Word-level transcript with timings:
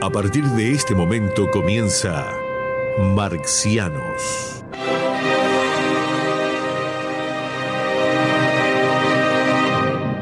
A 0.00 0.10
partir 0.10 0.44
de 0.44 0.70
este 0.70 0.94
momento 0.94 1.50
comienza 1.50 2.24
Marxianos. 3.16 4.62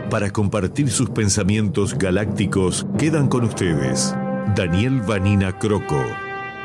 Para 0.09 0.31
compartir 0.31 0.91
sus 0.91 1.11
pensamientos 1.11 1.93
galácticos 1.93 2.87
quedan 2.97 3.29
con 3.29 3.45
ustedes 3.45 4.15
Daniel 4.57 5.03
Vanina 5.03 5.59
Croco 5.59 6.03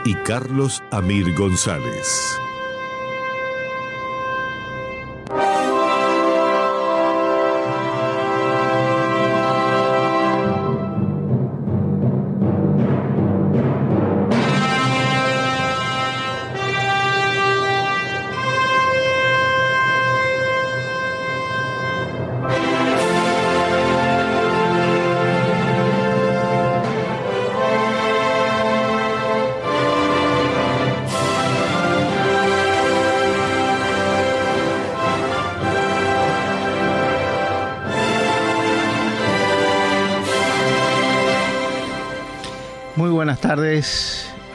y 0.06 0.14
Carlos 0.24 0.82
Amir 0.90 1.36
González. 1.36 2.40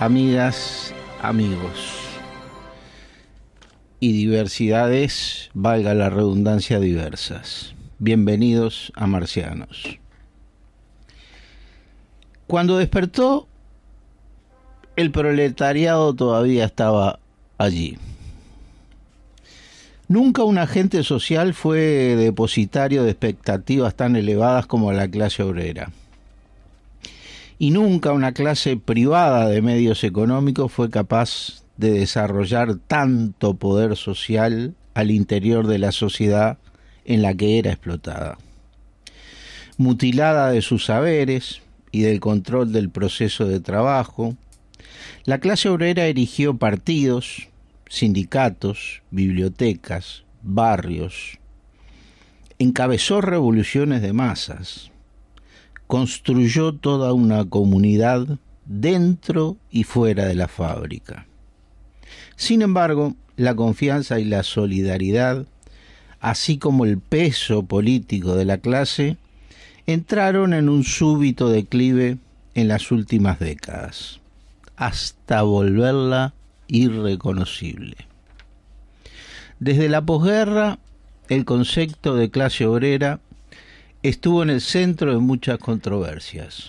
Amigas, 0.06 0.94
amigos 1.20 1.98
y 3.98 4.12
diversidades, 4.12 5.50
valga 5.52 5.94
la 5.94 6.10
redundancia, 6.10 6.78
diversas. 6.78 7.74
Bienvenidos 7.98 8.92
a 8.94 9.08
Marcianos. 9.08 9.98
Cuando 12.46 12.78
despertó, 12.78 13.48
el 14.94 15.10
proletariado 15.10 16.14
todavía 16.14 16.66
estaba 16.66 17.18
allí. 17.58 17.98
Nunca 20.06 20.44
un 20.44 20.58
agente 20.58 21.02
social 21.02 21.52
fue 21.52 22.14
depositario 22.14 23.02
de 23.02 23.10
expectativas 23.10 23.96
tan 23.96 24.14
elevadas 24.14 24.66
como 24.66 24.92
la 24.92 25.08
clase 25.08 25.42
obrera 25.42 25.90
y 27.58 27.70
nunca 27.70 28.12
una 28.12 28.32
clase 28.32 28.76
privada 28.76 29.48
de 29.48 29.62
medios 29.62 30.04
económicos 30.04 30.72
fue 30.72 30.90
capaz 30.90 31.62
de 31.76 31.90
desarrollar 31.90 32.76
tanto 32.86 33.54
poder 33.54 33.96
social 33.96 34.74
al 34.94 35.10
interior 35.10 35.66
de 35.66 35.78
la 35.78 35.92
sociedad 35.92 36.58
en 37.04 37.22
la 37.22 37.34
que 37.34 37.58
era 37.58 37.70
explotada. 37.70 38.38
Mutilada 39.78 40.50
de 40.50 40.62
sus 40.62 40.86
saberes 40.86 41.62
y 41.92 42.02
del 42.02 42.20
control 42.20 42.72
del 42.72 42.90
proceso 42.90 43.46
de 43.46 43.60
trabajo, 43.60 44.36
la 45.24 45.38
clase 45.38 45.68
obrera 45.68 46.06
erigió 46.06 46.56
partidos, 46.56 47.48
sindicatos, 47.88 49.02
bibliotecas, 49.10 50.24
barrios, 50.42 51.38
encabezó 52.58 53.20
revoluciones 53.20 54.02
de 54.02 54.12
masas, 54.12 54.90
construyó 55.86 56.74
toda 56.74 57.12
una 57.12 57.44
comunidad 57.44 58.38
dentro 58.64 59.56
y 59.70 59.84
fuera 59.84 60.26
de 60.26 60.34
la 60.34 60.48
fábrica. 60.48 61.26
Sin 62.36 62.62
embargo, 62.62 63.14
la 63.36 63.54
confianza 63.54 64.18
y 64.18 64.24
la 64.24 64.42
solidaridad, 64.42 65.46
así 66.20 66.58
como 66.58 66.84
el 66.84 66.98
peso 66.98 67.64
político 67.64 68.34
de 68.34 68.44
la 68.44 68.58
clase, 68.58 69.16
entraron 69.86 70.52
en 70.52 70.68
un 70.68 70.84
súbito 70.84 71.48
declive 71.48 72.18
en 72.54 72.68
las 72.68 72.90
últimas 72.90 73.38
décadas, 73.38 74.20
hasta 74.76 75.42
volverla 75.42 76.34
irreconocible. 76.66 77.96
Desde 79.60 79.88
la 79.88 80.04
posguerra, 80.04 80.78
el 81.28 81.44
concepto 81.44 82.14
de 82.14 82.30
clase 82.30 82.66
obrera 82.66 83.20
estuvo 84.08 84.42
en 84.44 84.50
el 84.50 84.60
centro 84.60 85.12
de 85.12 85.18
muchas 85.18 85.58
controversias. 85.58 86.66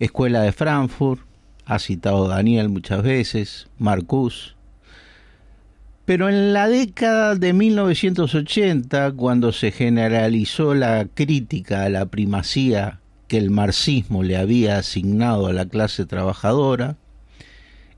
Escuela 0.00 0.42
de 0.42 0.50
Frankfurt, 0.50 1.20
ha 1.64 1.78
citado 1.78 2.26
Daniel 2.26 2.68
muchas 2.68 3.02
veces, 3.02 3.68
Marcus. 3.78 4.56
Pero 6.04 6.28
en 6.28 6.52
la 6.52 6.66
década 6.66 7.36
de 7.36 7.52
1980, 7.52 9.12
cuando 9.12 9.52
se 9.52 9.70
generalizó 9.70 10.74
la 10.74 11.06
crítica 11.12 11.84
a 11.84 11.90
la 11.90 12.06
primacía 12.06 12.98
que 13.28 13.38
el 13.38 13.50
marxismo 13.50 14.24
le 14.24 14.36
había 14.36 14.78
asignado 14.78 15.46
a 15.46 15.52
la 15.52 15.66
clase 15.66 16.06
trabajadora, 16.06 16.96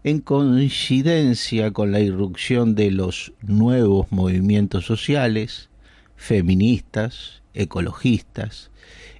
en 0.04 0.20
coincidencia 0.20 1.70
con 1.70 1.92
la 1.92 2.00
irrupción 2.00 2.74
de 2.74 2.90
los 2.90 3.32
nuevos 3.42 4.10
movimientos 4.10 4.84
sociales, 4.84 5.70
feministas, 6.16 7.39
ecologistas, 7.54 8.70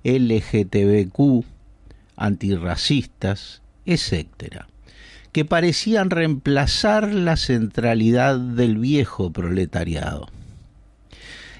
LGTBQ, 0.05 1.45
antirracistas, 2.17 3.63
etc., 3.87 4.65
que 5.33 5.45
parecían 5.45 6.11
reemplazar 6.11 7.13
la 7.13 7.37
centralidad 7.37 8.39
del 8.39 8.79
viejo 8.79 9.33
proletariado. 9.33 10.29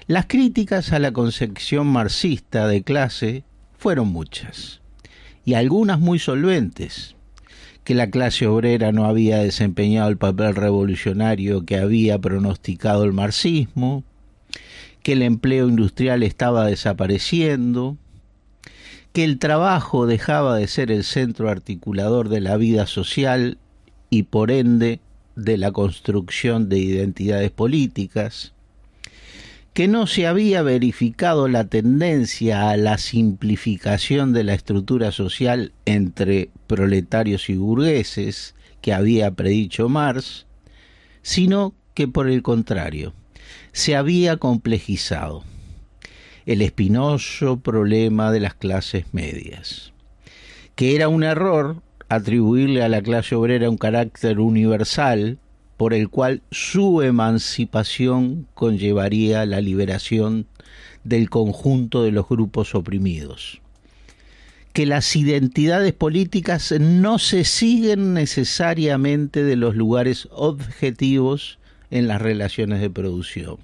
Las 0.07 0.25
críticas 0.25 0.91
a 0.91 0.99
la 0.99 1.13
concepción 1.13 1.87
marxista 1.87 2.67
de 2.67 2.83
clase 2.83 3.43
fueron 3.77 4.09
muchas, 4.09 4.81
y 5.45 5.53
algunas 5.53 5.99
muy 5.99 6.19
solventes, 6.19 7.15
que 7.83 7.95
la 7.95 8.09
clase 8.09 8.45
obrera 8.45 8.91
no 8.91 9.05
había 9.05 9.37
desempeñado 9.37 10.09
el 10.09 10.17
papel 10.17 10.55
revolucionario 10.55 11.65
que 11.65 11.77
había 11.77 12.19
pronosticado 12.19 13.03
el 13.05 13.13
marxismo, 13.13 14.03
que 15.03 15.13
el 15.13 15.21
empleo 15.21 15.67
industrial 15.67 16.23
estaba 16.23 16.65
desapareciendo, 16.65 17.97
que 19.13 19.23
el 19.23 19.39
trabajo 19.39 20.05
dejaba 20.05 20.55
de 20.55 20.67
ser 20.67 20.91
el 20.91 21.03
centro 21.03 21.49
articulador 21.49 22.29
de 22.29 22.41
la 22.41 22.57
vida 22.57 22.85
social 22.85 23.57
y 24.09 24.23
por 24.23 24.51
ende 24.51 24.99
de 25.35 25.57
la 25.57 25.71
construcción 25.71 26.69
de 26.69 26.79
identidades 26.79 27.51
políticas, 27.51 28.53
que 29.73 29.87
no 29.87 30.05
se 30.05 30.27
había 30.27 30.61
verificado 30.61 31.47
la 31.47 31.65
tendencia 31.65 32.69
a 32.69 32.77
la 32.77 32.97
simplificación 32.97 34.33
de 34.33 34.43
la 34.43 34.53
estructura 34.53 35.11
social 35.11 35.71
entre 35.85 36.49
proletarios 36.67 37.49
y 37.49 37.55
burgueses 37.55 38.53
que 38.81 38.93
había 38.93 39.31
predicho 39.31 39.87
Marx, 39.87 40.45
sino 41.21 41.73
que 41.93 42.07
por 42.07 42.29
el 42.29 42.41
contrario, 42.41 43.13
se 43.73 43.95
había 43.95 44.37
complejizado 44.37 45.43
el 46.45 46.61
espinoso 46.61 47.59
problema 47.59 48.31
de 48.31 48.39
las 48.39 48.53
clases 48.53 49.05
medias, 49.13 49.93
que 50.75 50.95
era 50.95 51.07
un 51.07 51.23
error 51.23 51.81
atribuirle 52.09 52.83
a 52.83 52.89
la 52.89 53.01
clase 53.01 53.35
obrera 53.35 53.69
un 53.69 53.77
carácter 53.77 54.39
universal 54.39 55.37
por 55.77 55.93
el 55.93 56.09
cual 56.09 56.41
su 56.51 57.01
emancipación 57.01 58.47
conllevaría 58.53 59.45
la 59.45 59.61
liberación 59.61 60.45
del 61.03 61.29
conjunto 61.29 62.03
de 62.03 62.11
los 62.11 62.27
grupos 62.27 62.75
oprimidos. 62.75 63.61
Que 64.73 64.85
las 64.85 65.15
identidades 65.15 65.93
políticas 65.93 66.73
no 66.79 67.19
se 67.19 67.45
siguen 67.45 68.13
necesariamente 68.13 69.43
de 69.43 69.55
los 69.55 69.75
lugares 69.75 70.27
objetivos 70.31 71.59
en 71.89 72.07
las 72.07 72.21
relaciones 72.21 72.79
de 72.79 72.89
producción. 72.89 73.57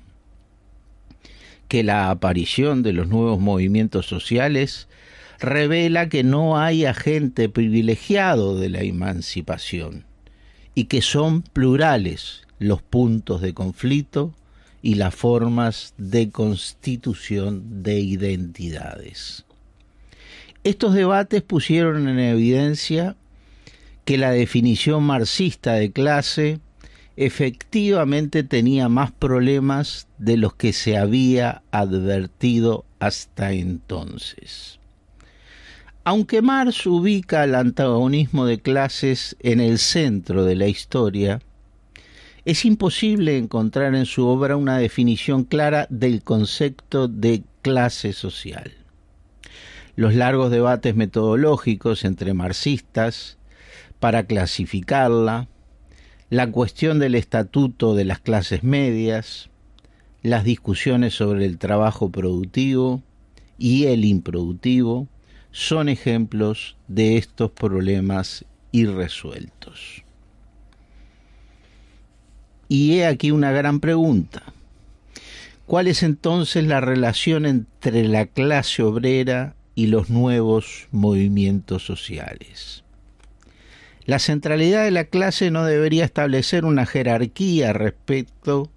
Que 1.67 1.83
la 1.83 2.09
aparición 2.09 2.83
de 2.83 2.93
los 2.93 3.07
nuevos 3.07 3.39
movimientos 3.39 4.05
sociales 4.05 4.87
revela 5.39 6.09
que 6.09 6.23
no 6.23 6.57
hay 6.57 6.85
agente 6.85 7.49
privilegiado 7.49 8.57
de 8.57 8.69
la 8.69 8.81
emancipación 8.81 10.05
y 10.73 10.85
que 10.85 11.01
son 11.01 11.41
plurales 11.41 12.47
los 12.59 12.81
puntos 12.81 13.41
de 13.41 13.53
conflicto 13.53 14.33
y 14.81 14.95
las 14.95 15.13
formas 15.13 15.93
de 15.97 16.29
constitución 16.29 17.83
de 17.83 17.99
identidades. 17.99 19.45
Estos 20.63 20.93
debates 20.93 21.41
pusieron 21.41 22.07
en 22.07 22.19
evidencia 22.19 23.15
que 24.05 24.17
la 24.17 24.31
definición 24.31 25.03
marxista 25.03 25.73
de 25.73 25.91
clase 25.91 26.59
efectivamente 27.17 28.43
tenía 28.43 28.89
más 28.89 29.11
problemas 29.11 30.07
de 30.19 30.37
los 30.37 30.53
que 30.53 30.71
se 30.71 30.97
había 30.97 31.63
advertido 31.71 32.85
hasta 32.99 33.51
entonces. 33.51 34.79
Aunque 36.03 36.41
Marx 36.41 36.85
ubica 36.85 37.43
el 37.43 37.55
antagonismo 37.55 38.45
de 38.45 38.59
clases 38.59 39.35
en 39.39 39.59
el 39.59 39.79
centro 39.79 40.45
de 40.45 40.55
la 40.55 40.67
historia, 40.67 41.41
es 42.45 42.63
imposible 42.63 43.37
encontrar 43.37 43.93
en 43.95 44.05
su 44.05 44.25
obra 44.25 44.55
una 44.55 44.77
definición 44.77 45.43
clara 45.43 45.87
del 45.89 46.23
concepto 46.23 47.09
de 47.09 47.43
clase 47.61 48.13
social. 48.13 48.71
Los 49.97 50.13
largos 50.13 50.51
debates 50.51 50.95
metodológicos 50.95 52.05
entre 52.05 52.33
marxistas 52.33 53.37
para 53.99 54.23
clasificarla, 54.23 55.49
la 56.29 56.51
cuestión 56.51 56.99
del 56.99 57.15
estatuto 57.15 57.95
de 57.95 58.03
las 58.03 58.19
clases 58.19 58.63
medias, 58.63 59.49
las 60.21 60.43
discusiones 60.43 61.13
sobre 61.13 61.45
el 61.45 61.57
trabajo 61.57 62.09
productivo 62.09 63.01
y 63.57 63.85
el 63.85 64.03
improductivo, 64.03 65.07
son 65.51 65.87
ejemplos 65.87 66.75
de 66.87 67.17
estos 67.17 67.51
problemas 67.51 68.45
irresueltos. 68.71 70.03
Y 72.67 72.95
he 72.95 73.05
aquí 73.05 73.31
una 73.31 73.51
gran 73.51 73.79
pregunta. 73.79 74.43
¿Cuál 75.65 75.87
es 75.87 76.03
entonces 76.03 76.65
la 76.65 76.81
relación 76.81 77.45
entre 77.45 78.05
la 78.07 78.25
clase 78.25 78.83
obrera 78.83 79.55
y 79.75 79.87
los 79.87 80.09
nuevos 80.09 80.87
movimientos 80.91 81.85
sociales? 81.85 82.83
La 84.07 84.19
centralidad 84.19 84.85
de 84.85 84.91
la 84.91 85.03
clase 85.03 85.51
no 85.51 85.65
debería 85.65 86.05
establecer 86.05 86.63
una 86.63 86.85
jerarquía 86.85 87.73
respecto 87.73 88.71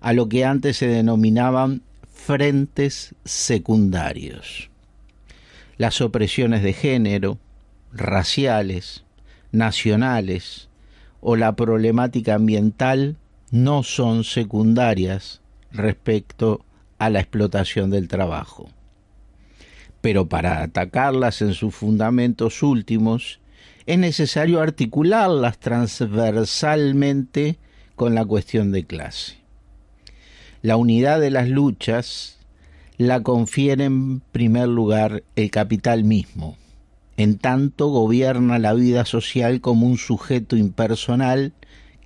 a 0.00 0.12
lo 0.12 0.28
que 0.28 0.44
antes 0.44 0.78
se 0.78 0.88
denominaban 0.88 1.82
frentes 2.12 3.14
secundarios. 3.24 4.70
Las 5.76 6.00
opresiones 6.00 6.64
de 6.64 6.72
género, 6.72 7.38
raciales, 7.92 9.04
nacionales 9.52 10.68
o 11.20 11.36
la 11.36 11.54
problemática 11.54 12.34
ambiental 12.34 13.16
no 13.52 13.84
son 13.84 14.24
secundarias 14.24 15.40
respecto 15.70 16.64
a 16.98 17.10
la 17.10 17.20
explotación 17.20 17.90
del 17.90 18.08
trabajo. 18.08 18.68
Pero 20.00 20.28
para 20.28 20.62
atacarlas 20.64 21.42
en 21.42 21.54
sus 21.54 21.72
fundamentos 21.76 22.64
últimos, 22.64 23.38
es 23.86 23.98
necesario 23.98 24.60
articularlas 24.60 25.58
transversalmente 25.58 27.58
con 27.96 28.14
la 28.14 28.24
cuestión 28.24 28.72
de 28.72 28.84
clase. 28.84 29.36
La 30.62 30.76
unidad 30.76 31.20
de 31.20 31.30
las 31.30 31.48
luchas 31.48 32.38
la 32.96 33.22
confiere 33.22 33.84
en 33.84 34.20
primer 34.20 34.68
lugar 34.68 35.22
el 35.36 35.50
capital 35.50 36.04
mismo, 36.04 36.56
en 37.16 37.38
tanto 37.38 37.88
gobierna 37.88 38.58
la 38.58 38.72
vida 38.72 39.04
social 39.04 39.60
como 39.60 39.86
un 39.86 39.98
sujeto 39.98 40.56
impersonal 40.56 41.52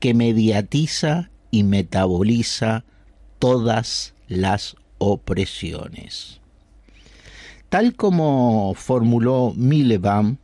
que 0.00 0.14
mediatiza 0.14 1.30
y 1.50 1.62
metaboliza 1.62 2.84
todas 3.38 4.14
las 4.26 4.76
opresiones. 4.98 6.40
Tal 7.68 7.94
como 7.94 8.74
formuló 8.74 9.52
Miliband, 9.56 10.38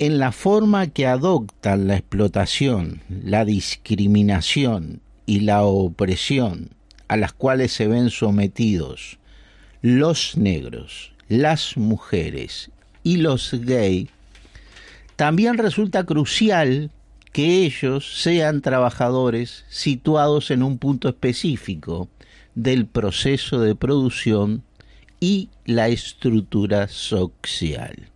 en 0.00 0.18
la 0.18 0.32
forma 0.32 0.86
que 0.86 1.06
adoptan 1.06 1.86
la 1.86 1.96
explotación, 1.96 3.02
la 3.10 3.44
discriminación 3.44 5.02
y 5.26 5.40
la 5.40 5.62
opresión 5.62 6.70
a 7.06 7.18
las 7.18 7.34
cuales 7.34 7.72
se 7.72 7.86
ven 7.86 8.08
sometidos 8.08 9.18
los 9.82 10.38
negros, 10.38 11.12
las 11.28 11.76
mujeres 11.76 12.70
y 13.02 13.18
los 13.18 13.52
gays, 13.52 14.08
también 15.16 15.58
resulta 15.58 16.04
crucial 16.04 16.90
que 17.32 17.66
ellos 17.66 18.22
sean 18.22 18.62
trabajadores 18.62 19.66
situados 19.68 20.50
en 20.50 20.62
un 20.62 20.78
punto 20.78 21.10
específico 21.10 22.08
del 22.54 22.86
proceso 22.86 23.60
de 23.60 23.74
producción 23.74 24.62
y 25.20 25.50
la 25.66 25.88
estructura 25.88 26.88
social. 26.88 28.09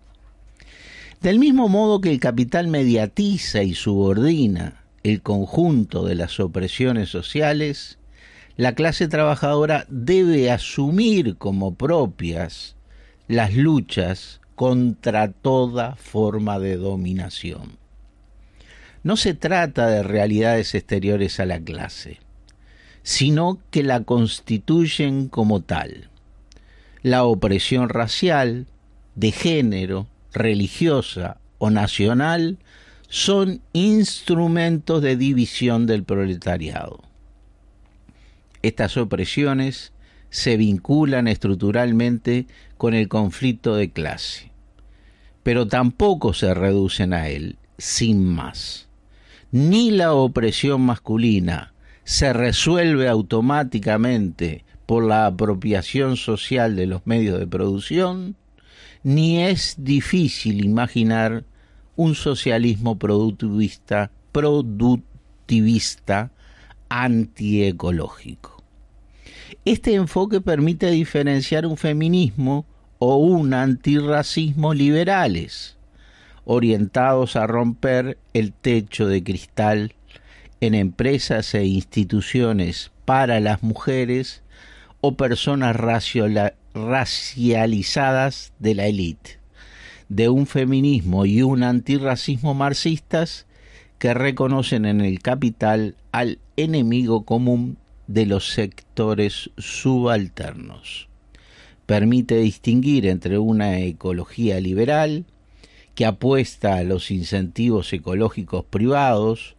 Del 1.24 1.38
mismo 1.38 1.70
modo 1.70 2.02
que 2.02 2.10
el 2.10 2.20
capital 2.20 2.68
mediatiza 2.68 3.62
y 3.62 3.74
subordina 3.74 4.84
el 5.02 5.22
conjunto 5.22 6.04
de 6.04 6.14
las 6.14 6.38
opresiones 6.38 7.08
sociales, 7.08 7.98
la 8.58 8.74
clase 8.74 9.08
trabajadora 9.08 9.86
debe 9.88 10.50
asumir 10.50 11.36
como 11.36 11.76
propias 11.76 12.76
las 13.26 13.54
luchas 13.54 14.42
contra 14.54 15.32
toda 15.32 15.96
forma 15.96 16.58
de 16.58 16.76
dominación. 16.76 17.78
No 19.02 19.16
se 19.16 19.32
trata 19.32 19.86
de 19.86 20.02
realidades 20.02 20.74
exteriores 20.74 21.40
a 21.40 21.46
la 21.46 21.58
clase, 21.58 22.18
sino 23.02 23.60
que 23.70 23.82
la 23.82 24.02
constituyen 24.02 25.28
como 25.28 25.62
tal. 25.62 26.10
La 27.00 27.24
opresión 27.24 27.88
racial, 27.88 28.66
de 29.14 29.32
género, 29.32 30.06
religiosa 30.34 31.38
o 31.58 31.70
nacional 31.70 32.58
son 33.08 33.62
instrumentos 33.72 35.00
de 35.00 35.16
división 35.16 35.86
del 35.86 36.04
proletariado. 36.04 37.00
Estas 38.62 38.96
opresiones 38.96 39.92
se 40.30 40.56
vinculan 40.56 41.28
estructuralmente 41.28 42.46
con 42.76 42.92
el 42.94 43.08
conflicto 43.08 43.76
de 43.76 43.90
clase, 43.90 44.50
pero 45.42 45.66
tampoco 45.68 46.34
se 46.34 46.52
reducen 46.52 47.12
a 47.12 47.28
él, 47.28 47.56
sin 47.78 48.24
más 48.24 48.84
ni 49.54 49.92
la 49.92 50.14
opresión 50.14 50.80
masculina 50.80 51.74
se 52.02 52.32
resuelve 52.32 53.06
automáticamente 53.06 54.64
por 54.84 55.04
la 55.04 55.26
apropiación 55.26 56.16
social 56.16 56.74
de 56.74 56.86
los 56.86 57.06
medios 57.06 57.38
de 57.38 57.46
producción, 57.46 58.34
ni 59.04 59.42
es 59.42 59.76
difícil 59.78 60.64
imaginar 60.64 61.44
un 61.94 62.16
socialismo 62.16 62.98
productivista, 62.98 64.10
productivista 64.32 66.32
antiecológico. 66.88 68.64
Este 69.64 69.94
enfoque 69.94 70.40
permite 70.40 70.90
diferenciar 70.90 71.66
un 71.66 71.76
feminismo 71.76 72.66
o 72.98 73.16
un 73.16 73.54
antirracismo 73.54 74.72
liberales, 74.72 75.76
orientados 76.46 77.36
a 77.36 77.46
romper 77.46 78.18
el 78.32 78.52
techo 78.52 79.06
de 79.06 79.22
cristal 79.22 79.94
en 80.60 80.74
empresas 80.74 81.54
e 81.54 81.66
instituciones 81.66 82.90
para 83.04 83.38
las 83.40 83.62
mujeres 83.62 84.42
o 85.02 85.16
personas 85.16 85.76
racializadas 86.74 88.52
de 88.58 88.74
la 88.74 88.86
élite, 88.86 89.38
de 90.08 90.28
un 90.28 90.46
feminismo 90.46 91.24
y 91.24 91.42
un 91.42 91.62
antirracismo 91.62 92.52
marxistas 92.52 93.46
que 93.98 94.12
reconocen 94.12 94.84
en 94.84 95.00
el 95.00 95.20
capital 95.20 95.94
al 96.12 96.38
enemigo 96.56 97.24
común 97.24 97.78
de 98.06 98.26
los 98.26 98.50
sectores 98.50 99.50
subalternos. 99.56 101.08
Permite 101.86 102.36
distinguir 102.38 103.06
entre 103.06 103.38
una 103.38 103.78
ecología 103.78 104.60
liberal, 104.60 105.24
que 105.94 106.06
apuesta 106.06 106.76
a 106.76 106.82
los 106.82 107.10
incentivos 107.10 107.92
ecológicos 107.92 108.64
privados 108.64 109.54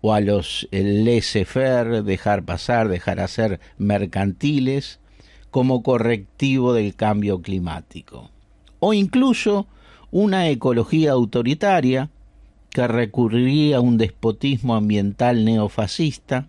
o 0.00 0.14
a 0.14 0.20
los 0.20 0.66
laissez-faire, 0.70 2.02
dejar 2.02 2.44
pasar, 2.44 2.88
dejar 2.88 3.20
hacer 3.20 3.60
mercantiles, 3.76 4.98
como 5.54 5.84
correctivo 5.84 6.74
del 6.74 6.96
cambio 6.96 7.40
climático. 7.40 8.28
O 8.80 8.92
incluso 8.92 9.68
una 10.10 10.48
ecología 10.48 11.12
autoritaria 11.12 12.10
que 12.70 12.88
recurriría 12.88 13.76
a 13.76 13.80
un 13.80 13.96
despotismo 13.96 14.74
ambiental 14.74 15.44
neofascista, 15.44 16.48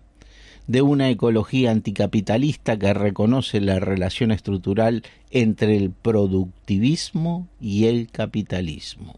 de 0.66 0.82
una 0.82 1.08
ecología 1.08 1.70
anticapitalista 1.70 2.80
que 2.80 2.92
reconoce 2.94 3.60
la 3.60 3.78
relación 3.78 4.32
estructural 4.32 5.04
entre 5.30 5.76
el 5.76 5.92
productivismo 5.92 7.46
y 7.60 7.84
el 7.84 8.10
capitalismo. 8.10 9.14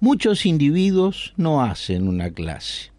Muchos 0.00 0.46
individuos 0.46 1.34
no 1.36 1.62
hacen 1.62 2.08
una 2.08 2.30
clase. 2.30 2.92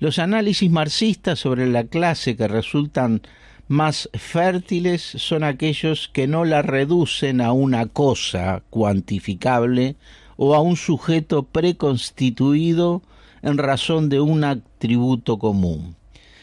Los 0.00 0.18
análisis 0.18 0.68
marxistas 0.68 1.38
sobre 1.38 1.68
la 1.68 1.84
clase 1.84 2.34
que 2.34 2.48
resultan 2.48 3.22
más 3.68 4.10
fértiles 4.12 5.02
son 5.02 5.44
aquellos 5.44 6.08
que 6.12 6.26
no 6.26 6.44
la 6.44 6.62
reducen 6.62 7.40
a 7.40 7.52
una 7.52 7.86
cosa 7.86 8.62
cuantificable 8.70 9.96
o 10.36 10.54
a 10.54 10.60
un 10.60 10.76
sujeto 10.76 11.44
preconstituido 11.44 13.02
en 13.42 13.58
razón 13.58 14.08
de 14.08 14.20
un 14.20 14.44
atributo 14.44 15.38
común, 15.38 15.96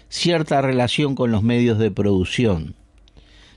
cierta 0.10 0.62
relación 0.62 1.16
con 1.16 1.32
los 1.32 1.44
medios 1.44 1.78
de 1.80 1.92
producción, 1.92 2.76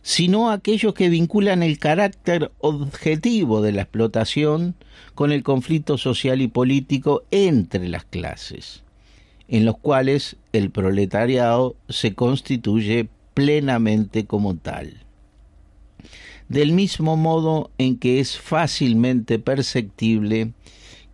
sino 0.02 0.50
aquellos 0.50 0.95
que 0.95 1.09
vinculan 1.09 1.62
el 1.62 1.78
carácter 1.78 2.50
objetivo 2.59 3.62
de 3.62 3.73
la 3.73 3.83
explotación 3.83 4.75
con 5.14 5.33
el 5.33 5.42
conflicto 5.42 5.99
social 5.99 6.40
y 6.40 6.49
político 6.49 7.25
entre 7.31 7.88
las 7.88 8.04
clases, 8.04 8.83
en 9.49 9.64
los 9.64 9.78
cuales 9.78 10.37
el 10.52 10.71
proletariado 10.71 11.76
se 11.88 12.14
constituye 12.14 13.09
plenamente 13.35 14.27
como 14.27 14.57
tal. 14.57 15.05
Del 16.49 16.73
mismo 16.73 17.17
modo 17.17 17.71
en 17.79 17.99
que 17.99 18.21
es 18.21 18.39
fácilmente 18.39 19.39
perceptible 19.39 20.53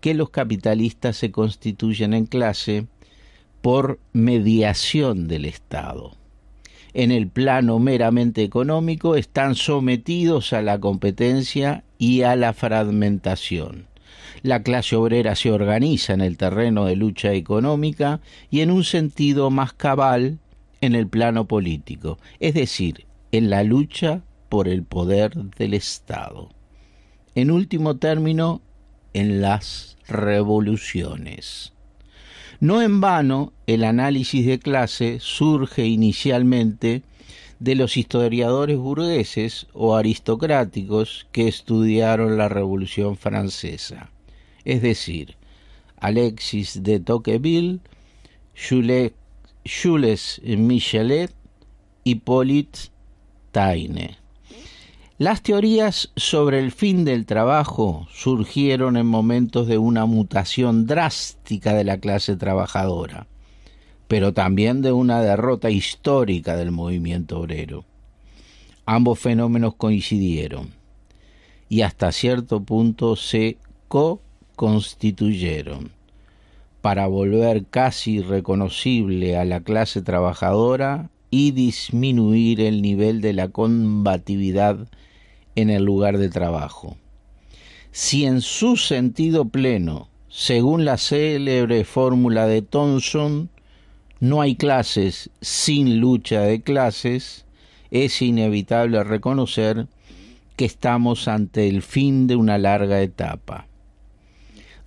que 0.01 0.15
los 0.15 0.31
capitalistas 0.31 1.17
se 1.17 1.31
constituyen 1.31 2.15
en 2.15 2.27
clase 2.27 2.87
por 3.61 3.99
mediación 4.13 5.29
del 5.29 5.45
Estado 5.45 6.19
en 6.95 7.13
el 7.13 7.29
plano 7.29 7.79
meramente 7.79 8.43
económico 8.43 9.15
están 9.15 9.55
sometidos 9.55 10.53
a 10.53 10.63
la 10.63 10.81
competencia 10.81 11.85
y 11.99 12.23
a 12.23 12.37
la 12.37 12.53
fragmentación. 12.53 13.87
La 14.43 14.63
clase 14.63 14.97
obrera 14.97 15.35
se 15.35 15.51
organiza 15.51 16.13
en 16.13 16.21
el 16.21 16.37
terreno 16.37 16.87
de 16.87 16.97
lucha 16.97 17.33
económica 17.33 18.21
y 18.51 18.61
en 18.61 18.71
un 18.71 18.85
sentido 18.85 19.51
más 19.51 19.73
cabal 19.73 20.39
en 20.81 20.95
el 20.95 21.09
plano 21.09 21.47
político, 21.47 22.19
es 22.41 22.55
decir, 22.55 23.07
en 23.33 23.51
la 23.51 23.63
lucha 23.63 24.23
por 24.49 24.69
el 24.69 24.83
poder 24.83 25.35
del 25.35 25.75
Estado. 25.75 26.51
En 27.35 27.51
último 27.51 27.97
término, 27.97 28.63
en 29.13 29.41
las 29.41 29.97
revoluciones. 30.09 31.73
No 32.61 32.83
en 32.83 33.01
vano, 33.01 33.53
el 33.67 33.85
análisis 33.85 34.45
de 34.47 34.59
clase 34.59 35.19
surge 35.21 35.87
inicialmente 35.87 37.03
de 37.61 37.75
los 37.75 37.97
historiadores 37.97 38.77
burgueses 38.77 39.67
o 39.73 39.97
aristocráticos 39.97 41.27
que 41.33 41.49
estudiaron 41.49 42.37
la 42.37 42.49
Revolución 42.49 43.17
Francesa, 43.17 44.11
es 44.65 44.83
decir, 44.83 45.37
Alexis 45.97 46.83
de 46.83 47.01
Tocqueville, 47.01 47.81
Jules 48.57 49.13
Michelet, 49.65 51.33
Hippolyte 52.05 52.79
Taine. 53.53 54.17
Las 55.19 55.43
teorías 55.43 56.11
sobre 56.15 56.61
el 56.61 56.71
fin 56.71 57.05
del 57.05 57.27
trabajo 57.27 58.07
surgieron 58.13 58.97
en 58.97 59.07
momentos 59.07 59.67
de 59.67 59.77
una 59.77 60.07
mutación 60.07 60.87
drástica 60.87 61.75
de 61.75 61.83
la 61.83 61.99
clase 61.99 62.37
trabajadora, 62.37 63.27
pero 64.07 64.33
también 64.33 64.81
de 64.81 64.93
una 64.93 65.21
derrota 65.21 65.71
histórica 65.71 66.57
del 66.57 66.71
movimiento 66.71 67.41
obrero. 67.41 67.85
Ambos 68.87 69.19
fenómenos 69.19 69.75
coincidieron 69.75 70.71
y 71.69 71.83
hasta 71.83 72.13
cierto 72.13 72.63
punto 72.63 73.17
se 73.17 73.59
co-constituyeron 73.89 75.98
para 76.81 77.07
volver 77.07 77.67
casi 77.67 78.21
reconocible 78.21 79.37
a 79.37 79.45
la 79.45 79.61
clase 79.61 80.03
trabajadora 80.03 81.11
y 81.31 81.51
disminuir 81.51 82.61
el 82.61 82.83
nivel 82.83 83.21
de 83.21 83.33
la 83.33 83.49
combatividad 83.49 84.89
en 85.57 85.71
el 85.71 85.85
lugar 85.85 86.19
de 86.19 86.29
trabajo. 86.29 86.97
Si 87.91 88.25
en 88.25 88.41
su 88.41 88.77
sentido 88.77 89.47
pleno, 89.49 90.09
según 90.29 90.85
la 90.85 90.99
célebre 90.99 91.85
fórmula 91.85 92.47
de 92.47 92.63
Thomson, 92.63 93.51
no 94.21 94.41
hay 94.41 94.57
clases 94.57 95.31
sin 95.41 96.01
lucha 96.01 96.43
de 96.43 96.61
clases, 96.61 97.45
es 97.91 98.21
inevitable 98.23 99.03
reconocer 99.05 99.87
que 100.57 100.65
estamos 100.65 101.29
ante 101.29 101.69
el 101.69 101.83
fin 101.83 102.27
de 102.27 102.37
una 102.37 102.59
larga 102.59 103.01
etapa. 103.01 103.67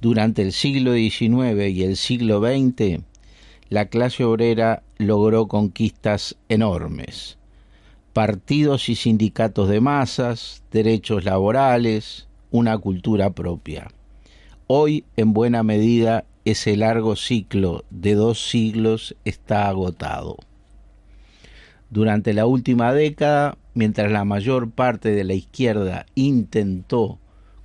Durante 0.02 0.42
el 0.42 0.52
siglo 0.52 0.94
XIX 0.94 1.70
y 1.70 1.84
el 1.84 1.96
siglo 1.96 2.42
XX, 2.42 3.04
la 3.70 3.86
clase 3.86 4.26
obrera 4.26 4.84
logró 4.98 5.48
conquistas 5.48 6.36
enormes 6.50 7.38
partidos 8.14 8.90
y 8.90 8.96
sindicatos 8.96 9.70
de 9.70 9.80
masas, 9.80 10.64
derechos 10.72 11.24
laborales, 11.24 12.28
una 12.50 12.78
cultura 12.78 13.30
propia. 13.32 13.88
Hoy, 14.68 15.06
en 15.16 15.34
buena 15.34 15.64
medida, 15.64 16.26
ese 16.44 16.76
largo 16.76 17.16
ciclo 17.16 17.86
de 17.90 18.16
dos 18.16 18.50
siglos 18.50 19.16
está 19.26 19.70
agotado. 19.70 20.38
Durante 21.90 22.34
la 22.34 22.46
última 22.46 22.94
década, 22.94 23.58
mientras 23.74 24.12
la 24.12 24.26
mayor 24.26 24.72
parte 24.72 25.12
de 25.12 25.24
la 25.24 25.34
izquierda 25.34 26.06
intentó 26.16 27.20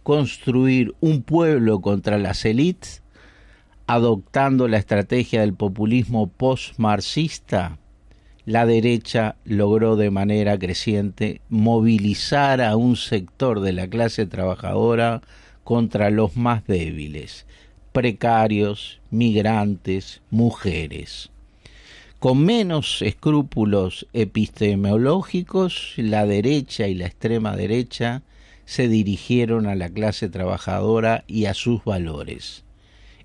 construir 0.07 0.95
un 1.01 1.21
pueblo 1.21 1.81
contra 1.81 2.17
las 2.17 2.45
élites, 2.45 3.03
adoptando 3.89 4.69
la 4.69 4.77
estrategia 4.77 5.41
del 5.41 5.53
populismo 5.53 6.29
post-marxista, 6.29 7.79
la 8.45 8.67
derecha 8.67 9.35
logró 9.45 9.97
de 9.97 10.13
manera 10.13 10.61
creciente 10.61 11.41
movilizar 11.49 12.61
a 12.61 12.77
un 12.77 12.95
sector 12.95 13.59
de 13.59 13.73
la 13.73 13.89
clase 13.89 14.27
trabajadora 14.27 15.23
contra 15.65 16.11
los 16.11 16.37
más 16.37 16.65
débiles, 16.69 17.45
precarios, 17.91 19.01
migrantes, 19.11 20.23
mujeres. 20.31 21.33
Con 22.21 22.45
menos 22.45 23.03
escrúpulos 23.03 24.07
epistemológicos, 24.13 25.95
la 25.97 26.27
derecha 26.27 26.87
y 26.87 26.95
la 26.95 27.07
extrema 27.07 27.57
derecha 27.57 28.23
se 28.67 28.89
dirigieron 28.89 29.67
a 29.67 29.75
la 29.75 29.89
clase 29.89 30.29
trabajadora 30.29 31.25
y 31.27 31.47
a 31.47 31.55
sus 31.55 31.83
valores. 31.85 32.65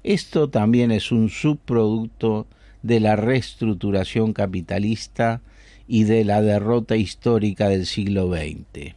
Esto 0.04 0.50
también 0.50 0.92
es 0.92 1.12
un 1.12 1.30
subproducto 1.30 2.48
de 2.82 3.00
la 3.00 3.16
reestructuración 3.16 4.34
capitalista 4.34 5.42
y 5.88 6.06
de 6.06 6.24
la 6.24 6.42
derrota 6.42 6.96
histórica 6.96 7.68
del 7.68 7.86
siglo 7.86 8.32
XX. 8.32 8.96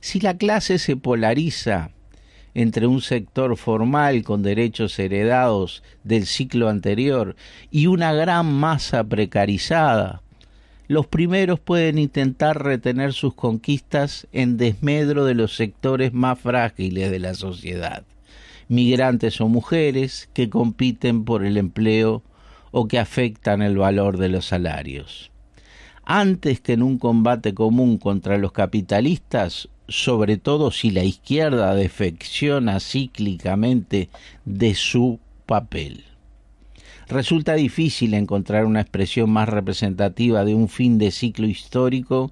Si 0.00 0.20
la 0.20 0.36
clase 0.36 0.78
se 0.78 0.96
polariza 0.96 1.90
entre 2.54 2.86
un 2.86 3.00
sector 3.00 3.56
formal 3.56 4.22
con 4.22 4.42
derechos 4.42 4.98
heredados 4.98 5.82
del 6.02 6.26
ciclo 6.26 6.68
anterior 6.68 7.36
y 7.70 7.86
una 7.86 8.12
gran 8.12 8.52
masa 8.52 9.04
precarizada, 9.04 10.22
los 10.90 11.06
primeros 11.06 11.60
pueden 11.60 12.00
intentar 12.00 12.64
retener 12.64 13.12
sus 13.12 13.32
conquistas 13.34 14.26
en 14.32 14.56
desmedro 14.56 15.24
de 15.24 15.34
los 15.34 15.54
sectores 15.54 16.12
más 16.12 16.40
frágiles 16.40 17.12
de 17.12 17.20
la 17.20 17.34
sociedad, 17.34 18.02
migrantes 18.66 19.40
o 19.40 19.46
mujeres 19.46 20.28
que 20.34 20.50
compiten 20.50 21.24
por 21.24 21.44
el 21.44 21.58
empleo 21.58 22.24
o 22.72 22.88
que 22.88 22.98
afectan 22.98 23.62
el 23.62 23.78
valor 23.78 24.18
de 24.18 24.30
los 24.30 24.46
salarios. 24.46 25.30
Antes 26.04 26.60
que 26.60 26.72
en 26.72 26.82
un 26.82 26.98
combate 26.98 27.54
común 27.54 27.96
contra 27.96 28.36
los 28.36 28.50
capitalistas, 28.50 29.68
sobre 29.86 30.38
todo 30.38 30.72
si 30.72 30.90
la 30.90 31.04
izquierda 31.04 31.72
defecciona 31.76 32.80
cíclicamente 32.80 34.08
de 34.44 34.74
su 34.74 35.20
papel. 35.46 36.09
Resulta 37.10 37.54
difícil 37.54 38.14
encontrar 38.14 38.64
una 38.64 38.80
expresión 38.80 39.30
más 39.30 39.48
representativa 39.48 40.44
de 40.44 40.54
un 40.54 40.68
fin 40.68 40.96
de 40.96 41.10
ciclo 41.10 41.48
histórico 41.48 42.30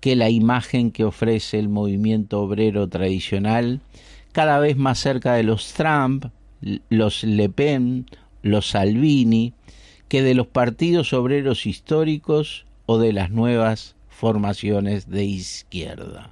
que 0.00 0.16
la 0.16 0.30
imagen 0.30 0.92
que 0.92 1.04
ofrece 1.04 1.58
el 1.58 1.68
movimiento 1.68 2.40
obrero 2.40 2.88
tradicional, 2.88 3.82
cada 4.32 4.58
vez 4.60 4.78
más 4.78 4.98
cerca 4.98 5.34
de 5.34 5.42
los 5.42 5.74
Trump, 5.74 6.26
los 6.88 7.22
Le 7.22 7.50
Pen, 7.50 8.06
los 8.40 8.70
Salvini, 8.70 9.52
que 10.08 10.22
de 10.22 10.32
los 10.32 10.46
partidos 10.46 11.12
obreros 11.12 11.66
históricos 11.66 12.64
o 12.86 12.96
de 12.96 13.12
las 13.12 13.30
nuevas 13.30 13.94
formaciones 14.08 15.10
de 15.10 15.24
izquierda. 15.24 16.30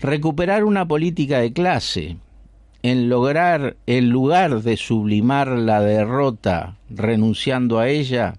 Recuperar 0.00 0.64
una 0.64 0.88
política 0.88 1.38
de 1.38 1.52
clase, 1.52 2.16
en 2.84 3.08
lograr, 3.08 3.78
en 3.86 4.10
lugar 4.10 4.60
de 4.60 4.76
sublimar 4.76 5.48
la 5.48 5.80
derrota 5.80 6.76
renunciando 6.90 7.78
a 7.78 7.88
ella, 7.88 8.34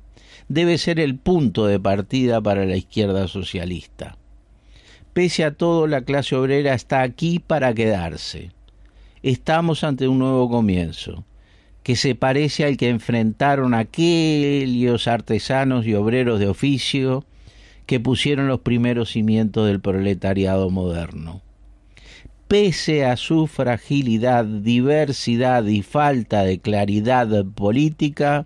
debe 0.49 0.77
ser 0.77 0.99
el 0.99 1.17
punto 1.17 1.65
de 1.65 1.79
partida 1.79 2.39
para 2.39 2.63
la 2.65 2.77
izquierda 2.77 3.27
socialista. 3.27 4.17
Pese 5.13 5.45
a 5.45 5.55
todo, 5.55 5.87
la 5.87 6.01
clase 6.01 6.35
obrera 6.35 6.75
está 6.75 7.01
aquí 7.01 7.39
para 7.39 7.73
quedarse. 7.73 8.51
Estamos 9.23 9.83
ante 9.83 10.07
un 10.07 10.19
nuevo 10.19 10.47
comienzo 10.47 11.25
que 11.81 11.95
se 11.95 12.13
parece 12.13 12.65
al 12.65 12.77
que 12.77 12.89
enfrentaron 12.89 13.73
aquellos 13.73 15.07
artesanos 15.07 15.87
y 15.87 15.95
obreros 15.95 16.39
de 16.39 16.49
oficio 16.49 17.25
que 17.87 17.99
pusieron 17.99 18.47
los 18.47 18.59
primeros 18.59 19.09
cimientos 19.09 19.65
del 19.65 19.79
proletariado 19.79 20.69
moderno. 20.69 21.41
Pese 22.47 23.05
a 23.05 23.17
su 23.17 23.47
fragilidad, 23.47 24.45
diversidad 24.45 25.65
y 25.65 25.81
falta 25.81 26.43
de 26.43 26.59
claridad 26.59 27.43
política, 27.43 28.45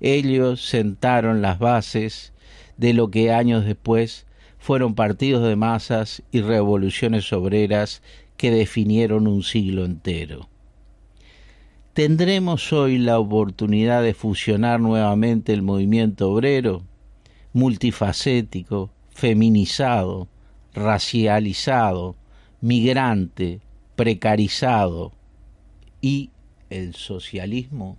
ellos 0.00 0.64
sentaron 0.64 1.42
las 1.42 1.58
bases 1.58 2.32
de 2.76 2.92
lo 2.92 3.10
que 3.10 3.32
años 3.32 3.64
después 3.64 4.26
fueron 4.58 4.94
partidos 4.94 5.42
de 5.42 5.56
masas 5.56 6.22
y 6.30 6.42
revoluciones 6.42 7.32
obreras 7.32 8.02
que 8.36 8.52
definieron 8.52 9.26
un 9.26 9.42
siglo 9.42 9.84
entero. 9.84 10.48
¿Tendremos 11.92 12.72
hoy 12.72 12.98
la 12.98 13.18
oportunidad 13.18 14.02
de 14.02 14.14
fusionar 14.14 14.78
nuevamente 14.80 15.52
el 15.52 15.62
movimiento 15.62 16.30
obrero, 16.30 16.82
multifacético, 17.52 18.90
feminizado, 19.10 20.28
racializado, 20.72 22.16
migrante, 22.64 23.60
precarizado 23.94 25.12
y 26.00 26.30
el 26.70 26.94
socialismo? 26.94 27.98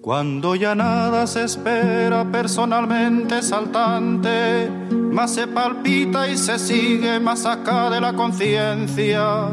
Cuando 0.00 0.54
ya 0.54 0.76
nada 0.76 1.26
se 1.26 1.42
espera 1.42 2.30
personalmente 2.30 3.42
saltante, 3.42 4.70
más 4.90 5.34
se 5.34 5.48
palpita 5.48 6.28
y 6.28 6.36
se 6.36 6.56
sigue 6.60 7.18
más 7.18 7.46
acá 7.46 7.90
de 7.90 8.00
la 8.00 8.12
conciencia, 8.12 9.48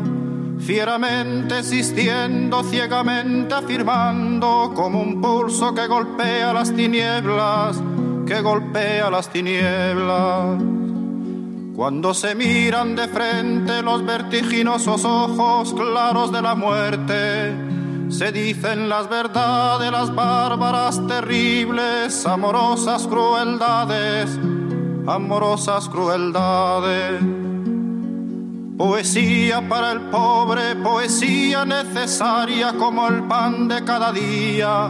fieramente 0.60 1.58
existiendo, 1.58 2.64
ciegamente 2.64 3.56
afirmando, 3.56 4.72
como 4.76 5.02
un 5.02 5.20
pulso 5.20 5.74
que 5.74 5.88
golpea 5.88 6.54
las 6.54 6.72
tinieblas, 6.76 7.82
que 8.32 8.42
golpea 8.42 9.10
las 9.10 9.28
tinieblas. 9.28 10.58
Cuando 11.76 12.14
se 12.14 12.34
miran 12.34 12.96
de 12.96 13.10
frente 13.10 13.82
los 13.82 14.06
vertiginosos 14.06 15.04
ojos 15.04 15.74
claros 15.74 16.32
de 16.32 16.42
la 16.42 16.56
muerte, 16.56 17.54
se 18.08 18.32
dicen 18.32 18.88
las 18.88 19.10
verdades, 19.10 19.92
las 19.92 20.16
bárbaras, 20.16 21.06
terribles, 21.08 22.26
amorosas 22.26 23.06
crueldades, 23.06 24.40
amorosas 25.08 25.90
crueldades. 25.90 27.22
Poesía 28.78 29.68
para 29.68 29.92
el 29.92 30.00
pobre, 30.04 30.78
poesía 30.78 31.66
necesaria 31.66 32.72
como 32.78 33.10
el 33.10 33.24
pan 33.24 33.68
de 33.68 33.84
cada 33.84 34.14
día, 34.14 34.90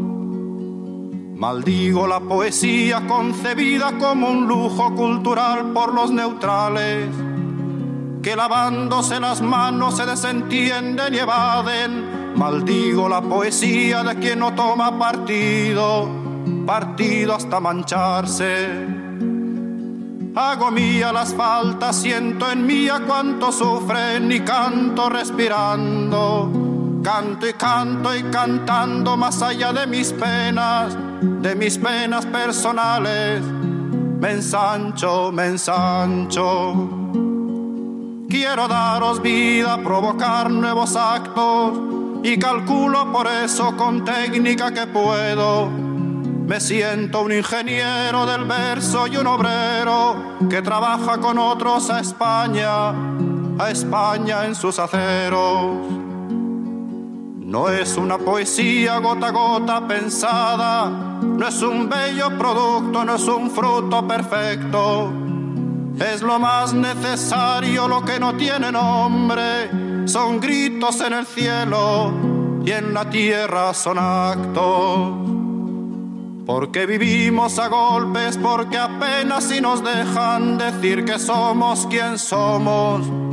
Maldigo 1.41 2.05
la 2.05 2.19
poesía 2.19 3.07
concebida 3.07 3.97
como 3.97 4.29
un 4.29 4.47
lujo 4.47 4.93
cultural 4.93 5.73
por 5.73 5.91
los 5.91 6.11
neutrales 6.11 7.09
que 8.21 8.35
lavándose 8.35 9.19
las 9.19 9.41
manos 9.41 9.97
se 9.97 10.05
desentienden 10.05 11.15
y 11.15 11.17
evaden. 11.17 12.35
Maldigo 12.35 13.09
la 13.09 13.23
poesía 13.23 14.03
de 14.03 14.19
quien 14.19 14.37
no 14.37 14.53
toma 14.53 14.99
partido, 14.99 16.07
partido 16.67 17.33
hasta 17.33 17.59
mancharse. 17.59 18.67
Hago 20.35 20.69
mía 20.69 21.11
las 21.11 21.33
faltas, 21.33 21.95
siento 21.95 22.51
en 22.51 22.67
mía 22.67 23.01
cuánto 23.07 23.51
sufren 23.51 24.31
y 24.31 24.41
canto 24.41 25.09
respirando. 25.09 26.70
Canto 27.03 27.47
y 27.47 27.53
canto 27.53 28.15
y 28.15 28.21
cantando 28.23 29.17
más 29.17 29.41
allá 29.41 29.73
de 29.73 29.87
mis 29.87 30.13
penas, 30.13 30.95
de 31.21 31.55
mis 31.55 31.79
penas 31.79 32.27
personales. 32.27 33.41
Me 33.41 34.33
ensancho, 34.33 35.31
me 35.31 35.47
ensancho. 35.47 36.89
Quiero 38.29 38.67
daros 38.67 39.19
vida, 39.19 39.77
provocar 39.83 40.51
nuevos 40.51 40.95
actos 40.95 41.71
y 42.23 42.37
calculo 42.37 43.11
por 43.11 43.25
eso 43.25 43.75
con 43.75 44.05
técnica 44.05 44.71
que 44.71 44.85
puedo. 44.85 45.69
Me 45.69 46.59
siento 46.59 47.23
un 47.23 47.31
ingeniero 47.31 48.27
del 48.27 48.45
verso 48.45 49.07
y 49.07 49.17
un 49.17 49.25
obrero 49.25 50.37
que 50.49 50.61
trabaja 50.61 51.17
con 51.17 51.39
otros 51.39 51.89
a 51.89 51.99
España, 51.99 52.89
a 53.57 53.71
España 53.71 54.45
en 54.45 54.53
sus 54.53 54.77
aceros. 54.77 56.00
No 57.51 57.69
es 57.69 57.97
una 57.97 58.17
poesía 58.17 58.97
gota 58.99 59.27
a 59.27 59.31
gota 59.31 59.87
pensada, 59.87 60.89
no 60.89 61.47
es 61.47 61.61
un 61.61 61.87
bello 61.87 62.35
producto, 62.37 63.05
no 63.05 63.15
es 63.15 63.27
un 63.27 63.51
fruto 63.51 64.07
perfecto 64.07 65.21
es 66.01 66.21
lo 66.21 66.39
más 66.39 66.73
necesario, 66.73 67.87
lo 67.87 68.03
que 68.03 68.19
no 68.19 68.35
tiene 68.35 68.71
nombre. 68.71 70.07
Son 70.07 70.39
gritos 70.39 70.99
en 71.01 71.13
el 71.13 71.25
cielo 71.25 72.11
y 72.65 72.71
en 72.71 72.93
la 72.93 73.09
tierra 73.09 73.73
son 73.73 73.99
actos. 73.99 75.27
Porque 76.45 76.85
vivimos 76.85 77.59
a 77.59 77.67
golpes, 77.67 78.37
porque 78.37 78.77
apenas 78.77 79.43
si 79.43 79.61
nos 79.61 79.83
dejan 79.83 80.57
decir 80.57 81.05
que 81.05 81.19
somos 81.19 81.85
quien 81.87 82.17
somos. 82.17 83.30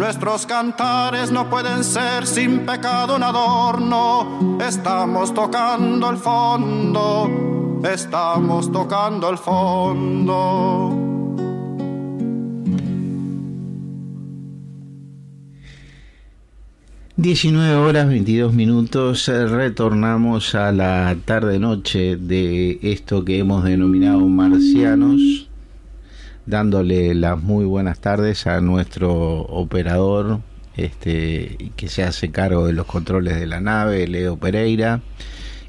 Nuestros 0.00 0.46
cantares 0.46 1.30
no 1.30 1.50
pueden 1.50 1.84
ser 1.84 2.26
sin 2.26 2.60
pecado 2.60 3.16
un 3.16 3.22
adorno. 3.22 4.58
Estamos 4.58 5.34
tocando 5.34 6.08
el 6.08 6.16
fondo, 6.16 7.82
estamos 7.84 8.72
tocando 8.72 9.28
el 9.28 9.36
fondo. 9.36 10.96
19 17.16 17.74
horas 17.74 18.08
22 18.08 18.54
minutos, 18.54 19.28
eh, 19.28 19.44
retornamos 19.44 20.54
a 20.54 20.72
la 20.72 21.14
tarde-noche 21.26 22.16
de 22.16 22.78
esto 22.80 23.22
que 23.22 23.40
hemos 23.40 23.64
denominado 23.64 24.20
marcianos, 24.20 25.49
dándole 26.46 27.14
las 27.14 27.40
muy 27.40 27.64
buenas 27.64 28.00
tardes 28.00 28.46
a 28.46 28.60
nuestro 28.60 29.12
operador 29.42 30.40
este, 30.76 31.72
que 31.76 31.88
se 31.88 32.02
hace 32.02 32.30
cargo 32.30 32.66
de 32.66 32.72
los 32.72 32.86
controles 32.86 33.38
de 33.38 33.46
la 33.46 33.60
nave, 33.60 34.06
Leo 34.06 34.36
Pereira, 34.36 35.00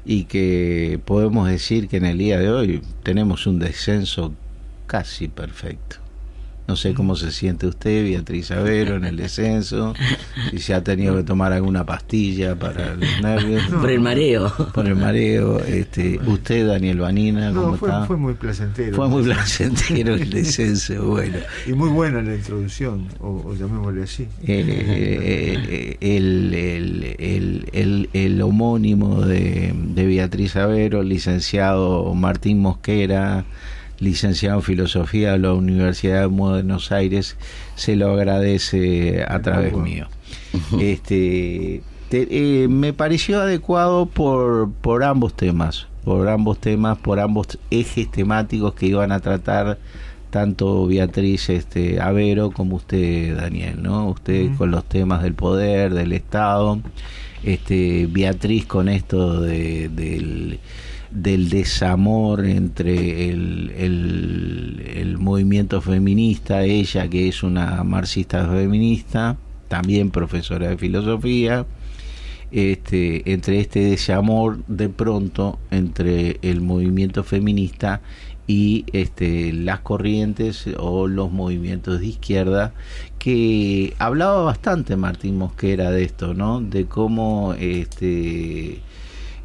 y 0.04 0.24
que 0.24 1.00
podemos 1.04 1.48
decir 1.48 1.88
que 1.88 1.98
en 1.98 2.06
el 2.06 2.18
día 2.18 2.38
de 2.38 2.50
hoy 2.50 2.82
tenemos 3.02 3.46
un 3.46 3.58
descenso 3.58 4.32
casi 4.86 5.28
perfecto. 5.28 6.01
No 6.72 6.76
sé 6.76 6.94
cómo 6.94 7.16
se 7.16 7.30
siente 7.32 7.66
usted, 7.66 8.02
Beatriz 8.02 8.50
Avero, 8.50 8.96
en 8.96 9.04
el 9.04 9.14
descenso, 9.18 9.92
si 10.50 10.58
se 10.58 10.72
ha 10.72 10.82
tenido 10.82 11.14
que 11.14 11.22
tomar 11.22 11.52
alguna 11.52 11.84
pastilla 11.84 12.58
para 12.58 12.94
los 12.94 13.20
nervios. 13.20 13.62
Por 13.64 13.90
el 13.90 14.00
mareo. 14.00 14.50
Por 14.72 14.86
el 14.86 14.96
mareo. 14.96 15.62
Este, 15.62 16.18
usted, 16.26 16.66
Daniel 16.66 17.00
Vanina, 17.00 17.52
¿cómo 17.52 17.76
fue, 17.76 17.90
está? 17.90 18.06
Fue 18.06 18.16
muy 18.16 18.32
placentero. 18.32 18.96
Fue 18.96 19.06
muy 19.06 19.22
placentero 19.22 20.14
el 20.14 20.30
descenso, 20.30 21.08
bueno. 21.08 21.36
Y 21.66 21.74
muy 21.74 21.90
buena 21.90 22.22
la 22.22 22.36
introducción, 22.36 23.06
o, 23.20 23.52
llamémosle 23.52 24.04
así. 24.04 24.26
Eh, 24.42 25.98
el, 26.00 26.54
el, 26.54 27.66
el, 27.70 28.08
el, 28.14 28.40
homónimo 28.40 29.20
de, 29.20 29.74
de 29.76 30.06
Beatriz 30.06 30.56
Avero, 30.56 31.02
licenciado 31.02 32.14
Martín 32.14 32.60
Mosquera, 32.60 33.44
licenciado 34.02 34.58
en 34.58 34.62
Filosofía 34.62 35.32
de 35.32 35.38
la 35.38 35.52
Universidad 35.52 36.20
de 36.20 36.26
Buenos 36.26 36.92
Aires, 36.92 37.36
se 37.76 37.96
lo 37.96 38.12
agradece 38.12 39.24
a 39.26 39.40
través 39.40 39.74
mío. 39.74 40.08
Este, 40.80 41.82
eh, 42.10 42.66
me 42.68 42.92
pareció 42.92 43.40
adecuado 43.40 44.06
por, 44.06 44.70
por 44.70 45.02
ambos 45.02 45.34
temas, 45.34 45.86
por 46.04 46.28
ambos 46.28 46.58
temas, 46.58 46.98
por 46.98 47.20
ambos 47.20 47.58
ejes 47.70 48.10
temáticos 48.10 48.74
que 48.74 48.86
iban 48.86 49.12
a 49.12 49.20
tratar 49.20 49.78
tanto 50.30 50.86
Beatriz 50.86 51.48
este, 51.48 52.00
Avero 52.00 52.50
como 52.50 52.76
usted, 52.76 53.36
Daniel, 53.36 53.82
¿no? 53.82 54.08
Usted 54.08 54.54
con 54.56 54.70
los 54.70 54.84
temas 54.84 55.22
del 55.22 55.34
poder, 55.34 55.94
del 55.94 56.12
Estado, 56.12 56.80
este, 57.44 58.06
Beatriz 58.10 58.66
con 58.66 58.88
esto 58.88 59.40
de, 59.40 59.88
del 59.90 60.58
del 61.12 61.50
desamor 61.50 62.44
entre 62.46 63.30
el, 63.30 63.72
el, 63.76 65.18
movimiento 65.18 65.80
feminista, 65.80 66.64
ella 66.64 67.08
que 67.08 67.28
es 67.28 67.42
una 67.42 67.84
marxista 67.84 68.48
feminista, 68.48 69.36
también 69.68 70.10
profesora 70.10 70.68
de 70.68 70.76
filosofía, 70.76 71.64
este, 72.50 73.32
entre 73.32 73.60
este 73.60 73.80
desamor 73.80 74.64
de 74.66 74.88
pronto 74.88 75.58
entre 75.70 76.38
el 76.42 76.60
movimiento 76.60 77.24
feminista 77.24 78.00
y 78.46 78.84
este, 78.92 79.52
las 79.52 79.80
corrientes 79.80 80.66
o 80.78 81.06
los 81.06 81.30
movimientos 81.30 82.00
de 82.00 82.06
izquierda 82.06 82.74
que 83.18 83.94
hablaba 83.98 84.42
bastante 84.42 84.96
Martín 84.96 85.38
Mosquera 85.38 85.90
de 85.90 86.02
esto, 86.04 86.34
¿no? 86.34 86.60
De 86.60 86.86
cómo 86.86 87.54
este, 87.58 88.80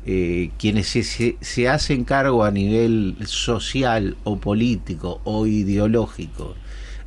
eh, 0.10 0.52
quienes 0.58 0.88
se, 0.88 1.36
se, 1.42 1.68
hacen 1.68 2.06
cargo 2.06 2.46
a 2.46 2.52
nivel 2.52 3.18
social 3.26 4.16
o 4.24 4.38
político 4.38 5.20
o 5.26 5.46
ideológico 5.46 6.56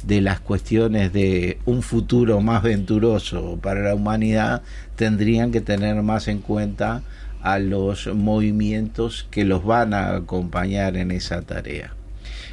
de 0.04 0.20
las 0.20 0.40
cuestiones 0.40 1.10
de 1.10 1.58
un 1.64 1.82
futuro 1.82 2.42
más 2.42 2.62
venturoso 2.62 3.58
para 3.62 3.80
la 3.80 3.94
humanidad 3.94 4.60
tendrían 4.96 5.50
que 5.50 5.62
tener 5.62 6.02
más 6.02 6.28
en 6.28 6.40
cuenta 6.40 7.02
a 7.40 7.58
los 7.58 8.06
movimientos 8.14 9.26
que 9.30 9.46
los 9.46 9.64
van 9.64 9.94
a 9.94 10.16
acompañar 10.16 10.98
en 10.98 11.10
esa 11.10 11.40
tarea. 11.40 11.94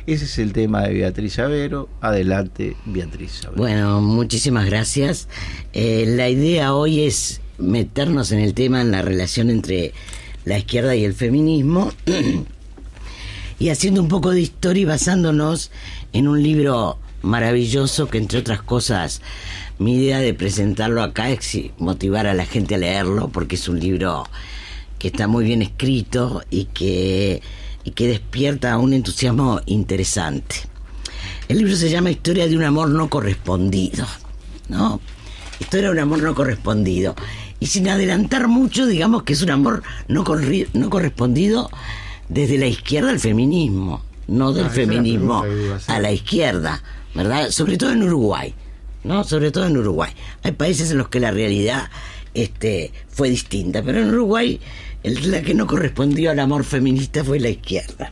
Ese 0.06 0.24
es 0.24 0.40
el 0.40 0.54
tema 0.54 0.84
de 0.84 0.94
Beatriz 0.94 1.40
Avero. 1.40 1.90
Adelante, 2.00 2.78
Beatriz 2.86 3.44
Avero. 3.44 3.62
Bueno, 3.62 4.00
muchísimas 4.00 4.66
gracias. 4.66 5.28
Eh, 5.74 6.06
la 6.08 6.30
idea 6.30 6.74
hoy 6.74 7.02
es 7.02 7.42
meternos 7.58 8.32
en 8.32 8.40
el 8.40 8.54
tema, 8.54 8.80
en 8.80 8.92
la 8.92 9.02
relación 9.02 9.50
entre 9.50 9.92
la 10.48 10.58
izquierda 10.58 10.96
y 10.96 11.04
el 11.04 11.14
feminismo, 11.14 11.92
y 13.60 13.70
haciendo 13.70 14.02
un 14.02 14.08
poco 14.08 14.32
de 14.32 14.42
historia 14.42 14.82
y 14.82 14.86
basándonos 14.86 15.72
en 16.14 16.28
un 16.28 16.42
libro 16.42 17.00
maravilloso 17.22 18.08
que 18.08 18.18
entre 18.20 18.40
otras 18.40 18.62
cosas 18.62 19.22
mi 19.80 19.96
idea 19.96 20.20
de 20.20 20.34
presentarlo 20.34 21.02
acá 21.04 21.30
es 21.30 21.58
motivar 21.80 22.28
a 22.28 22.34
la 22.34 22.46
gente 22.46 22.76
a 22.76 22.78
leerlo 22.78 23.30
porque 23.30 23.56
es 23.56 23.68
un 23.68 23.80
libro 23.80 24.28
que 25.00 25.10
está 25.10 25.28
muy 25.28 25.44
bien 25.44 25.62
escrito 25.62 26.44
y 26.50 26.66
que, 26.66 27.42
y 27.84 27.92
que 27.92 28.08
despierta 28.08 28.78
un 28.78 28.94
entusiasmo 28.94 29.62
interesante. 29.66 30.56
El 31.50 31.58
libro 31.60 31.76
se 31.76 31.90
llama 31.90 32.12
Historia 32.12 32.48
de 32.48 32.56
un 32.56 32.64
amor 32.64 32.90
no 32.90 33.10
correspondido, 33.10 34.06
¿no? 34.70 35.02
Historia 35.60 35.88
de 35.88 35.94
un 35.94 36.00
amor 36.00 36.22
no 36.22 36.36
correspondido. 36.36 37.16
Y 37.60 37.68
sin 37.68 37.90
adelantar 37.90 38.48
mucho, 38.48 38.86
digamos 38.86 39.24
que 39.24 39.34
es 39.34 39.42
un 39.42 39.50
amor 39.50 39.84
no, 40.08 40.24
no 40.74 40.90
correspondido 40.90 41.70
desde 42.30 42.58
la 42.58 42.68
izquierda 42.68 43.10
al 43.10 43.20
feminismo, 43.20 44.04
no 44.28 44.54
del 44.54 44.66
ah, 44.66 44.70
feminismo 44.70 45.44
a, 45.88 45.96
a 45.96 46.00
la 46.00 46.12
izquierda, 46.12 46.84
¿verdad? 47.16 47.50
Sobre 47.50 47.78
todo 47.78 47.92
en 47.92 48.04
Uruguay, 48.04 48.54
¿no? 49.04 49.24
Sobre 49.24 49.52
todo 49.52 49.66
en 49.66 49.78
Uruguay. 49.78 50.12
Hay 50.44 50.52
países 50.52 50.92
en 50.92 50.98
los 50.98 51.08
que 51.08 51.20
la 51.20 51.32
realidad 51.32 51.90
este, 52.34 52.92
fue 53.10 53.30
distinta, 53.30 53.82
pero 53.82 54.02
en 54.02 54.10
Uruguay 54.10 54.60
la 55.04 55.42
que 55.42 55.54
no 55.54 55.68
correspondió 55.68 56.32
al 56.32 56.40
amor 56.40 56.64
feminista 56.64 57.24
fue 57.24 57.40
la 57.40 57.50
izquierda. 57.50 58.12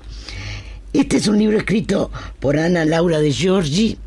Este 0.94 1.18
es 1.18 1.28
un 1.28 1.38
libro 1.38 1.58
escrito 1.58 2.12
por 2.40 2.58
Ana 2.58 2.86
Laura 2.86 3.20
de 3.20 3.32
Giorgi, 3.32 3.98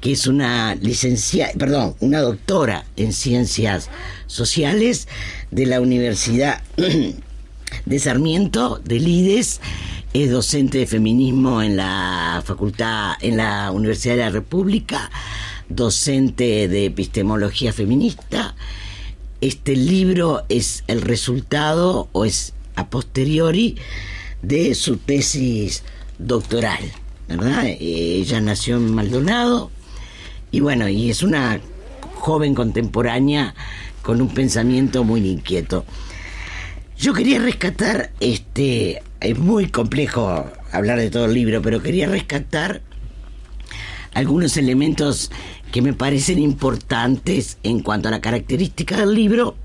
que 0.00 0.12
es 0.12 0.26
una 0.26 0.74
licenciada, 0.74 1.52
perdón, 1.58 1.94
una 2.00 2.20
doctora 2.20 2.84
en 2.96 3.12
ciencias 3.12 3.90
sociales 4.26 5.08
de 5.50 5.66
la 5.66 5.80
Universidad 5.80 6.62
de 7.86 7.98
Sarmiento, 7.98 8.80
de 8.84 8.98
Lides, 9.00 9.60
es 10.12 10.30
docente 10.30 10.78
de 10.78 10.86
feminismo 10.86 11.62
en 11.62 11.76
la 11.76 12.42
facultad, 12.44 13.12
en 13.20 13.36
la 13.36 13.70
Universidad 13.70 14.16
de 14.16 14.22
la 14.22 14.30
República, 14.30 15.10
docente 15.68 16.66
de 16.66 16.86
epistemología 16.86 17.72
feminista, 17.72 18.56
este 19.40 19.74
libro 19.74 20.44
es 20.50 20.84
el 20.86 21.00
resultado 21.00 22.08
o 22.12 22.26
es 22.26 22.52
a 22.74 22.90
posteriori 22.90 23.76
de 24.42 24.74
su 24.74 24.98
tesis 24.98 25.82
doctoral, 26.18 26.92
¿verdad? 27.26 27.64
Ella 27.66 28.40
nació 28.42 28.76
en 28.76 28.94
Maldonado 28.94 29.70
y 30.50 30.60
bueno, 30.60 30.88
y 30.88 31.10
es 31.10 31.22
una 31.22 31.60
joven 32.14 32.54
contemporánea 32.54 33.54
con 34.02 34.20
un 34.20 34.28
pensamiento 34.28 35.04
muy 35.04 35.26
inquieto. 35.28 35.84
Yo 36.98 37.14
quería 37.14 37.38
rescatar, 37.38 38.10
este, 38.20 39.02
es 39.20 39.38
muy 39.38 39.68
complejo 39.68 40.44
hablar 40.72 40.98
de 40.98 41.10
todo 41.10 41.26
el 41.26 41.34
libro, 41.34 41.62
pero 41.62 41.82
quería 41.82 42.06
rescatar 42.06 42.82
algunos 44.12 44.56
elementos 44.56 45.30
que 45.72 45.82
me 45.82 45.92
parecen 45.92 46.38
importantes 46.38 47.58
en 47.62 47.80
cuanto 47.80 48.08
a 48.08 48.10
la 48.10 48.20
característica 48.20 48.98
del 48.98 49.14
libro 49.14 49.56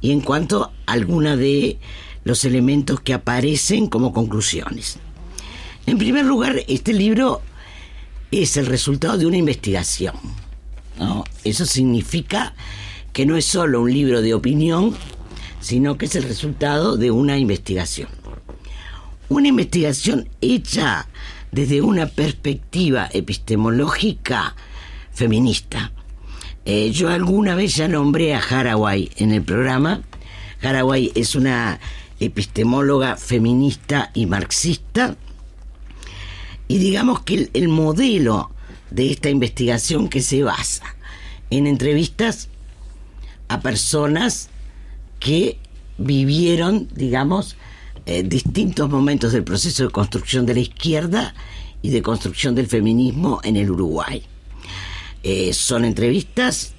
y 0.00 0.12
en 0.12 0.20
cuanto 0.20 0.72
a 0.86 0.92
algunos 0.92 1.38
de 1.38 1.78
los 2.24 2.44
elementos 2.44 3.00
que 3.00 3.14
aparecen 3.14 3.88
como 3.88 4.12
conclusiones. 4.12 4.98
En 5.86 5.96
primer 5.96 6.26
lugar, 6.26 6.60
este 6.68 6.92
libro 6.92 7.40
es 8.30 8.56
el 8.56 8.66
resultado 8.66 9.18
de 9.18 9.26
una 9.26 9.36
investigación. 9.36 10.14
Eso 11.44 11.64
significa 11.64 12.54
que 13.12 13.24
no 13.24 13.36
es 13.36 13.44
solo 13.44 13.80
un 13.80 13.92
libro 13.92 14.20
de 14.20 14.34
opinión, 14.34 14.94
sino 15.60 15.96
que 15.96 16.06
es 16.06 16.14
el 16.16 16.24
resultado 16.24 16.96
de 16.96 17.10
una 17.10 17.38
investigación. 17.38 18.08
Una 19.28 19.48
investigación 19.48 20.28
hecha 20.40 21.08
desde 21.52 21.80
una 21.80 22.06
perspectiva 22.06 23.08
epistemológica 23.12 24.54
feminista. 25.12 25.92
Eh, 26.64 26.90
yo 26.90 27.08
alguna 27.08 27.54
vez 27.54 27.76
ya 27.76 27.88
nombré 27.88 28.34
a 28.34 28.40
Haraway 28.40 29.10
en 29.16 29.32
el 29.32 29.42
programa. 29.42 30.02
Haraway 30.62 31.12
es 31.14 31.34
una 31.34 31.80
epistemóloga 32.20 33.16
feminista 33.16 34.10
y 34.12 34.26
marxista. 34.26 35.16
Y 36.68 36.78
digamos 36.78 37.20
que 37.20 37.34
el, 37.34 37.50
el 37.54 37.68
modelo 37.68 38.50
de 38.90 39.10
esta 39.10 39.30
investigación 39.30 40.08
que 40.08 40.22
se 40.22 40.42
basa 40.42 40.96
en 41.50 41.66
entrevistas 41.66 42.48
a 43.48 43.60
personas 43.60 44.50
que 45.18 45.58
vivieron, 45.98 46.88
digamos, 46.94 47.56
eh, 48.06 48.22
distintos 48.22 48.88
momentos 48.88 49.32
del 49.32 49.44
proceso 49.44 49.84
de 49.84 49.90
construcción 49.90 50.46
de 50.46 50.54
la 50.54 50.60
izquierda 50.60 51.34
y 51.82 51.90
de 51.90 52.02
construcción 52.02 52.54
del 52.54 52.66
feminismo 52.66 53.40
en 53.44 53.56
el 53.56 53.70
Uruguay. 53.70 54.22
Eh, 55.22 55.52
son 55.52 55.84
entrevistas, 55.84 56.74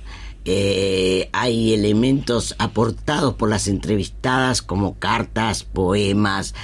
eh, 0.45 1.29
hay 1.33 1.73
elementos 1.73 2.55
aportados 2.57 3.35
por 3.35 3.49
las 3.49 3.67
entrevistadas 3.67 4.61
como 4.61 4.97
cartas, 4.97 5.63
poemas, 5.63 6.55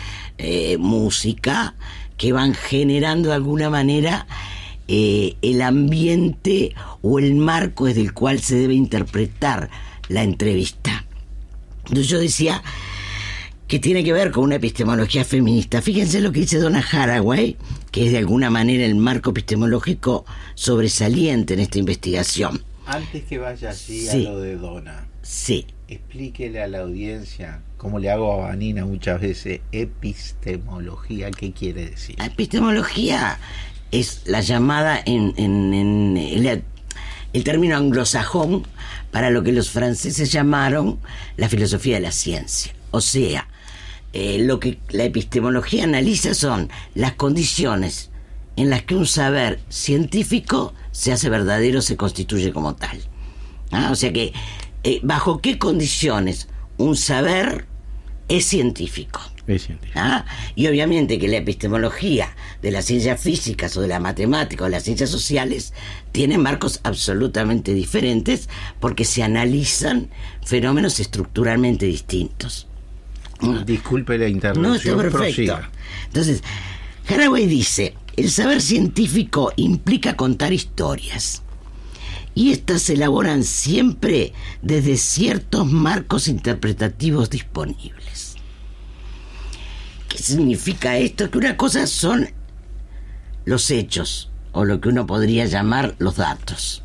música, 0.79 1.75
que 2.17 2.31
van 2.31 2.53
generando 2.53 3.29
de 3.29 3.35
alguna 3.35 3.69
manera 3.69 4.27
el 4.87 5.61
ambiente 5.61 6.75
o 7.01 7.19
el 7.19 7.35
marco 7.35 7.85
desde 7.85 8.01
el 8.01 8.13
cual 8.13 8.39
se 8.39 8.55
debe 8.55 8.75
interpretar 8.75 9.69
la 10.09 10.23
entrevista. 10.23 11.05
Entonces 11.85 12.07
yo 12.07 12.19
decía, 12.19 12.63
que 13.67 13.79
tiene 13.79 14.03
que 14.03 14.13
ver 14.13 14.29
con 14.31 14.43
una 14.43 14.55
epistemología 14.55 15.25
feminista. 15.25 15.81
Fíjense 15.81 16.21
lo 16.21 16.31
que 16.31 16.41
dice 16.41 16.59
Donna 16.59 16.85
Haraway, 16.91 17.57
que 17.91 18.05
es 18.05 18.11
de 18.11 18.19
alguna 18.19 18.51
manera 18.51 18.85
el 18.85 18.95
marco 18.95 19.31
epistemológico 19.31 20.25
sobresaliente 20.53 21.55
en 21.55 21.61
esta 21.61 21.79
investigación. 21.79 22.63
Antes 22.85 23.23
que 23.23 23.39
vaya 23.39 23.71
así 23.71 24.07
a 24.07 24.15
lo 24.17 24.39
de 24.39 24.57
Donna, 24.57 25.07
sí. 25.23 25.65
Explíquele 25.87 26.61
a 26.61 26.67
la 26.67 26.79
audiencia, 26.79 27.61
como 27.77 27.99
le 27.99 28.09
hago 28.09 28.33
a 28.33 28.47
Vanina 28.47 28.85
muchas 28.85 29.21
veces, 29.21 29.61
epistemología, 29.71 31.31
¿qué 31.31 31.51
quiere 31.51 31.89
decir? 31.89 32.15
La 32.17 32.25
epistemología 32.25 33.39
es 33.91 34.23
la 34.25 34.41
llamada 34.41 35.01
en, 35.05 35.33
el, 35.37 36.63
el 37.33 37.43
término 37.43 37.77
anglosajón 37.77 38.67
para 39.11 39.29
lo 39.29 39.43
que 39.43 39.51
los 39.51 39.69
franceses 39.69 40.31
llamaron 40.31 40.99
la 41.37 41.49
filosofía 41.49 41.95
de 41.95 42.01
la 42.01 42.11
ciencia. 42.11 42.73
O 42.91 43.01
sea, 43.01 43.47
eh, 44.13 44.39
lo 44.39 44.59
que 44.61 44.79
la 44.89 45.03
epistemología 45.03 45.83
analiza 45.83 46.33
son 46.33 46.69
las 46.93 47.15
condiciones 47.15 48.11
en 48.55 48.69
las 48.69 48.83
que 48.83 48.95
un 48.95 49.05
saber 49.05 49.59
científico 49.67 50.73
se 50.91 51.11
hace 51.11 51.29
verdadero, 51.29 51.81
se 51.81 51.97
constituye 51.97 52.53
como 52.53 52.75
tal. 52.75 53.01
¿Ah? 53.71 53.89
O 53.91 53.95
sea 53.95 54.13
que, 54.13 54.31
eh, 54.85 54.99
¿bajo 55.01 55.41
qué 55.41 55.57
condiciones 55.57 56.47
un 56.77 56.95
saber 56.95 57.65
es 58.27 58.45
científico? 58.45 59.19
Es 59.47 59.63
científico. 59.63 59.99
¿Ah? 59.99 60.25
Y 60.53 60.67
obviamente 60.67 61.17
que 61.17 61.27
la 61.27 61.37
epistemología 61.37 62.35
de 62.61 62.69
las 62.69 62.85
ciencias 62.85 63.19
físicas 63.19 63.75
o 63.77 63.81
de 63.81 63.87
la 63.87 63.99
matemática 63.99 64.63
o 64.63 64.67
de 64.67 64.73
las 64.73 64.83
ciencias 64.83 65.09
sociales 65.09 65.73
tiene 66.11 66.37
marcos 66.37 66.81
absolutamente 66.83 67.73
diferentes 67.73 68.47
porque 68.79 69.05
se 69.05 69.23
analizan 69.23 70.09
fenómenos 70.45 70.99
estructuralmente 70.99 71.87
distintos. 71.87 72.67
Disculpe 73.65 74.19
la 74.19 74.27
interrupción. 74.27 74.69
No, 74.69 74.75
está 74.75 74.95
perfecto. 74.97 75.59
Entonces, 76.07 76.43
Haraway 77.09 77.47
dice, 77.47 77.95
el 78.17 78.29
saber 78.29 78.61
científico 78.61 79.51
implica 79.55 80.15
contar 80.15 80.53
historias. 80.53 81.41
Y 82.35 82.51
estas 82.51 82.81
se 82.83 82.93
elaboran 82.93 83.45
siempre 83.45 84.33
desde 84.61 84.97
ciertos 84.97 85.65
marcos 85.65 86.27
interpretativos 86.27 87.29
disponibles. 87.29 88.35
¿Qué 90.09 90.17
significa 90.17 90.97
esto? 90.97 91.31
Que 91.31 91.37
una 91.37 91.55
cosa 91.55 91.87
son 91.87 92.29
los 93.45 93.71
hechos, 93.71 94.29
o 94.51 94.65
lo 94.65 94.81
que 94.81 94.89
uno 94.89 95.07
podría 95.07 95.45
llamar 95.45 95.95
los 95.97 96.17
datos. 96.17 96.83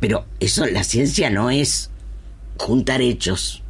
Pero 0.00 0.26
eso, 0.40 0.66
la 0.66 0.82
ciencia 0.82 1.30
no 1.30 1.50
es 1.50 1.90
juntar 2.58 3.02
hechos. 3.02 3.62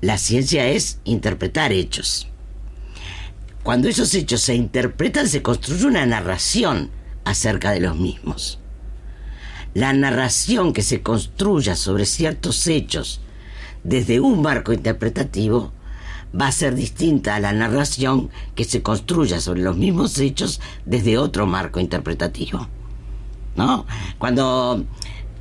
La 0.00 0.18
ciencia 0.18 0.68
es 0.68 1.00
interpretar 1.04 1.72
hechos. 1.72 2.28
Cuando 3.64 3.88
esos 3.88 4.14
hechos 4.14 4.40
se 4.40 4.54
interpretan, 4.54 5.26
se 5.26 5.42
construye 5.42 5.86
una 5.86 6.06
narración 6.06 6.90
acerca 7.24 7.72
de 7.72 7.80
los 7.80 7.96
mismos. 7.96 8.60
La 9.74 9.92
narración 9.92 10.72
que 10.72 10.82
se 10.82 11.02
construya 11.02 11.76
sobre 11.76 12.06
ciertos 12.06 12.66
hechos 12.66 13.20
desde 13.84 14.20
un 14.20 14.42
marco 14.42 14.72
interpretativo 14.72 15.72
va 16.38 16.48
a 16.48 16.52
ser 16.52 16.74
distinta 16.74 17.36
a 17.36 17.40
la 17.40 17.52
narración 17.52 18.30
que 18.54 18.64
se 18.64 18.82
construya 18.82 19.40
sobre 19.40 19.62
los 19.62 19.76
mismos 19.76 20.18
hechos 20.18 20.60
desde 20.84 21.18
otro 21.18 21.46
marco 21.46 21.80
interpretativo. 21.80 22.66
¿No? 23.56 23.86
Cuando 24.18 24.84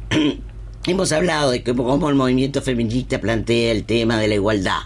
hemos 0.86 1.12
hablado 1.12 1.52
de 1.52 1.64
cómo 1.64 2.10
el 2.10 2.16
movimiento 2.16 2.62
feminista 2.62 3.20
plantea 3.20 3.72
el 3.72 3.86
tema 3.86 4.18
de 4.18 4.28
la 4.28 4.36
igualdad 4.36 4.80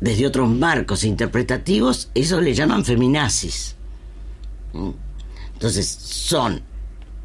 desde 0.00 0.26
otros 0.26 0.48
marcos 0.48 1.04
interpretativos, 1.04 2.10
eso 2.14 2.40
le 2.40 2.54
llaman 2.54 2.84
feminazis. 2.84 3.76
Entonces, 5.54 5.86
son 5.86 6.62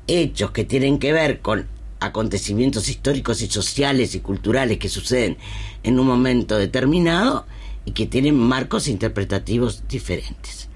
hechos 0.10 0.52
que 0.52 0.66
tienen 0.66 1.00
que 1.00 1.14
ver 1.14 1.40
con 1.40 1.68
acontecimientos 2.00 2.90
históricos 2.90 3.42
y 3.42 3.48
sociales 3.48 4.16
y 4.16 4.22
culturales 4.22 4.78
que 4.78 4.90
suceden 4.90 5.38
en 5.84 6.00
un 6.00 6.08
momento 6.08 6.58
determinado 6.58 7.46
y 7.86 7.92
que 7.92 8.06
tienen 8.06 8.36
marcos 8.36 8.88
interpretativos 8.88 9.88
diferentes. 9.88 10.70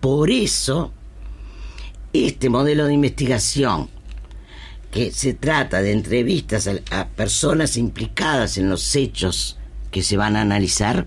Por 0.00 0.30
eso, 0.30 0.92
este 2.12 2.48
modelo 2.48 2.86
de 2.86 2.94
investigación 2.94 3.88
que 4.90 5.10
se 5.10 5.34
trata 5.34 5.82
de 5.82 5.92
entrevistas 5.92 6.70
a, 6.90 7.08
personas 7.08 7.76
implicadas 7.76 8.58
en 8.58 8.70
los 8.70 8.94
hechos 8.94 9.58
que 9.90 10.02
se 10.02 10.16
van 10.16 10.36
a 10.36 10.42
analizar, 10.42 11.06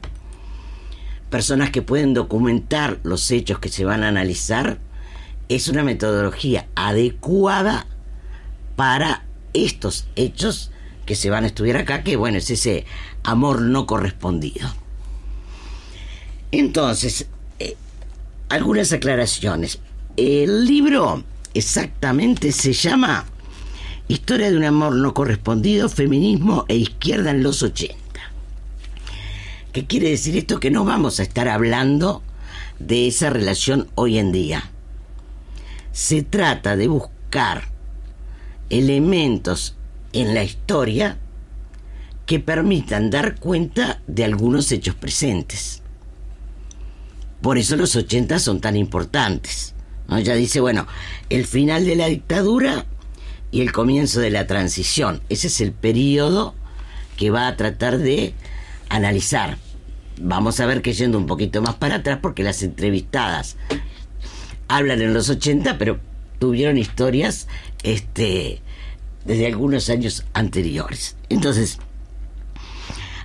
personas 1.30 1.70
que 1.72 1.82
pueden 1.82 2.14
documentar 2.14 3.00
los 3.04 3.32
hechos 3.32 3.60
que 3.60 3.70
se 3.70 3.86
van 3.86 4.04
a 4.04 4.10
analizar, 4.10 4.80
es 5.50 5.68
una 5.68 5.84
metodología 5.84 6.68
adecuada 6.76 7.88
para 8.76 9.26
estos 9.54 10.08
hechos 10.16 10.72
que 11.06 11.16
se 11.16 11.30
van 11.30 11.46
a 11.46 11.48
estudiar 11.48 11.78
acá, 11.78 12.04
que 12.04 12.18
bueno, 12.18 12.38
es 12.38 12.50
ese 12.50 12.86
amor 13.24 13.62
no 13.62 13.88
correspondido. 13.88 14.70
Entonces, 16.52 17.28
eh, 17.60 17.76
algunas 18.50 18.92
aclaraciones. 18.92 19.80
El 20.18 20.66
libro 20.66 21.24
exactamente 21.54 22.52
se 22.52 22.74
llama 22.74 23.26
Historia 24.10 24.50
de 24.50 24.58
un 24.58 24.64
amor 24.64 24.96
no 24.96 25.14
correspondido, 25.14 25.90
feminismo 25.90 26.66
e 26.68 26.76
izquierda 26.76 27.32
en 27.32 27.44
los 27.44 27.62
80. 27.62 27.96
¿Qué 29.74 29.86
quiere 29.86 30.10
decir 30.10 30.38
esto? 30.38 30.60
Que 30.60 30.72
no 30.72 30.86
vamos 30.86 31.20
a 31.20 31.24
estar 31.24 31.50
hablando 31.50 32.24
de 32.80 33.08
esa 33.08 33.30
relación 33.30 33.90
hoy 33.96 34.18
en 34.18 34.32
día. 34.32 34.72
Se 35.98 36.22
trata 36.22 36.76
de 36.76 36.88
buscar 36.88 37.70
elementos 38.70 39.76
en 40.14 40.36
la 40.36 40.44
historia 40.44 41.18
que 42.28 42.40
permitan 42.40 43.10
dar 43.10 43.40
cuenta 43.40 44.00
de 44.06 44.24
algunos 44.24 44.72
hechos 44.72 44.94
presentes. 44.94 45.82
Por 47.42 47.58
eso 47.58 47.76
los 47.78 47.96
80 47.96 48.38
son 48.38 48.62
tan 48.62 48.76
importantes. 48.76 49.74
Ya 50.24 50.36
dice, 50.36 50.60
bueno, 50.60 50.86
el 51.32 51.48
final 51.48 51.84
de 51.84 51.96
la 51.96 52.06
dictadura 52.06 52.86
y 53.50 53.62
el 53.62 53.72
comienzo 53.72 54.20
de 54.20 54.30
la 54.30 54.46
transición. 54.46 55.24
Ese 55.30 55.48
es 55.48 55.62
el 55.62 55.72
periodo 55.72 56.54
que 57.18 57.32
va 57.32 57.48
a 57.48 57.58
tratar 57.58 57.98
de 57.98 58.36
analizar. 58.90 59.58
Vamos 60.22 60.60
a 60.60 60.68
ver 60.68 60.84
que 60.84 60.94
yendo 60.94 61.18
un 61.18 61.26
poquito 61.26 61.60
más 61.64 61.74
para 61.74 61.96
atrás, 61.96 62.20
porque 62.22 62.44
las 62.44 62.62
entrevistadas 62.62 63.58
hablan 64.68 65.02
en 65.02 65.14
los 65.14 65.30
80, 65.30 65.78
pero 65.78 66.00
tuvieron 66.40 66.78
historias 66.78 67.48
este, 67.84 68.62
desde 69.26 69.48
algunos 69.48 69.90
años 69.90 70.26
anteriores. 70.34 71.16
Entonces, 71.30 71.80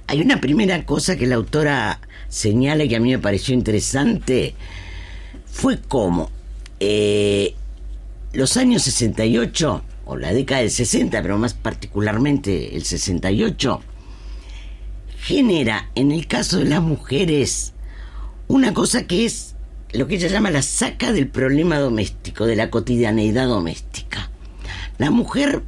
hay 0.06 0.20
una 0.20 0.40
primera 0.40 0.84
cosa 0.84 1.16
que 1.16 1.26
la 1.26 1.36
autora 1.36 2.00
señala 2.28 2.86
que 2.86 2.96
a 2.96 3.00
mí 3.00 3.10
me 3.10 3.18
pareció 3.18 3.54
interesante, 3.54 4.54
fue 5.46 5.78
como 5.80 6.30
eh, 6.80 7.54
los 8.32 8.56
años 8.56 8.82
68 8.82 9.84
o 10.06 10.16
la 10.16 10.32
década 10.32 10.62
del 10.62 10.70
60, 10.70 11.22
pero 11.22 11.38
más 11.38 11.54
particularmente 11.54 12.74
el 12.74 12.84
68, 12.84 13.80
genera 15.18 15.90
en 15.94 16.10
el 16.10 16.26
caso 16.26 16.58
de 16.58 16.64
las 16.64 16.82
mujeres 16.82 17.72
una 18.48 18.74
cosa 18.74 19.06
que 19.06 19.24
es 19.24 19.51
lo 19.92 20.06
que 20.06 20.14
ella 20.16 20.28
llama 20.28 20.50
la 20.50 20.62
saca 20.62 21.12
del 21.12 21.28
problema 21.28 21.78
doméstico, 21.78 22.46
de 22.46 22.56
la 22.56 22.70
cotidianeidad 22.70 23.46
doméstica. 23.46 24.30
La 24.98 25.10
mujer 25.10 25.62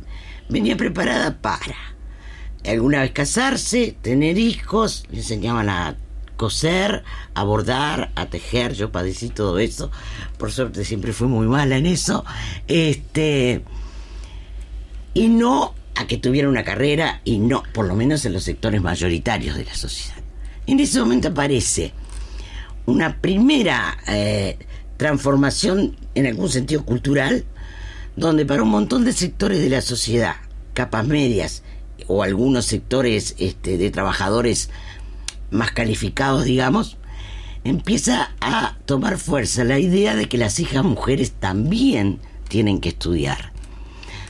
venía 0.48 0.76
preparada 0.76 1.40
para 1.40 1.76
alguna 2.66 3.02
vez 3.02 3.12
casarse, 3.12 3.96
tener 4.00 4.38
hijos, 4.38 5.04
le 5.10 5.18
enseñaban 5.18 5.68
a 5.68 5.96
coser, 6.36 7.04
a 7.34 7.44
bordar, 7.44 8.10
a 8.16 8.26
tejer, 8.26 8.74
yo 8.74 8.90
padecí 8.90 9.28
todo 9.28 9.58
eso, 9.58 9.90
por 10.38 10.50
suerte 10.50 10.84
siempre 10.84 11.12
fui 11.12 11.28
muy 11.28 11.46
mala 11.46 11.76
en 11.76 11.86
eso, 11.86 12.24
este 12.66 13.62
y 15.12 15.28
no 15.28 15.74
a 15.94 16.06
que 16.06 16.16
tuviera 16.16 16.48
una 16.48 16.64
carrera 16.64 17.20
y 17.24 17.38
no, 17.38 17.62
por 17.72 17.86
lo 17.86 17.94
menos 17.94 18.24
en 18.24 18.32
los 18.32 18.44
sectores 18.44 18.82
mayoritarios 18.82 19.56
de 19.56 19.64
la 19.64 19.74
sociedad. 19.74 20.16
En 20.66 20.80
ese 20.80 20.98
momento 20.98 21.28
aparece 21.28 21.92
una 22.86 23.20
primera 23.20 23.98
eh, 24.08 24.58
transformación 24.96 25.96
en 26.14 26.26
algún 26.26 26.48
sentido 26.48 26.84
cultural, 26.84 27.44
donde 28.16 28.46
para 28.46 28.62
un 28.62 28.70
montón 28.70 29.04
de 29.04 29.12
sectores 29.12 29.60
de 29.60 29.70
la 29.70 29.80
sociedad, 29.80 30.36
capas 30.72 31.06
medias 31.06 31.62
o 32.06 32.22
algunos 32.22 32.66
sectores 32.66 33.34
este, 33.38 33.78
de 33.78 33.90
trabajadores 33.90 34.70
más 35.50 35.70
calificados, 35.70 36.44
digamos, 36.44 36.96
empieza 37.64 38.34
a 38.40 38.76
tomar 38.84 39.18
fuerza 39.18 39.64
la 39.64 39.78
idea 39.78 40.14
de 40.14 40.28
que 40.28 40.38
las 40.38 40.60
hijas 40.60 40.84
mujeres 40.84 41.32
también 41.32 42.20
tienen 42.48 42.80
que 42.80 42.90
estudiar 42.90 43.54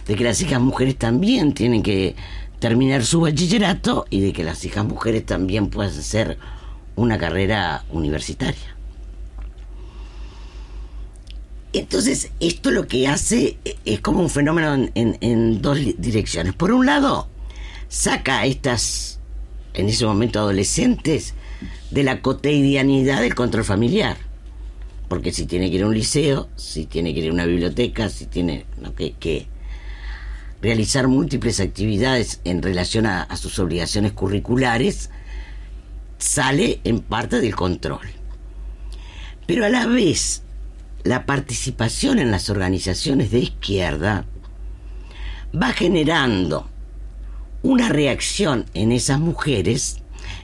de 0.07 0.17
que 0.17 0.25
las 0.25 0.40
hijas 0.43 0.61
mujeres 0.61 0.97
también 0.97 1.55
tienen 1.55 1.83
que 1.83 2.14
terminar 2.59 3.05
su 3.05 3.21
bachillerato 3.21 4.07
y 4.11 4.21
de 4.21 4.33
que 4.33 4.45
las 4.45 4.64
hijas 4.64 4.85
mujeres 4.85 5.27
también 5.27 5.69
puedan 5.69 5.93
hacer 5.93 6.38
una 6.96 7.18
carrera 7.18 7.85
universitaria. 7.90 8.76
Entonces, 11.72 12.30
esto 12.38 12.70
lo 12.70 12.87
que 12.87 13.09
hace 13.09 13.59
es 13.85 14.00
como 14.00 14.20
un 14.20 14.30
fenómeno 14.30 14.88
en, 14.94 15.62
dos 15.62 15.78
direcciones. 15.98 16.54
Por 16.54 16.70
un 16.70 16.87
lado, 16.87 17.28
saca 17.88 18.40
a 18.40 18.46
estas, 18.46 19.18
en 19.74 19.88
ese 19.88 20.07
momento 20.07 20.38
adolescentes, 20.38 21.35
de 21.90 22.04
la 22.04 22.22
cotidianidad 22.22 23.22
del 23.22 23.35
control 23.35 23.64
familiar. 23.64 24.16
Porque 25.09 25.33
si 25.33 25.46
tiene 25.46 25.68
que 25.68 25.76
ir 25.76 25.83
a 25.83 25.88
un 25.88 25.94
liceo, 25.94 26.48
si 26.54 26.87
tiene 26.87 27.12
que 27.12 27.20
ir 27.20 27.30
a 27.30 27.33
una 27.33 27.44
biblioteca, 27.44 28.09
si 28.09 28.26
tiene 28.26 28.66
¿no? 28.80 28.94
que 28.94 29.48
realizar 30.64 31.09
múltiples 31.09 31.61
actividades 31.61 32.40
en 32.44 32.62
relación 32.62 33.04
a, 33.04 33.37
sus 33.37 33.59
obligaciones 33.59 34.12
curriculares, 34.12 35.11
sale 36.25 36.81
en 36.85 37.01
parte 37.01 37.39
del 37.43 37.55
control. 37.55 38.07
Pero 39.47 39.67
a 39.67 39.69
la 39.69 39.87
vez, 39.87 40.43
la 41.03 41.27
participación 41.27 42.19
en 42.19 42.31
las 42.31 42.49
organizaciones 42.49 43.31
de 43.31 43.41
izquierda 43.41 44.25
va 45.55 45.73
generando 45.73 46.71
una 47.63 47.91
reacción 47.91 48.65
en 48.73 48.91
esas 48.91 49.21
mujeres. 49.21 49.99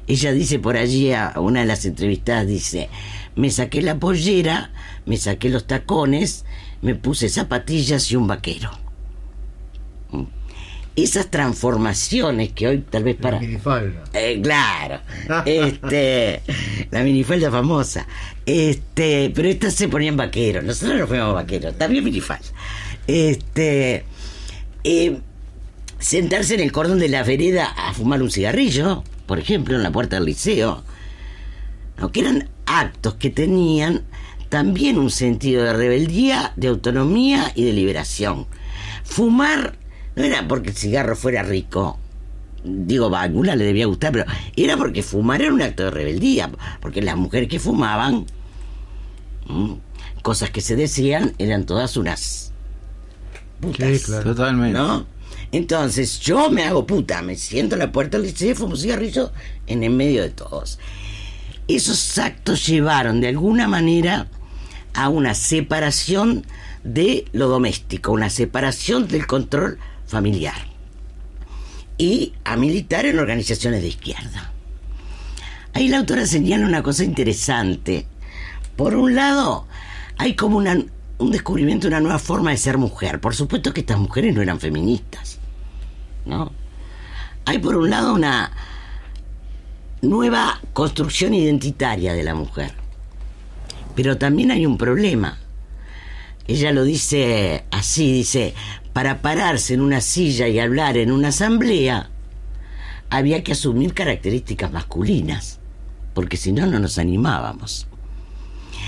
Ella 0.06 0.32
dice 0.32 0.58
por 0.58 0.76
allí 0.76 1.14
a 1.14 1.32
una 1.38 1.60
de 1.60 1.66
las 1.66 1.86
entrevistadas, 1.86 2.46
dice, 2.46 2.90
me 3.34 3.48
saqué 3.48 3.80
la 3.80 3.98
pollera, 3.98 4.72
me 5.06 5.16
saqué 5.16 5.48
los 5.48 5.66
tacones, 5.66 6.44
me 6.82 6.94
puse 6.94 7.30
zapatillas 7.30 8.10
y 8.12 8.16
un 8.16 8.26
vaquero 8.26 8.70
esas 10.96 11.30
transformaciones 11.30 12.52
que 12.52 12.68
hoy 12.68 12.78
tal 12.88 13.04
vez 13.04 13.16
para... 13.16 13.36
La 13.36 13.42
minifalda. 13.42 14.04
Eh, 14.12 14.40
claro. 14.42 15.00
este, 15.46 16.42
la 16.90 17.02
minifalda 17.02 17.50
famosa. 17.50 18.06
Este, 18.46 19.32
pero 19.34 19.48
estas 19.48 19.74
se 19.74 19.88
ponían 19.88 20.16
vaqueros. 20.16 20.64
Nosotros 20.64 20.98
no 20.98 21.06
fuimos 21.06 21.34
vaqueros. 21.34 21.76
También 21.78 22.04
minifalda. 22.04 22.46
Este. 23.06 24.04
eh, 24.84 25.18
sentarse 25.98 26.54
en 26.54 26.60
el 26.60 26.72
cordón 26.72 26.98
de 26.98 27.08
la 27.08 27.22
vereda 27.22 27.66
a 27.66 27.92
fumar 27.92 28.22
un 28.22 28.30
cigarrillo, 28.30 29.04
por 29.26 29.38
ejemplo, 29.38 29.76
en 29.76 29.82
la 29.82 29.92
puerta 29.92 30.16
del 30.16 30.24
liceo. 30.24 30.82
¿no? 31.98 32.10
Que 32.10 32.20
eran 32.20 32.48
actos 32.66 33.14
que 33.14 33.30
tenían 33.30 34.02
también 34.48 34.98
un 34.98 35.10
sentido 35.10 35.64
de 35.64 35.72
rebeldía, 35.72 36.52
de 36.56 36.68
autonomía 36.68 37.52
y 37.54 37.64
de 37.64 37.72
liberación. 37.72 38.46
Fumar 39.04 39.76
no 40.20 40.26
era 40.26 40.46
porque 40.46 40.70
el 40.70 40.76
cigarro 40.76 41.16
fuera 41.16 41.42
rico. 41.42 41.98
Digo, 42.62 43.14
a 43.14 43.22
alguna 43.22 43.56
le 43.56 43.64
debía 43.64 43.86
gustar, 43.86 44.12
pero 44.12 44.26
era 44.54 44.76
porque 44.76 45.02
fumar 45.02 45.40
era 45.40 45.52
un 45.52 45.62
acto 45.62 45.84
de 45.84 45.90
rebeldía. 45.90 46.50
Porque 46.80 47.02
las 47.02 47.16
mujeres 47.16 47.48
que 47.48 47.58
fumaban, 47.58 48.26
mm, 49.46 49.72
cosas 50.22 50.50
que 50.50 50.60
se 50.60 50.76
decían, 50.76 51.34
eran 51.38 51.64
todas 51.64 51.96
unas 51.96 52.52
putas. 53.60 53.98
Sí, 53.98 54.04
claro. 54.04 54.24
Totalmente. 54.24 54.78
¿No? 54.78 55.06
Entonces 55.52 56.20
yo 56.20 56.50
me 56.50 56.64
hago 56.64 56.86
puta, 56.86 57.22
me 57.22 57.34
siento 57.34 57.74
en 57.74 57.80
la 57.80 57.92
puerta 57.92 58.18
del 58.18 58.28
liceo, 58.28 58.54
fumo 58.54 58.76
cigarrillo 58.76 59.32
en 59.66 59.82
el 59.82 59.90
medio 59.90 60.22
de 60.22 60.30
todos. 60.30 60.78
Esos 61.66 62.18
actos 62.18 62.66
llevaron 62.66 63.20
de 63.20 63.28
alguna 63.28 63.66
manera 63.66 64.28
a 64.94 65.08
una 65.08 65.34
separación 65.34 66.46
de 66.84 67.24
lo 67.32 67.48
doméstico, 67.48 68.12
una 68.12 68.30
separación 68.30 69.08
del 69.08 69.26
control 69.26 69.78
familiar 70.10 70.66
y 71.96 72.32
a 72.44 72.56
militar 72.56 73.06
en 73.06 73.18
organizaciones 73.18 73.82
de 73.82 73.88
izquierda. 73.88 74.52
Ahí 75.72 75.88
la 75.88 75.98
autora 75.98 76.26
señala 76.26 76.66
una 76.66 76.82
cosa 76.82 77.04
interesante. 77.04 78.06
Por 78.76 78.96
un 78.96 79.14
lado, 79.14 79.66
hay 80.18 80.34
como 80.34 80.58
un 80.58 81.30
descubrimiento 81.30 81.86
de 81.86 81.94
una 81.94 82.00
nueva 82.00 82.18
forma 82.18 82.50
de 82.50 82.56
ser 82.56 82.78
mujer. 82.78 83.20
Por 83.20 83.34
supuesto 83.34 83.72
que 83.72 83.80
estas 83.80 83.98
mujeres 83.98 84.34
no 84.34 84.42
eran 84.42 84.58
feministas, 84.58 85.38
¿no? 86.26 86.52
Hay 87.44 87.58
por 87.58 87.76
un 87.76 87.90
lado 87.90 88.14
una 88.14 88.50
nueva 90.02 90.60
construcción 90.72 91.34
identitaria 91.34 92.14
de 92.14 92.22
la 92.22 92.34
mujer. 92.34 92.72
Pero 93.94 94.18
también 94.18 94.50
hay 94.50 94.66
un 94.66 94.78
problema. 94.78 95.38
Ella 96.46 96.72
lo 96.72 96.84
dice 96.84 97.64
así, 97.70 98.12
dice, 98.12 98.54
para 98.92 99.22
pararse 99.22 99.74
en 99.74 99.80
una 99.80 100.00
silla 100.00 100.48
y 100.48 100.58
hablar 100.58 100.96
en 100.96 101.12
una 101.12 101.28
asamblea, 101.28 102.10
había 103.08 103.42
que 103.42 103.52
asumir 103.52 103.94
características 103.94 104.72
masculinas, 104.72 105.60
porque 106.14 106.36
si 106.36 106.52
no, 106.52 106.66
no 106.66 106.78
nos 106.78 106.98
animábamos. 106.98 107.86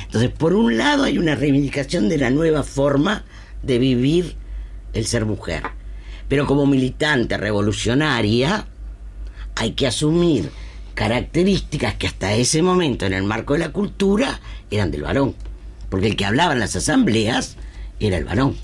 Entonces, 0.04 0.30
por 0.30 0.54
un 0.54 0.76
lado 0.76 1.04
hay 1.04 1.18
una 1.18 1.34
reivindicación 1.34 2.08
de 2.08 2.18
la 2.18 2.30
nueva 2.30 2.62
forma 2.62 3.24
de 3.62 3.78
vivir 3.78 4.36
el 4.92 5.06
ser 5.06 5.24
mujer. 5.24 5.62
Pero 6.28 6.46
como 6.46 6.66
militante 6.66 7.36
revolucionaria, 7.36 8.66
hay 9.54 9.72
que 9.72 9.86
asumir 9.86 10.50
características 10.94 11.94
que 11.94 12.06
hasta 12.06 12.34
ese 12.34 12.62
momento, 12.62 13.06
en 13.06 13.12
el 13.12 13.22
marco 13.22 13.54
de 13.54 13.60
la 13.60 13.72
cultura, 13.72 14.40
eran 14.70 14.90
del 14.90 15.02
varón. 15.02 15.34
Porque 15.88 16.06
el 16.06 16.16
que 16.16 16.24
hablaba 16.24 16.52
en 16.52 16.60
las 16.60 16.76
asambleas 16.76 17.56
era 18.00 18.16
el 18.16 18.24
varón. 18.24 18.56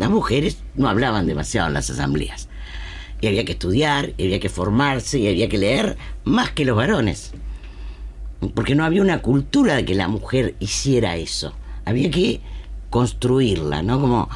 Las 0.00 0.08
mujeres 0.08 0.56
no 0.76 0.88
hablaban 0.88 1.26
demasiado 1.26 1.68
en 1.68 1.74
las 1.74 1.90
asambleas. 1.90 2.48
Y 3.20 3.26
había 3.26 3.44
que 3.44 3.52
estudiar, 3.52 4.14
y 4.16 4.24
había 4.24 4.40
que 4.40 4.48
formarse, 4.48 5.18
y 5.18 5.28
había 5.28 5.50
que 5.50 5.58
leer 5.58 5.98
más 6.24 6.52
que 6.52 6.64
los 6.64 6.74
varones. 6.74 7.32
Porque 8.54 8.74
no 8.74 8.84
había 8.84 9.02
una 9.02 9.20
cultura 9.20 9.74
de 9.74 9.84
que 9.84 9.94
la 9.94 10.08
mujer 10.08 10.54
hiciera 10.58 11.16
eso. 11.16 11.52
Había 11.84 12.10
que 12.10 12.40
construirla, 12.88 13.82
¿no? 13.82 14.00
Como 14.00 14.30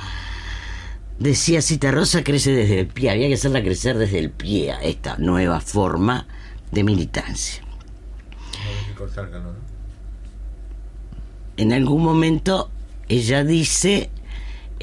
decía 1.19 1.63
Cita 1.63 1.91
Rosa, 1.91 2.23
crece 2.23 2.53
desde 2.53 2.81
el 2.81 2.87
pie. 2.87 3.09
Había 3.09 3.29
que 3.29 3.35
hacerla 3.35 3.63
crecer 3.63 3.97
desde 3.97 4.19
el 4.19 4.31
pie 4.31 4.71
a 4.71 4.83
esta 4.83 5.17
nueva 5.17 5.63
forma 5.63 6.27
de 6.73 6.85
militancia. 6.85 7.65
En 11.57 11.73
algún 11.73 12.03
momento 12.03 12.71
ella 13.09 13.45
dice, 13.45 14.11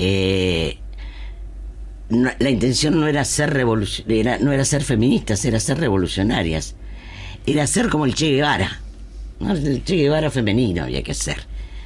eh, 0.03 0.77
la 2.09 2.49
intención 2.49 2.99
no 2.99 3.07
era 3.07 3.23
ser 3.23 3.53
revoluc- 3.53 4.03
era- 4.09 4.37
no 4.39 4.51
era 4.51 4.65
ser 4.65 4.83
feministas, 4.83 5.45
era 5.45 5.59
ser 5.59 5.79
revolucionarias. 5.79 6.75
Era 7.45 7.65
ser 7.67 7.87
como 7.89 8.05
el 8.05 8.15
Che 8.15 8.31
Guevara. 8.31 8.81
El 9.39 9.83
Che 9.83 9.95
Guevara 9.95 10.29
femenino 10.29 10.83
había 10.83 11.03
que 11.03 11.13
ser. 11.13 11.37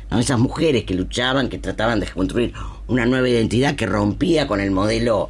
¿no? 0.09 0.19
Esas 0.19 0.39
mujeres 0.39 0.83
que 0.85 0.93
luchaban, 0.95 1.49
que 1.49 1.57
trataban 1.59 1.99
de 1.99 2.07
construir 2.07 2.53
una 2.87 3.05
nueva 3.05 3.29
identidad 3.29 3.75
que 3.75 3.85
rompía 3.85 4.47
con 4.47 4.59
el 4.61 4.71
modelo 4.71 5.29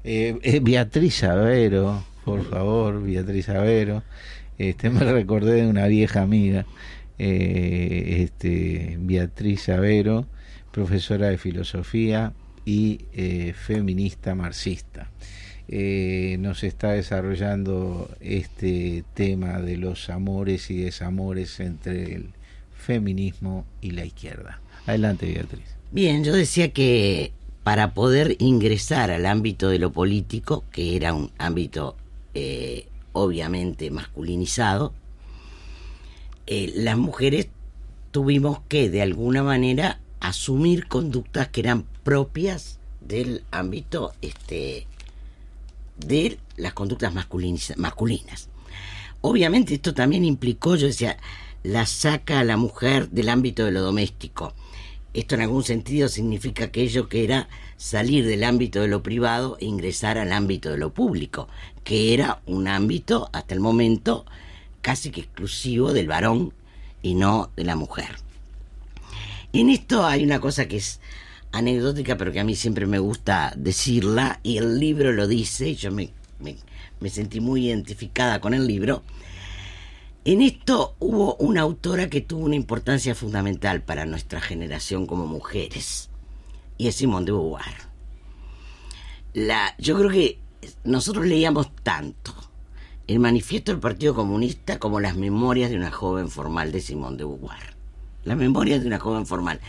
eh, 0.02 0.36
eh, 0.42 0.58
Beatriz 0.60 1.22
Avero, 1.22 2.02
por 2.24 2.44
favor, 2.50 3.00
Beatriz 3.00 3.48
Avero. 3.48 4.02
Este, 4.58 4.90
me 4.90 5.04
recordé 5.04 5.62
de 5.62 5.68
una 5.68 5.86
vieja 5.86 6.20
amiga, 6.20 6.66
eh, 7.18 8.22
este, 8.22 8.96
Beatriz 9.00 9.68
Avero, 9.68 10.26
profesora 10.70 11.28
de 11.28 11.38
filosofía 11.38 12.32
y 12.64 13.00
eh, 13.12 13.54
feminista 13.54 14.34
marxista. 14.34 15.10
Eh, 15.68 16.36
nos 16.38 16.62
está 16.64 16.92
desarrollando 16.92 18.08
este 18.20 19.04
tema 19.14 19.60
de 19.60 19.76
los 19.76 20.08
amores 20.10 20.70
y 20.70 20.78
desamores 20.78 21.60
entre 21.60 22.14
el 22.14 22.30
feminismo 22.76 23.66
y 23.80 23.90
la 23.90 24.04
izquierda. 24.04 24.60
Adelante, 24.86 25.26
Beatriz. 25.26 25.64
Bien, 25.90 26.24
yo 26.24 26.34
decía 26.34 26.72
que 26.72 27.32
para 27.64 27.92
poder 27.92 28.36
ingresar 28.38 29.10
al 29.10 29.26
ámbito 29.26 29.68
de 29.68 29.78
lo 29.78 29.92
político, 29.92 30.64
que 30.72 30.96
era 30.96 31.12
un 31.12 31.30
ámbito 31.36 31.96
obviamente 33.12 33.90
masculinizado, 33.90 34.92
eh, 36.48 36.72
las 36.74 36.98
mujeres 36.98 37.48
tuvimos 38.10 38.58
que 38.68 38.90
de 38.90 39.02
alguna 39.02 39.42
manera 39.44 40.00
asumir 40.18 40.88
conductas 40.88 41.48
que 41.48 41.60
eran 41.60 41.84
propias 42.02 42.80
del 43.00 43.44
ámbito 43.52 44.12
este, 44.20 44.88
de 45.96 46.38
las 46.56 46.72
conductas 46.72 47.14
masculinas. 47.14 48.48
Obviamente 49.20 49.74
esto 49.74 49.94
también 49.94 50.24
implicó, 50.24 50.74
yo 50.74 50.88
decía, 50.88 51.18
la 51.62 51.86
saca 51.86 52.40
a 52.40 52.44
la 52.44 52.56
mujer 52.56 53.10
del 53.10 53.28
ámbito 53.28 53.64
de 53.64 53.70
lo 53.72 53.82
doméstico 53.82 54.54
esto 55.14 55.34
en 55.34 55.40
algún 55.40 55.64
sentido 55.64 56.08
significa 56.08 56.66
aquello 56.66 57.08
que 57.08 57.24
era 57.24 57.48
salir 57.76 58.26
del 58.26 58.44
ámbito 58.44 58.80
de 58.80 58.88
lo 58.88 59.02
privado 59.02 59.56
e 59.60 59.64
ingresar 59.64 60.18
al 60.18 60.32
ámbito 60.32 60.70
de 60.70 60.78
lo 60.78 60.92
público, 60.92 61.48
que 61.82 62.12
era 62.14 62.42
un 62.46 62.68
ámbito 62.68 63.30
hasta 63.32 63.54
el 63.54 63.60
momento 63.60 64.26
casi 64.82 65.10
que 65.10 65.20
exclusivo 65.20 65.92
del 65.92 66.08
varón 66.08 66.52
y 67.02 67.14
no 67.14 67.50
de 67.56 67.64
la 67.64 67.76
mujer. 67.76 68.16
En 69.52 69.70
esto 69.70 70.04
hay 70.06 70.24
una 70.24 70.40
cosa 70.40 70.68
que 70.68 70.76
es 70.76 71.00
anecdótica, 71.52 72.16
pero 72.16 72.32
que 72.32 72.40
a 72.40 72.44
mí 72.44 72.54
siempre 72.54 72.86
me 72.86 72.98
gusta 72.98 73.52
decirla, 73.56 74.40
y 74.42 74.58
el 74.58 74.78
libro 74.78 75.12
lo 75.12 75.26
dice, 75.26 75.70
y 75.70 75.76
yo 75.76 75.90
me, 75.90 76.10
me, 76.40 77.10
sentí 77.10 77.40
muy 77.40 77.66
identificada 77.66 78.40
con 78.40 78.54
el 78.54 78.66
libro. 78.66 79.02
En 80.24 80.42
esto 80.42 80.94
hubo 80.98 81.36
una 81.36 81.62
autora 81.62 82.10
que 82.10 82.20
tuvo 82.20 82.44
una 82.44 82.56
importancia 82.56 83.14
fundamental 83.14 83.82
para 83.82 84.04
nuestra 84.04 84.40
generación 84.40 85.06
como 85.06 85.26
mujeres, 85.26 86.10
y 86.76 86.88
es 86.88 86.96
Simone 86.96 87.26
de 87.26 87.32
Beauvoir. 87.32 87.88
La, 89.32 89.74
yo 89.78 89.96
creo 89.98 90.10
que 90.10 90.38
nosotros 90.84 91.24
leíamos 91.26 91.74
tanto 91.82 92.34
el 93.08 93.20
manifiesto 93.20 93.72
del 93.72 93.80
Partido 93.80 94.14
Comunista 94.14 94.78
como 94.78 95.00
las 95.00 95.16
memorias 95.16 95.70
de 95.70 95.76
una 95.76 95.90
joven 95.90 96.28
formal 96.28 96.72
de 96.72 96.82
Simone 96.82 97.16
de 97.16 97.24
Beauvoir. 97.24 97.74
Las 98.24 98.36
memorias 98.36 98.82
de 98.82 98.86
una 98.86 99.00
joven 99.00 99.24
formal 99.24 99.60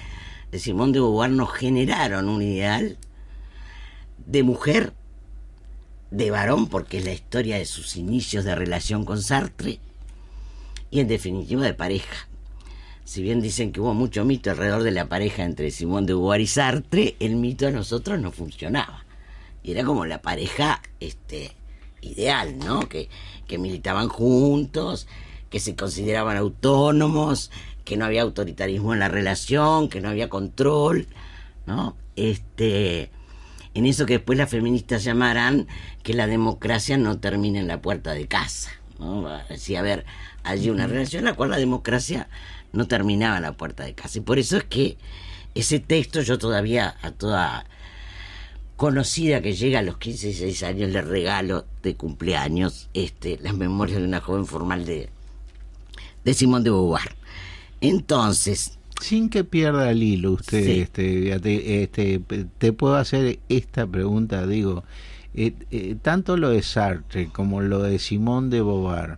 de 0.51 0.59
Simone 0.59 0.91
de 0.91 0.99
Beauvoir 0.99 1.31
nos 1.31 1.53
generaron 1.53 2.27
un 2.27 2.41
ideal 2.41 2.97
de 4.25 4.43
mujer, 4.43 4.91
de 6.11 6.31
varón, 6.31 6.67
porque 6.67 6.97
es 6.97 7.05
la 7.05 7.13
historia 7.13 7.57
de 7.57 7.65
sus 7.65 7.95
inicios 7.95 8.43
de 8.43 8.55
relación 8.55 9.05
con 9.05 9.21
Sartre, 9.21 9.79
y 10.91 10.99
en 10.99 11.07
definitiva 11.07 11.63
de 11.63 11.73
pareja. 11.73 12.27
Si 13.05 13.21
bien 13.21 13.41
dicen 13.41 13.71
que 13.71 13.79
hubo 13.79 13.93
mucho 13.93 14.25
mito 14.25 14.51
alrededor 14.51 14.83
de 14.83 14.91
la 14.91 15.07
pareja 15.07 15.45
entre 15.45 15.71
Simone 15.71 16.07
de 16.07 16.13
Beauvoir 16.13 16.41
y 16.41 16.47
Sartre, 16.47 17.15
el 17.21 17.37
mito 17.37 17.67
a 17.67 17.71
nosotros 17.71 18.19
no 18.19 18.33
funcionaba. 18.33 19.05
Y 19.63 19.71
era 19.71 19.85
como 19.85 20.05
la 20.05 20.21
pareja 20.21 20.81
este, 20.99 21.53
ideal, 22.01 22.57
¿no? 22.59 22.87
Que, 22.87 23.09
que 23.47 23.57
militaban 23.57 24.09
juntos, 24.09 25.07
que 25.49 25.59
se 25.59 25.75
consideraban 25.75 26.37
autónomos, 26.37 27.51
que 27.85 27.97
no 27.97 28.05
había 28.05 28.21
autoritarismo 28.21 28.93
en 28.93 28.99
la 28.99 29.07
relación, 29.07 29.89
que 29.89 30.01
no 30.01 30.09
había 30.09 30.29
control, 30.29 31.07
¿no? 31.65 31.95
Este, 32.15 33.09
en 33.73 33.85
eso 33.85 34.05
que 34.05 34.13
después 34.13 34.37
las 34.37 34.49
feministas 34.49 35.03
llamarán 35.03 35.67
que 36.03 36.13
la 36.13 36.27
democracia 36.27 36.97
no 36.97 37.19
termina 37.19 37.59
en 37.59 37.67
la 37.67 37.81
puerta 37.81 38.13
de 38.13 38.27
casa, 38.27 38.71
¿no? 38.99 39.27
Decía, 39.49 39.79
a 39.79 39.83
ver, 39.83 40.05
allí 40.43 40.69
una 40.69 40.87
relación 40.87 41.21
en 41.21 41.25
la 41.25 41.33
cual 41.33 41.51
la 41.51 41.57
democracia 41.57 42.27
no 42.73 42.87
terminaba 42.87 43.37
en 43.37 43.43
la 43.43 43.53
puerta 43.53 43.83
de 43.83 43.93
casa. 43.93 44.19
Y 44.19 44.21
por 44.21 44.39
eso 44.39 44.57
es 44.57 44.63
que 44.65 44.97
ese 45.55 45.79
texto 45.79 46.21
yo 46.21 46.37
todavía 46.37 46.95
a 47.01 47.11
toda 47.11 47.65
conocida 48.79 49.41
que 49.41 49.51
llega 49.51 49.79
a 49.79 49.81
los 49.81 49.97
15 49.97 50.27
y 50.27 50.29
16 50.29 50.63
años 50.63 50.89
le 50.91 51.01
regalo 51.01 51.65
de 51.83 51.95
cumpleaños 51.95 52.89
este, 52.93 53.37
las 53.41 53.53
memorias 53.53 53.99
de 53.99 54.05
una 54.05 54.21
joven 54.21 54.45
formal 54.45 54.85
de, 54.85 55.09
de 56.23 56.33
Simón 56.33 56.63
de 56.63 56.69
Beauvoir. 56.69 57.13
Entonces... 57.81 58.79
Sin 59.01 59.29
que 59.29 59.43
pierda 59.43 59.91
el 59.91 60.01
hilo 60.01 60.31
usted, 60.31 60.65
este, 60.65 61.83
este, 61.83 62.21
te 62.57 62.71
puedo 62.71 62.95
hacer 62.95 63.39
esta 63.49 63.85
pregunta, 63.85 64.47
digo, 64.47 64.85
eh, 65.33 65.51
eh, 65.71 65.97
tanto 66.01 66.37
lo 66.37 66.51
de 66.51 66.61
Sartre 66.61 67.27
como 67.27 67.59
lo 67.59 67.83
de 67.83 67.99
Simón 67.99 68.49
de 68.49 68.61
Beauvoir, 68.61 69.17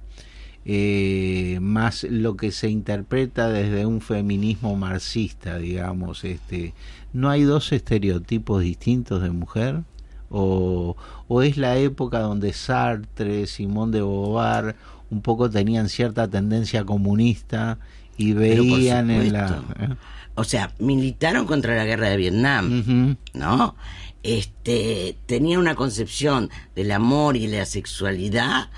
eh, 0.66 1.60
más 1.62 2.04
lo 2.04 2.36
que 2.36 2.52
se 2.52 2.68
interpreta 2.70 3.50
desde 3.50 3.86
un 3.86 4.02
feminismo 4.02 4.76
marxista, 4.76 5.60
digamos, 5.60 6.24
este, 6.24 6.74
¿no 7.14 7.30
hay 7.30 7.44
dos 7.44 7.72
estereotipos 7.72 8.64
distintos 8.64 9.22
de 9.22 9.32
mujer? 9.32 9.82
¿O, 10.30 10.96
o 11.28 11.42
es 11.42 11.58
la 11.58 11.78
época 11.78 12.20
donde 12.20 12.54
Sartre, 12.54 13.48
Simón 13.48 13.92
de 13.92 14.00
Beauvoir 14.00 14.76
un 15.10 15.22
poco 15.22 15.50
tenían 15.50 15.90
cierta 15.90 16.28
tendencia 16.28 16.86
comunista 16.86 17.78
y 18.18 18.34
veían 18.34 19.12
en 19.12 19.34
la... 19.34 19.64
¿eh? 19.80 19.90
O 20.36 20.46
sea, 20.46 20.74
militaron 20.80 21.46
contra 21.46 21.76
la 21.76 21.84
guerra 21.84 22.10
de 22.10 22.18
Vietnam, 22.18 23.18
¿no? 23.34 23.76
Este, 24.24 25.18
tenía 25.26 25.60
una 25.60 25.76
concepción 25.76 26.50
del 26.76 26.92
amor 26.92 27.36
y 27.36 27.48
la 27.48 27.66
sexualidad 27.66 28.70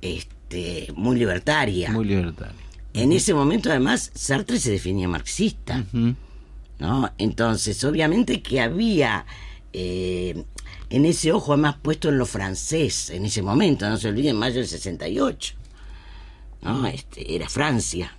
este, 0.00 0.92
muy 0.96 1.18
libertaria. 1.18 1.90
Muy 1.90 2.06
libertaria. 2.06 2.56
En 2.94 3.12
ese 3.12 3.34
momento, 3.34 3.70
además, 3.70 4.10
Sartre 4.14 4.58
se 4.58 4.70
definía 4.70 5.08
marxista, 5.08 5.84
¿no? 6.82 7.12
Entonces, 7.16 7.82
obviamente 7.84 8.42
que 8.42 8.60
había 8.60 9.24
eh, 9.72 10.44
en 10.90 11.04
ese 11.06 11.32
ojo 11.32 11.52
además 11.52 11.76
puesto 11.80 12.08
en 12.08 12.18
lo 12.18 12.26
francés, 12.26 13.08
en 13.10 13.24
ese 13.24 13.40
momento, 13.40 13.88
no 13.88 13.96
se 13.96 14.08
olviden, 14.08 14.36
mayo 14.36 14.56
del 14.56 14.66
68, 14.66 15.54
¿no? 16.62 16.86
Este, 16.88 17.34
era 17.34 17.48
Francia. 17.48 18.16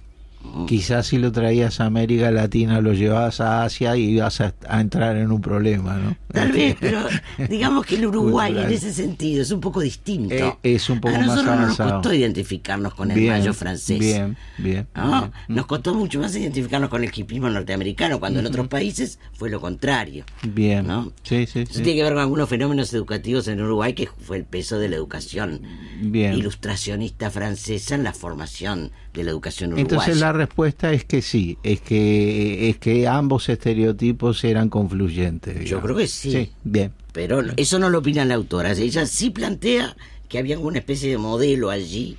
Quizás 0.67 1.07
si 1.07 1.17
lo 1.17 1.31
traías 1.31 1.79
a 1.79 1.85
América 1.85 2.31
Latina, 2.31 2.81
lo 2.81 2.93
llevabas 2.93 3.39
a 3.39 3.63
Asia 3.63 3.95
y 3.95 4.15
ibas 4.15 4.41
a, 4.41 4.53
entrar 4.79 5.15
en 5.17 5.31
un 5.31 5.39
problema, 5.39 5.97
¿no? 5.97 6.17
Tal 6.33 6.51
vez, 6.51 6.75
pero 6.79 6.99
digamos 7.47 7.85
que 7.85 7.95
el 7.95 8.07
Uruguay 8.07 8.57
en 8.57 8.71
ese 8.71 8.91
sentido 8.91 9.41
es 9.41 9.51
un 9.51 9.61
poco 9.61 9.79
distinto. 9.79 10.33
Eh, 10.33 10.57
es 10.63 10.89
un 10.89 10.99
poco 10.99 11.15
a 11.15 11.19
nosotros 11.19 11.45
más 11.45 11.67
nos 11.67 11.77
costó 11.77 12.13
identificarnos 12.13 12.93
con 12.93 13.11
el 13.11 13.27
mayo 13.27 13.53
francés. 13.53 13.99
Bien, 13.99 14.35
bien, 14.57 14.87
¿no? 14.95 15.31
Nos 15.47 15.65
costó 15.65 15.93
mucho 15.93 16.19
más 16.19 16.35
identificarnos 16.35 16.89
con 16.89 17.03
el 17.03 17.11
hipismo 17.15 17.49
norteamericano, 17.49 18.19
cuando 18.19 18.39
en 18.39 18.47
otros 18.47 18.67
países 18.67 19.19
fue 19.33 19.49
lo 19.49 19.61
contrario. 19.61 20.25
Bien. 20.43 20.73
¿no? 20.87 21.11
Sí, 21.23 21.45
sí, 21.45 21.61
Eso 21.61 21.81
tiene 21.81 21.95
que 21.95 22.03
ver 22.03 22.13
con 22.13 22.21
algunos 22.21 22.49
fenómenos 22.49 22.93
educativos 22.93 23.47
en 23.47 23.61
Uruguay, 23.61 23.93
que 23.93 24.07
fue 24.07 24.37
el 24.37 24.45
peso 24.45 24.79
de 24.79 24.89
la 24.89 24.95
educación 24.95 25.61
bien. 26.01 26.33
ilustracionista 26.33 27.29
francesa 27.29 27.95
en 27.95 28.03
la 28.03 28.13
formación 28.13 28.91
de 29.13 29.23
la 29.23 29.31
educación 29.31 29.73
uruguaya. 29.73 29.95
Entonces 29.95 30.19
la 30.19 30.33
respuesta 30.33 30.91
es 30.91 31.05
que 31.05 31.21
sí, 31.21 31.57
es 31.63 31.81
que 31.81 32.69
es 32.69 32.77
que 32.77 33.07
ambos 33.07 33.47
estereotipos 33.49 34.43
eran 34.43 34.69
confluyentes. 34.69 35.69
Yo 35.69 35.81
creo 35.81 35.95
que 35.95 36.07
sí. 36.07 36.22
Sí, 36.31 36.51
bien. 36.63 36.93
Pero 37.11 37.41
eso 37.57 37.79
no 37.79 37.89
lo 37.89 37.99
opina 37.99 38.25
la 38.25 38.35
autora. 38.35 38.71
Ella 38.71 39.05
sí 39.05 39.29
plantea 39.29 39.95
que 40.29 40.39
había 40.39 40.55
alguna 40.55 40.79
especie 40.79 41.09
de 41.09 41.17
modelo 41.17 41.69
allí, 41.69 42.17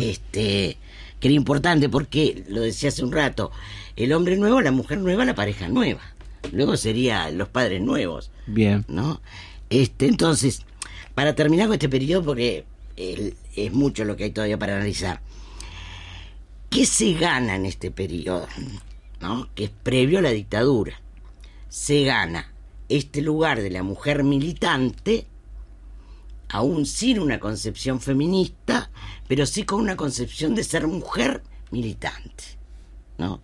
este, 0.00 0.76
que 1.18 1.28
era 1.28 1.34
importante 1.34 1.88
porque, 1.88 2.44
lo 2.48 2.60
decía 2.60 2.90
hace 2.90 3.04
un 3.04 3.12
rato, 3.12 3.50
el 3.96 4.12
hombre 4.12 4.36
nuevo, 4.36 4.60
la 4.60 4.70
mujer 4.70 4.98
nueva, 4.98 5.24
la 5.24 5.34
pareja 5.34 5.68
nueva. 5.68 6.02
Luego 6.52 6.76
sería 6.76 7.30
los 7.30 7.48
padres 7.48 7.80
nuevos. 7.80 8.30
Bien. 8.46 8.84
¿No? 8.86 9.20
Este, 9.68 10.06
entonces, 10.06 10.62
para 11.14 11.34
terminar 11.34 11.66
con 11.66 11.74
este 11.74 11.88
periodo, 11.88 12.22
porque 12.22 12.64
es 12.96 13.72
mucho 13.72 14.04
lo 14.04 14.16
que 14.16 14.24
hay 14.24 14.30
todavía 14.30 14.58
para 14.58 14.76
analizar. 14.76 15.20
¿Qué 16.70 16.86
se 16.86 17.14
gana 17.14 17.56
en 17.56 17.66
este 17.66 17.90
periodo? 17.90 18.46
¿no? 19.20 19.48
Que 19.54 19.64
es 19.64 19.70
previo 19.82 20.18
a 20.18 20.22
la 20.22 20.30
dictadura. 20.30 21.00
Se 21.68 22.04
gana 22.04 22.52
este 22.88 23.22
lugar 23.22 23.60
de 23.60 23.70
la 23.70 23.82
mujer 23.82 24.24
militante, 24.24 25.26
aún 26.48 26.86
sin 26.86 27.18
una 27.18 27.40
concepción 27.40 28.00
feminista, 28.00 28.90
pero 29.28 29.46
sí 29.46 29.64
con 29.64 29.80
una 29.80 29.96
concepción 29.96 30.54
de 30.54 30.64
ser 30.64 30.86
mujer 30.86 31.42
militante. 31.70 32.44
¿no? 33.18 33.40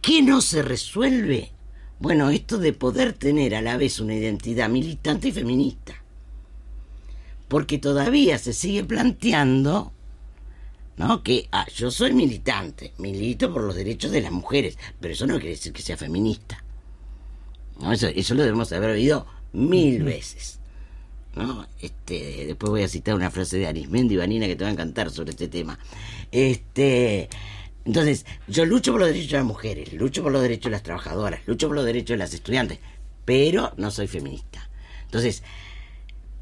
¿Qué 0.00 0.22
no 0.22 0.40
se 0.40 0.62
resuelve? 0.62 1.52
Bueno, 1.98 2.30
esto 2.30 2.58
de 2.58 2.72
poder 2.72 3.14
tener 3.14 3.54
a 3.54 3.62
la 3.62 3.76
vez 3.76 4.00
una 4.00 4.14
identidad 4.14 4.68
militante 4.68 5.28
y 5.28 5.32
feminista. 5.32 5.94
Porque 7.48 7.78
todavía 7.78 8.38
se 8.38 8.52
sigue 8.52 8.84
planteando 8.84 9.92
¿no? 10.96 11.22
Que 11.22 11.48
ah, 11.52 11.66
yo 11.74 11.90
soy 11.90 12.12
militante, 12.12 12.92
milito 12.98 13.52
por 13.52 13.62
los 13.62 13.76
derechos 13.76 14.10
de 14.10 14.22
las 14.22 14.32
mujeres, 14.32 14.78
pero 15.00 15.12
eso 15.12 15.26
no 15.26 15.34
quiere 15.34 15.50
decir 15.50 15.72
que 15.72 15.82
sea 15.82 15.96
feminista. 15.96 16.62
¿No? 17.80 17.92
Eso, 17.92 18.08
eso 18.08 18.34
lo 18.34 18.42
debemos 18.42 18.72
haber 18.72 18.90
oído 18.90 19.26
mil 19.52 20.02
veces. 20.02 20.58
¿no? 21.34 21.66
Este, 21.80 22.46
después 22.46 22.70
voy 22.70 22.82
a 22.82 22.88
citar 22.88 23.14
una 23.14 23.30
frase 23.30 23.58
de 23.58 23.66
Arismendi 23.66 24.14
y 24.14 24.18
Vanina 24.18 24.46
que 24.46 24.56
te 24.56 24.64
va 24.64 24.70
a 24.70 24.72
encantar 24.72 25.10
sobre 25.10 25.30
este 25.30 25.48
tema. 25.48 25.78
Este, 26.32 27.28
entonces, 27.84 28.26
yo 28.48 28.64
lucho 28.64 28.92
por 28.92 29.00
los 29.02 29.10
derechos 29.10 29.30
de 29.30 29.36
las 29.36 29.46
mujeres, 29.46 29.92
lucho 29.92 30.22
por 30.22 30.32
los 30.32 30.42
derechos 30.42 30.64
de 30.64 30.70
las 30.70 30.82
trabajadoras, 30.82 31.40
lucho 31.46 31.68
por 31.68 31.76
los 31.76 31.84
derechos 31.84 32.14
de 32.14 32.18
las 32.18 32.34
estudiantes, 32.34 32.80
pero 33.24 33.72
no 33.76 33.90
soy 33.90 34.06
feminista. 34.06 34.68
Entonces, 35.04 35.42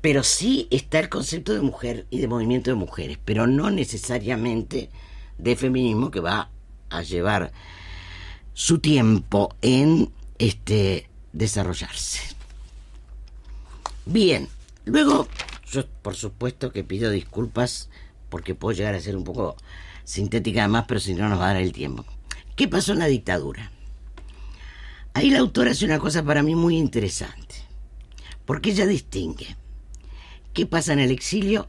pero 0.01 0.23
sí 0.23 0.69
está 0.71 1.01
el 1.01 1.09
concepto 1.09 1.53
de 1.53 1.61
mujer 1.61 2.07
y 2.11 2.21
de 2.21 2.29
movimiento 2.29 2.71
de 2.71 2.77
mujeres, 2.77 3.19
pero 3.25 3.47
no 3.47 3.71
necesariamente 3.71 4.91
de 5.39 5.57
feminismo 5.57 6.11
que 6.11 6.21
va 6.21 6.51
a 6.91 7.03
llevar 7.03 7.53
su 8.53 8.79
tiempo 8.79 9.55
en 9.61 10.13
este 10.39 11.09
desarrollarse. 11.35 12.21
Bien, 14.07 14.49
luego 14.87 15.29
yo 15.71 15.87
por 16.03 16.15
supuesto 16.15 16.73
que 16.73 16.85
pido 16.85 17.11
disculpas 17.11 17.91
porque 18.31 18.55
puedo 18.55 18.77
llegar 18.77 18.95
a 18.95 19.01
ser 19.01 19.17
un 19.17 19.25
poco 19.25 19.57
sintética 20.05 20.61
además, 20.61 20.85
pero 20.89 21.01
si 21.01 21.15
no 21.15 21.29
nos 21.29 21.39
va 21.39 21.51
a 21.51 21.55
dar 21.55 21.63
el 21.63 21.73
tiempo. 21.73 22.05
¿Qué 22.57 22.69
pasó 22.69 22.93
en 22.93 23.01
la 23.01 23.07
dictadura? 23.07 23.71
Ahí 25.13 25.31
la 25.31 25.41
autora 25.41 25.73
hace 25.73 25.85
una 25.85 25.99
cosa 25.99 26.25
para 26.25 26.43
mí 26.43 26.55
muy 26.55 26.77
interesante, 26.77 27.55
porque 28.47 28.71
ella 28.71 28.87
distingue 28.87 29.57
qué 30.53 30.67
pasa 30.67 30.93
en 30.93 31.01
el 31.01 31.11
exilio, 31.11 31.69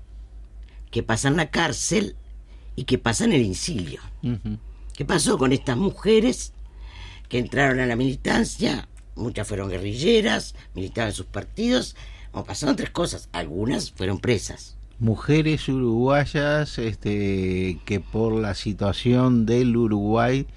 qué 0.92 1.04
pasa 1.04 1.28
en 1.28 1.38
la 1.38 1.50
cárcel 1.50 2.16
y 2.76 2.84
qué 2.84 2.98
pasa 2.98 3.26
en 3.26 3.34
el 3.34 3.42
incilio. 3.42 4.02
¿Qué 4.94 5.06
pasó 5.06 5.38
con 5.38 5.52
estas 5.52 5.78
mujeres 5.78 6.54
que 7.30 7.40
entraron 7.40 7.80
a 7.80 7.86
la 7.86 7.96
militancia? 7.96 8.88
Muchas 9.16 9.48
fueron 9.48 9.70
guerrilleras, 9.70 10.56
militaban 10.74 11.10
en 11.10 11.16
sus 11.16 11.26
partidos, 11.26 11.96
o 12.32 12.44
pasaron 12.44 12.76
tres 12.76 12.90
cosas, 12.90 13.30
algunas 13.32 13.92
fueron 13.92 14.20
presas. 14.20 14.78
Mujeres 15.00 15.68
uruguayas 15.68 16.78
este, 16.78 17.80
que 17.86 18.00
por 18.00 18.34
la 18.34 18.54
situación 18.56 19.46
del 19.46 19.76
Uruguay 19.76 20.48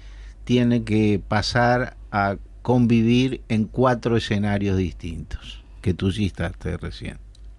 tienen 0.43 0.85
que 0.85 1.21
pasar 1.25 1.97
a 2.11 2.37
convivir 2.61 3.41
en 3.49 3.65
cuatro 3.65 4.17
escenarios 4.17 4.77
distintos 4.77 5.63
que 5.81 5.93
tú 5.93 6.11
citaste 6.11 6.77
recién. 6.77 7.17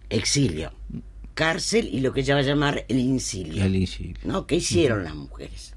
Exilio, 0.08 0.72
cárcel 1.34 1.88
y 1.92 2.00
lo 2.00 2.12
que 2.12 2.20
ella 2.20 2.34
va 2.34 2.40
a 2.40 2.44
llamar 2.44 2.84
el 2.88 2.98
incilio. 2.98 3.64
El 3.64 3.76
incilio. 3.76 4.18
¿No? 4.24 4.46
¿Qué 4.46 4.56
hicieron 4.56 5.04
las 5.04 5.14
mujeres? 5.14 5.74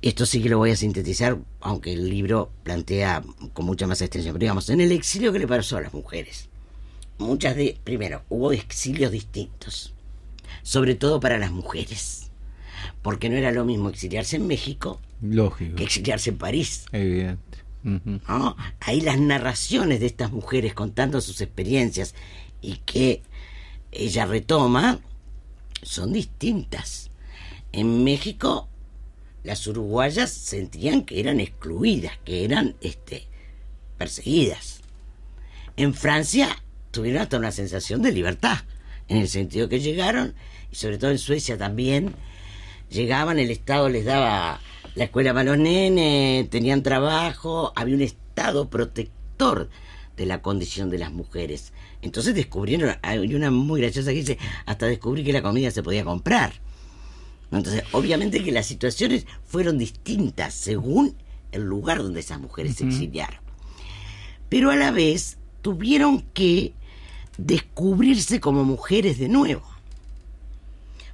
Esto 0.00 0.26
sí 0.26 0.40
que 0.40 0.48
lo 0.48 0.58
voy 0.58 0.70
a 0.70 0.76
sintetizar, 0.76 1.38
aunque 1.60 1.92
el 1.92 2.08
libro 2.08 2.50
plantea 2.62 3.24
con 3.52 3.66
mucha 3.66 3.86
más 3.86 4.00
extensión. 4.00 4.34
Pero 4.34 4.44
digamos, 4.44 4.70
en 4.70 4.80
el 4.80 4.92
exilio, 4.92 5.32
¿qué 5.32 5.40
le 5.40 5.48
pasó 5.48 5.76
a 5.76 5.80
las 5.80 5.92
mujeres? 5.92 6.48
Muchas 7.18 7.56
de. 7.56 7.76
Primero, 7.82 8.22
hubo 8.28 8.52
exilios 8.52 9.10
distintos. 9.10 9.94
Sobre 10.62 10.94
todo 10.94 11.18
para 11.18 11.38
las 11.38 11.50
mujeres. 11.50 12.30
Porque 13.02 13.28
no 13.28 13.36
era 13.36 13.50
lo 13.50 13.64
mismo 13.64 13.88
exiliarse 13.88 14.36
en 14.36 14.46
México 14.46 15.00
Lógico. 15.20 15.76
que 15.76 15.84
exiliarse 15.84 16.30
en 16.30 16.38
París. 16.38 16.84
Evidente. 16.92 17.58
Ahí 18.80 19.00
las 19.00 19.18
narraciones 19.18 20.00
de 20.00 20.06
estas 20.06 20.30
mujeres 20.30 20.74
contando 20.74 21.20
sus 21.20 21.40
experiencias 21.40 22.14
y 22.60 22.76
que 22.78 23.22
ella 23.92 24.26
retoma 24.26 25.00
son 25.82 26.12
distintas. 26.12 27.10
En 27.72 28.04
México 28.04 28.68
las 29.44 29.66
uruguayas 29.66 30.30
sentían 30.30 31.04
que 31.04 31.20
eran 31.20 31.40
excluidas, 31.40 32.18
que 32.24 32.44
eran 32.44 32.76
este, 32.80 33.26
perseguidas. 33.96 34.80
En 35.76 35.94
Francia 35.94 36.62
tuvieron 36.90 37.22
hasta 37.22 37.38
una 37.38 37.52
sensación 37.52 38.02
de 38.02 38.12
libertad, 38.12 38.58
en 39.08 39.18
el 39.18 39.28
sentido 39.28 39.68
que 39.68 39.80
llegaron, 39.80 40.34
y 40.70 40.76
sobre 40.76 40.98
todo 40.98 41.10
en 41.10 41.18
Suecia 41.18 41.56
también, 41.56 42.14
llegaban, 42.90 43.38
el 43.38 43.50
Estado 43.50 43.88
les 43.88 44.04
daba 44.04 44.60
la 44.94 45.04
escuela 45.04 45.32
para 45.32 45.44
los 45.44 45.58
nenes, 45.58 46.50
tenían 46.50 46.82
trabajo, 46.82 47.72
había 47.76 47.94
un 47.94 48.02
Estado 48.02 48.68
protector 48.68 49.68
de 50.16 50.26
la 50.26 50.42
condición 50.42 50.90
de 50.90 50.98
las 50.98 51.12
mujeres. 51.12 51.72
Entonces 52.02 52.34
descubrieron, 52.34 52.96
hay 53.02 53.34
una 53.34 53.50
muy 53.50 53.80
graciosa 53.80 54.10
que 54.10 54.16
dice, 54.16 54.38
hasta 54.66 54.86
descubrí 54.86 55.24
que 55.24 55.32
la 55.32 55.42
comida 55.42 55.70
se 55.70 55.82
podía 55.82 56.04
comprar. 56.04 56.52
Entonces, 57.50 57.82
obviamente 57.92 58.44
que 58.44 58.52
las 58.52 58.66
situaciones 58.66 59.26
fueron 59.44 59.78
distintas 59.78 60.54
según 60.54 61.16
el 61.52 61.62
lugar 61.62 61.98
donde 62.02 62.20
esas 62.20 62.40
mujeres 62.40 62.76
se 62.76 62.84
exiliaron. 62.84 63.40
Pero 64.48 64.70
a 64.70 64.76
la 64.76 64.90
vez 64.90 65.38
tuvieron 65.62 66.22
que 66.34 66.74
descubrirse 67.38 68.40
como 68.40 68.64
mujeres 68.64 69.18
de 69.18 69.28
nuevo. 69.28 69.64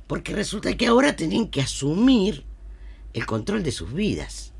Porque 0.07 0.35
resulta 0.35 0.76
que 0.76 0.87
ahora 0.87 1.16
tenían 1.16 1.49
que 1.49 1.61
asumir 1.61 2.45
el 3.12 3.26
control 3.26 3.62
de 3.62 3.72
sus 3.72 3.93
vidas, 3.93 4.53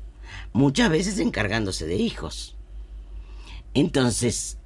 muchas 0.53 0.89
veces 0.89 1.19
encargándose 1.19 1.85
de 1.85 1.95
hijos. 1.95 2.55
Entonces, 3.73 4.57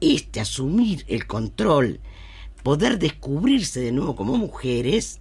este 0.00 0.40
asumir 0.40 1.04
el 1.08 1.26
control, 1.26 2.00
poder 2.62 2.98
descubrirse 2.98 3.80
de 3.80 3.92
nuevo 3.92 4.14
como 4.14 4.36
mujeres, 4.36 5.20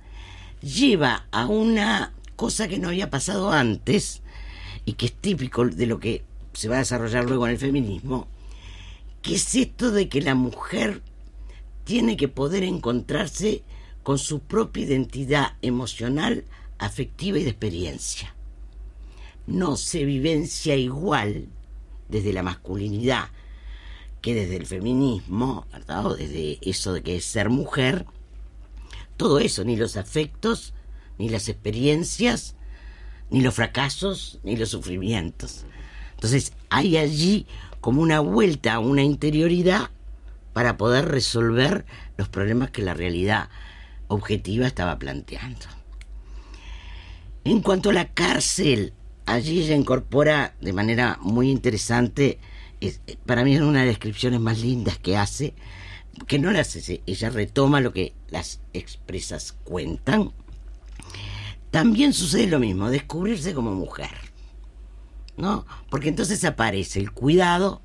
lleva 0.62 1.28
a 1.32 1.46
una 1.46 2.14
cosa 2.36 2.68
que 2.68 2.80
no 2.80 2.90
había 2.90 3.10
pasado 3.10 3.52
antes 3.52 4.22
y 4.86 4.94
que 4.94 5.08
es 5.08 5.14
típico 5.14 5.66
de 5.66 5.86
lo 5.86 6.00
que 6.00 6.24
se 6.54 6.70
va 6.70 6.76
a 6.76 6.80
desarrollar 6.80 7.26
luego 7.26 7.48
en 7.48 7.54
el 7.54 7.60
feminismo, 7.60 8.28
que 9.22 9.36
es 9.36 9.56
esto 9.56 9.92
de 9.92 10.10
que 10.10 10.22
la 10.22 10.36
mujer 10.36 11.02
tiene 11.84 12.18
que 12.18 12.28
poder 12.28 12.64
encontrarse 12.64 13.64
con 14.04 14.20
su 14.20 14.40
propia 14.40 14.84
identidad 14.84 15.54
emocional, 15.62 16.46
afectiva 16.78 17.40
y 17.40 17.44
de 17.44 17.50
experiencia. 17.50 18.36
No 19.48 19.78
se 19.78 20.06
vivencia 20.06 20.76
igual 20.76 21.48
desde 22.10 22.34
la 22.34 22.44
masculinidad 22.44 23.30
que 24.22 24.34
desde 24.34 24.58
el 24.58 24.66
feminismo, 24.66 25.66
¿verdad? 25.72 26.06
O 26.08 26.16
desde 26.16 26.58
eso 26.62 26.94
de 26.94 27.04
que 27.04 27.18
es 27.18 27.26
ser 27.26 27.50
mujer, 27.50 28.06
todo 29.18 29.40
eso, 29.40 29.64
ni 29.64 29.76
los 29.76 29.98
afectos, 29.98 30.74
ni 31.18 31.30
las 31.30 31.48
experiencias, 31.50 32.56
ni 33.30 33.42
los 33.42 33.56
fracasos, 33.56 34.40
ni 34.44 34.56
los 34.56 34.70
sufrimientos. 34.70 35.66
Entonces 36.16 36.54
hay 36.70 36.98
allí 36.98 37.48
como 37.82 38.02
una 38.02 38.20
vuelta 38.20 38.74
a 38.74 38.80
una 38.80 39.04
interioridad 39.04 39.90
para 40.54 40.78
poder 40.78 41.06
resolver 41.06 41.86
los 42.18 42.30
problemas 42.30 42.72
que 42.72 42.82
la 42.82 42.94
realidad 42.94 43.50
objetiva 44.08 44.68
estaba 44.68 44.98
planteando. 44.98 45.66
En 47.44 47.62
cuanto 47.62 47.90
a 47.90 47.94
la 47.94 48.08
cárcel, 48.08 48.94
allí 49.26 49.62
ella 49.62 49.76
incorpora 49.76 50.56
de 50.62 50.74
manera 50.74 51.20
muy 51.22 51.52
interesante, 51.52 52.40
es- 52.82 53.02
para 53.26 53.44
mí 53.44 53.56
es 53.56 53.62
una 53.62 53.82
de 53.82 53.86
las 53.86 53.96
descripciones 53.96 54.40
más 54.40 54.60
lindas 54.60 54.98
que 54.98 55.18
hace, 55.18 55.54
que 56.28 56.40
no 56.40 56.52
las 56.52 56.76
hace, 56.76 57.02
ella 57.06 57.30
retoma 57.30 57.82
lo 57.82 57.94
que 57.94 58.14
las 58.30 58.60
expresas 58.74 59.54
cuentan. 59.64 60.32
También 61.72 62.14
sucede 62.14 62.48
lo 62.48 62.60
mismo, 62.60 62.90
descubrirse 62.90 63.54
como 63.54 63.74
mujer. 63.74 64.12
¿No? 65.38 65.66
Porque 65.90 66.08
entonces 66.08 66.46
aparece 66.46 67.00
el 67.00 67.12
cuidado, 67.12 67.82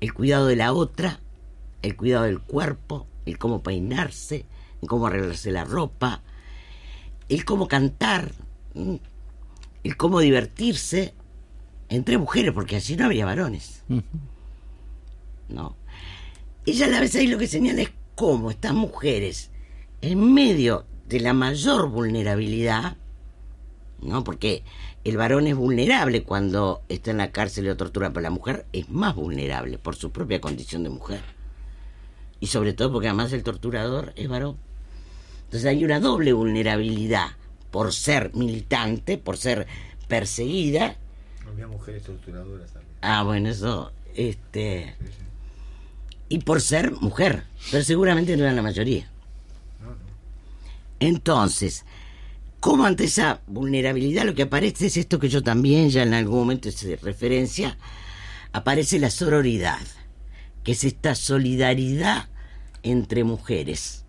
el 0.00 0.12
cuidado 0.12 0.46
de 0.46 0.56
la 0.56 0.72
otra, 0.74 1.20
el 1.82 1.96
cuidado 1.96 2.24
del 2.24 2.40
cuerpo, 2.40 3.06
el 3.24 3.38
cómo 3.38 3.62
peinarse, 3.62 4.44
el 4.82 4.88
cómo 4.88 5.06
arreglarse 5.06 5.50
la 5.50 5.64
ropa, 5.64 6.22
el 7.30 7.44
cómo 7.46 7.68
cantar, 7.68 8.32
el 8.74 9.96
cómo 9.96 10.20
divertirse 10.20 11.14
entre 11.88 12.18
mujeres, 12.18 12.52
porque 12.52 12.76
así 12.76 12.96
no 12.96 13.06
había 13.06 13.24
varones. 13.24 13.82
¿No? 15.48 15.76
Ella 16.66 16.86
a 16.86 16.88
la 16.88 17.00
vez 17.00 17.14
ahí 17.14 17.28
lo 17.28 17.38
que 17.38 17.46
señala 17.46 17.82
es 17.82 17.92
cómo 18.16 18.50
estas 18.50 18.74
mujeres, 18.74 19.50
en 20.00 20.34
medio 20.34 20.84
de 21.08 21.20
la 21.20 21.32
mayor 21.32 21.88
vulnerabilidad, 21.88 22.96
¿no? 24.02 24.24
Porque 24.24 24.64
el 25.04 25.16
varón 25.16 25.46
es 25.46 25.54
vulnerable 25.54 26.24
cuando 26.24 26.82
está 26.88 27.12
en 27.12 27.18
la 27.18 27.30
cárcel 27.30 27.68
o 27.68 27.76
tortura, 27.76 28.10
pero 28.10 28.22
la 28.22 28.30
mujer 28.30 28.66
es 28.72 28.88
más 28.90 29.14
vulnerable 29.14 29.78
por 29.78 29.94
su 29.94 30.10
propia 30.10 30.40
condición 30.40 30.82
de 30.82 30.88
mujer. 30.88 31.20
Y 32.40 32.48
sobre 32.48 32.72
todo 32.72 32.92
porque 32.92 33.06
además 33.06 33.32
el 33.32 33.44
torturador 33.44 34.12
es 34.16 34.28
varón. 34.28 34.56
Entonces 35.44 35.66
hay 35.66 35.84
una 35.84 36.00
doble 36.00 36.32
vulnerabilidad 36.32 37.28
por 37.70 37.92
ser 37.92 38.34
militante, 38.34 39.18
por 39.18 39.36
ser 39.36 39.68
perseguida. 40.08 40.96
Había 41.48 41.68
mujeres 41.68 42.02
torturadoras 42.02 42.72
también. 42.72 42.96
Ah, 43.02 43.22
bueno, 43.22 43.50
eso, 43.50 43.92
este... 44.16 44.96
Y 46.28 46.38
por 46.40 46.60
ser 46.60 46.92
mujer, 46.92 47.44
pero 47.70 47.84
seguramente 47.84 48.36
no 48.36 48.44
era 48.44 48.52
la 48.52 48.62
mayoría. 48.62 49.08
Entonces, 50.98 51.84
como 52.60 52.84
ante 52.84 53.04
esa 53.04 53.42
vulnerabilidad 53.46 54.24
lo 54.24 54.34
que 54.34 54.42
aparece 54.42 54.86
es 54.86 54.96
esto 54.96 55.18
que 55.18 55.28
yo 55.28 55.42
también 55.42 55.90
ya 55.90 56.02
en 56.02 56.14
algún 56.14 56.38
momento 56.38 56.68
hice 56.68 56.96
referencia, 56.96 57.76
aparece 58.52 58.98
la 58.98 59.10
sororidad, 59.10 59.80
que 60.64 60.72
es 60.72 60.82
esta 60.82 61.14
solidaridad 61.14 62.28
entre 62.82 63.24
mujeres. 63.24 64.04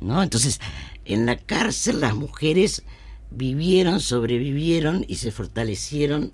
¿No? 0.00 0.22
Entonces, 0.22 0.60
en 1.04 1.26
la 1.26 1.36
cárcel 1.36 2.00
las 2.00 2.14
mujeres 2.14 2.82
vivieron, 3.30 4.00
sobrevivieron 4.00 5.04
y 5.06 5.16
se 5.16 5.30
fortalecieron 5.30 6.32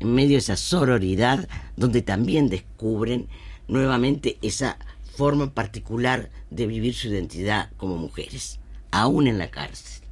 en 0.00 0.14
medio 0.14 0.30
de 0.30 0.38
esa 0.38 0.56
sororidad, 0.56 1.48
donde 1.76 2.02
también 2.02 2.48
descubren 2.48 3.28
nuevamente 3.68 4.38
esa 4.42 4.78
forma 5.16 5.52
particular 5.52 6.30
de 6.50 6.66
vivir 6.66 6.94
su 6.94 7.08
identidad 7.08 7.70
como 7.76 7.96
mujeres, 7.96 8.58
aún 8.90 9.26
en 9.26 9.38
la 9.38 9.50
cárcel. 9.50 10.02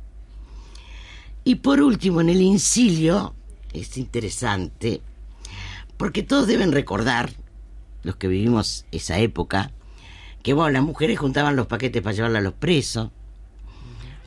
Y 1.44 1.56
por 1.56 1.80
último, 1.80 2.20
en 2.20 2.28
el 2.28 2.42
incilio, 2.42 3.34
es 3.72 3.96
interesante, 3.98 5.00
porque 5.96 6.22
todos 6.22 6.46
deben 6.46 6.72
recordar, 6.72 7.30
los 8.02 8.16
que 8.16 8.28
vivimos 8.28 8.84
esa 8.92 9.18
época, 9.18 9.72
que 10.42 10.52
bueno, 10.52 10.70
las 10.70 10.82
mujeres 10.82 11.18
juntaban 11.18 11.56
los 11.56 11.66
paquetes 11.66 12.02
para 12.02 12.14
llevarla 12.14 12.38
a 12.38 12.42
los 12.42 12.54
presos, 12.54 13.10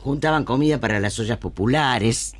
juntaban 0.00 0.44
comida 0.44 0.80
para 0.80 1.00
las 1.00 1.18
ollas 1.18 1.38
populares. 1.38 2.34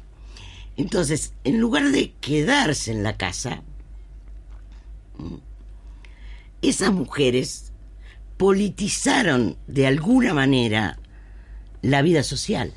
Entonces, 0.77 1.35
en 1.45 1.61
lugar 1.61 1.91
de 1.91 2.13
quedarse 2.21 2.91
en 2.91 3.03
la 3.03 3.17
casa, 3.17 3.63
Esas 6.63 6.93
mujeres 6.93 7.73
politizaron 8.37 9.57
de 9.67 9.87
alguna 9.87 10.35
manera 10.35 10.99
la 11.83 12.03
vida 12.03 12.23
social, 12.23 12.73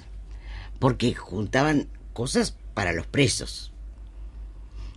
porque 0.80 1.14
juntaban 1.14 1.90
cosas 2.14 2.56
para 2.74 2.94
los 2.94 3.08
presos, 3.08 3.74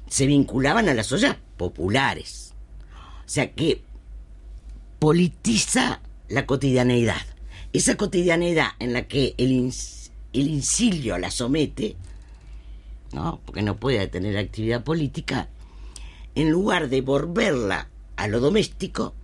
se 0.09 0.27
vinculaban 0.27 0.89
a 0.89 0.95
las 0.95 1.11
ollas 1.13 1.37
populares, 1.57 2.55
o 3.25 3.29
sea 3.29 3.53
que 3.53 3.83
politiza 4.99 6.01
la 6.29 6.47
cotidianeidad. 6.47 7.23
Esa 7.73 7.97
cotidianeidad 7.97 8.69
en 8.79 8.93
la 8.93 9.09
que 9.09 9.35
el, 9.39 9.73
el 10.33 10.49
incilio 10.49 11.19
la 11.19 11.31
somete, 11.31 11.97
¿no? 13.13 13.41
porque 13.45 13.63
no 13.63 13.77
puede 13.77 14.07
tener 14.07 14.37
actividad 14.37 14.85
política, 14.85 15.49
en 16.35 16.51
lugar 16.51 16.89
de 16.89 17.01
volverla 17.01 17.89
a 18.17 18.29
lo 18.29 18.41
doméstico, 18.41 19.15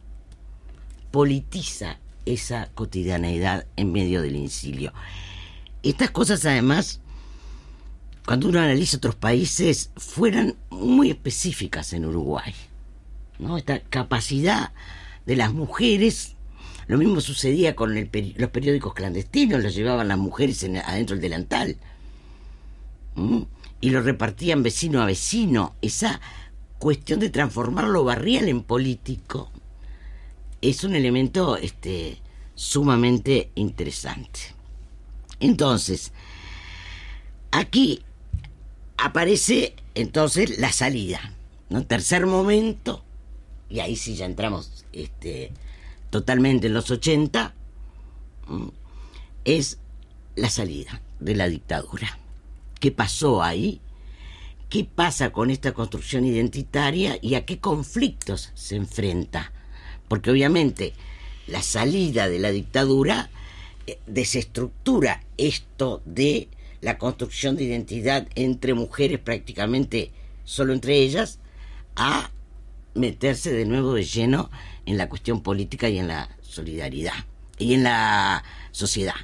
politiza 1.10 1.98
esa 2.24 2.70
cotidianeidad 2.74 3.66
en 3.76 3.92
medio 3.92 4.22
del 4.22 4.36
incilio. 4.36 4.92
Estas 5.82 6.10
cosas 6.10 6.44
además, 6.44 7.00
cuando 8.24 8.48
uno 8.48 8.60
analiza 8.60 8.98
otros 8.98 9.16
países, 9.16 9.90
fueran 9.96 10.56
muy 10.70 11.10
específicas 11.10 11.92
en 11.92 12.06
Uruguay. 12.06 12.54
¿no? 13.38 13.56
Esta 13.56 13.80
capacidad 13.80 14.72
de 15.26 15.36
las 15.36 15.52
mujeres, 15.52 16.36
lo 16.86 16.98
mismo 16.98 17.20
sucedía 17.20 17.74
con 17.74 17.94
los 17.94 18.50
periódicos 18.50 18.94
clandestinos, 18.94 19.62
los 19.62 19.74
llevaban 19.74 20.08
las 20.08 20.18
mujeres 20.18 20.64
adentro 20.64 21.16
del 21.16 21.22
delantal. 21.22 21.76
Y 23.80 23.90
lo 23.90 24.00
repartían 24.00 24.62
vecino 24.62 25.02
a 25.02 25.06
vecino. 25.06 25.74
Esa 25.82 26.20
cuestión 26.82 27.20
de 27.20 27.30
transformar 27.30 27.84
lo 27.84 28.02
barrial 28.02 28.48
en 28.48 28.64
político 28.64 29.52
es 30.60 30.82
un 30.82 30.96
elemento 30.96 31.56
este, 31.56 32.18
sumamente 32.56 33.52
interesante. 33.54 34.40
Entonces, 35.38 36.10
aquí 37.52 38.02
aparece 38.96 39.76
entonces 39.94 40.58
la 40.58 40.72
salida. 40.72 41.32
¿no? 41.70 41.86
Tercer 41.86 42.26
momento, 42.26 43.04
y 43.70 43.78
ahí 43.78 43.94
sí 43.94 44.16
ya 44.16 44.26
entramos 44.26 44.84
este, 44.92 45.52
totalmente 46.10 46.66
en 46.66 46.74
los 46.74 46.90
80, 46.90 47.54
es 49.44 49.78
la 50.34 50.50
salida 50.50 51.00
de 51.20 51.36
la 51.36 51.46
dictadura. 51.46 52.18
¿Qué 52.80 52.90
pasó 52.90 53.40
ahí? 53.40 53.80
¿Qué 54.72 54.84
pasa 54.86 55.32
con 55.32 55.50
esta 55.50 55.72
construcción 55.72 56.24
identitaria 56.24 57.18
y 57.20 57.34
a 57.34 57.44
qué 57.44 57.58
conflictos 57.58 58.52
se 58.54 58.76
enfrenta? 58.76 59.52
Porque 60.08 60.30
obviamente 60.30 60.94
la 61.46 61.60
salida 61.60 62.26
de 62.26 62.38
la 62.38 62.50
dictadura 62.52 63.28
eh, 63.86 63.98
desestructura 64.06 65.24
esto 65.36 66.00
de 66.06 66.48
la 66.80 66.96
construcción 66.96 67.54
de 67.54 67.64
identidad 67.64 68.26
entre 68.34 68.72
mujeres 68.72 69.18
prácticamente 69.18 70.10
solo 70.44 70.72
entre 70.72 70.96
ellas 70.96 71.38
a 71.94 72.30
meterse 72.94 73.52
de 73.52 73.66
nuevo 73.66 73.92
de 73.92 74.04
lleno 74.04 74.50
en 74.86 74.96
la 74.96 75.10
cuestión 75.10 75.42
política 75.42 75.90
y 75.90 75.98
en 75.98 76.08
la 76.08 76.34
solidaridad 76.40 77.26
y 77.58 77.74
en 77.74 77.82
la 77.82 78.42
sociedad. 78.70 79.16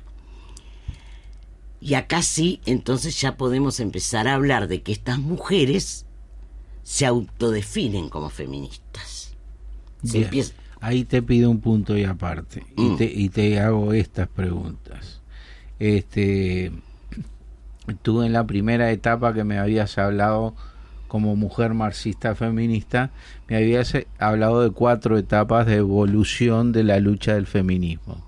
Y 1.80 1.94
acá 1.94 2.22
sí, 2.22 2.60
entonces 2.66 3.20
ya 3.20 3.36
podemos 3.36 3.80
empezar 3.80 4.26
a 4.28 4.34
hablar 4.34 4.68
de 4.68 4.82
que 4.82 4.92
estas 4.92 5.18
mujeres 5.18 6.06
se 6.82 7.06
autodefinen 7.06 8.08
como 8.08 8.30
feministas. 8.30 9.36
Ahí 10.80 11.04
te 11.04 11.22
pido 11.22 11.50
un 11.50 11.60
punto 11.60 11.96
y 11.96 12.04
aparte 12.04 12.64
y, 12.76 12.82
mm. 12.82 12.96
te, 12.96 13.04
y 13.04 13.28
te 13.28 13.60
hago 13.60 13.92
estas 13.92 14.28
preguntas. 14.28 15.20
Este, 15.78 16.72
tú 18.02 18.22
en 18.22 18.32
la 18.32 18.46
primera 18.46 18.90
etapa 18.90 19.34
que 19.34 19.44
me 19.44 19.58
habías 19.58 19.98
hablado 19.98 20.54
como 21.08 21.36
mujer 21.36 21.74
marxista 21.74 22.34
feminista, 22.34 23.10
me 23.48 23.56
habías 23.56 23.94
hablado 24.18 24.62
de 24.62 24.70
cuatro 24.70 25.18
etapas 25.18 25.66
de 25.66 25.76
evolución 25.76 26.70
de 26.72 26.84
la 26.84 27.00
lucha 27.00 27.34
del 27.34 27.46
feminismo. 27.46 28.24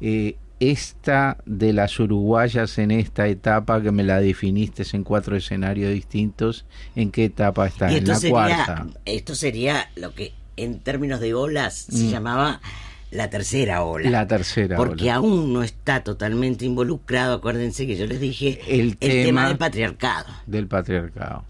Eh, 0.00 0.36
esta 0.60 1.38
de 1.46 1.72
las 1.72 1.98
uruguayas 2.00 2.78
en 2.78 2.90
esta 2.90 3.28
etapa 3.28 3.80
que 3.80 3.92
me 3.92 4.02
la 4.02 4.20
definiste 4.20 4.84
en 4.92 5.04
cuatro 5.04 5.36
escenarios 5.36 5.92
distintos, 5.92 6.66
¿en 6.96 7.10
qué 7.10 7.26
etapa 7.26 7.66
está? 7.66 7.92
en 7.92 8.06
la 8.06 8.20
cuarta. 8.28 8.86
Esto 9.04 9.34
sería 9.34 9.90
lo 9.96 10.14
que 10.14 10.32
en 10.56 10.80
términos 10.80 11.20
de 11.20 11.34
olas 11.34 11.74
se 11.74 12.04
mm. 12.04 12.10
llamaba 12.10 12.60
la 13.10 13.30
tercera 13.30 13.82
ola. 13.84 14.10
La 14.10 14.26
tercera 14.26 14.76
Porque 14.76 15.10
aún 15.10 15.52
no 15.52 15.62
está 15.62 16.02
totalmente 16.04 16.64
involucrado, 16.64 17.36
acuérdense 17.36 17.86
que 17.86 17.96
yo 17.96 18.06
les 18.06 18.20
dije, 18.20 18.60
el, 18.68 18.96
tema, 18.98 19.48
del 19.48 19.56
patriarcado. 19.56 20.26
Del 20.46 20.66
patriarcado. 20.66 21.44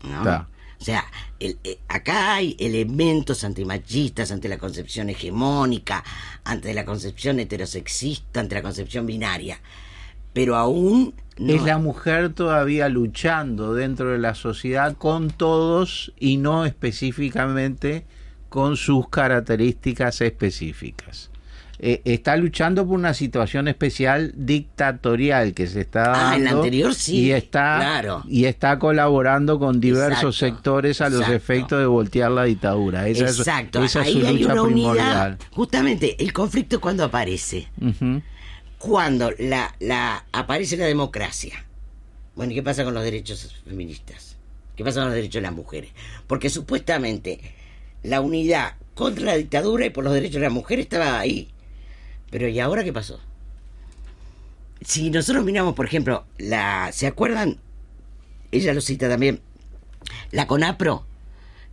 O 0.80 0.84
sea, 0.84 1.04
el, 1.40 1.58
eh, 1.64 1.78
acá 1.88 2.34
hay 2.34 2.56
elementos 2.58 3.42
antimachistas 3.42 4.30
ante 4.30 4.48
la 4.48 4.58
concepción 4.58 5.10
hegemónica, 5.10 6.04
ante 6.44 6.72
la 6.72 6.84
concepción 6.84 7.40
heterosexista, 7.40 8.40
ante 8.40 8.54
la 8.54 8.62
concepción 8.62 9.06
binaria. 9.06 9.60
Pero 10.32 10.56
aún... 10.56 11.14
Es 11.36 11.62
la 11.62 11.78
mujer 11.78 12.32
todavía 12.32 12.88
luchando 12.88 13.74
dentro 13.74 14.10
de 14.10 14.18
la 14.18 14.34
sociedad 14.34 14.96
con 14.96 15.30
todos 15.30 16.12
y 16.18 16.36
no 16.36 16.64
específicamente 16.64 18.04
con 18.48 18.76
sus 18.76 19.08
características 19.08 20.20
específicas. 20.20 21.30
Eh, 21.80 22.02
está 22.04 22.36
luchando 22.36 22.84
por 22.84 22.98
una 22.98 23.14
situación 23.14 23.68
especial 23.68 24.32
dictatorial 24.34 25.54
que 25.54 25.68
se 25.68 25.82
está 25.82 26.08
dando. 26.08 26.18
Ah, 26.18 26.36
en 26.36 26.44
la 26.44 26.50
anterior 26.50 26.92
sí. 26.92 27.20
Y 27.20 27.32
está, 27.32 28.02
y 28.26 28.46
está 28.46 28.80
colaborando 28.80 29.60
con 29.60 29.80
diversos 29.80 30.36
sectores 30.36 31.00
a 31.00 31.08
los 31.08 31.28
efectos 31.28 31.78
de 31.78 31.86
voltear 31.86 32.32
la 32.32 32.44
dictadura. 32.44 33.08
exacto. 33.08 33.82
esa 33.84 34.02
Ahí 34.02 34.24
hay 34.26 34.44
una 34.44 34.62
unidad. 34.62 35.38
Justamente, 35.52 36.16
el 36.22 36.32
conflicto 36.32 36.80
cuando 36.80 37.04
aparece. 37.04 37.68
Cuando 38.78 39.30
la, 39.38 39.74
la 39.78 40.24
aparece 40.32 40.76
la 40.76 40.86
democracia. 40.86 41.64
Bueno, 42.34 42.54
¿qué 42.54 42.62
pasa 42.62 42.84
con 42.84 42.94
los 42.94 43.02
derechos 43.02 43.54
feministas? 43.66 44.36
¿Qué 44.76 44.84
pasa 44.84 45.00
con 45.00 45.06
los 45.06 45.14
derechos 45.14 45.34
de 45.34 45.40
las 45.42 45.52
mujeres? 45.52 45.90
Porque 46.28 46.50
supuestamente 46.50 47.40
la 48.02 48.20
unidad 48.20 48.74
contra 48.94 49.24
la 49.26 49.36
dictadura 49.36 49.86
y 49.86 49.90
por 49.90 50.04
los 50.04 50.12
derechos 50.12 50.36
de 50.36 50.46
la 50.46 50.50
mujer 50.50 50.78
estaba 50.80 51.18
ahí. 51.18 51.48
Pero 52.30 52.48
¿y 52.48 52.60
ahora 52.60 52.84
qué 52.84 52.92
pasó? 52.92 53.20
Si 54.80 55.10
nosotros 55.10 55.44
miramos, 55.44 55.74
por 55.74 55.86
ejemplo, 55.86 56.24
la. 56.38 56.90
¿Se 56.92 57.06
acuerdan? 57.06 57.58
Ella 58.52 58.74
lo 58.74 58.80
cita 58.80 59.08
también. 59.08 59.40
La 60.30 60.46
CONAPRO, 60.46 61.04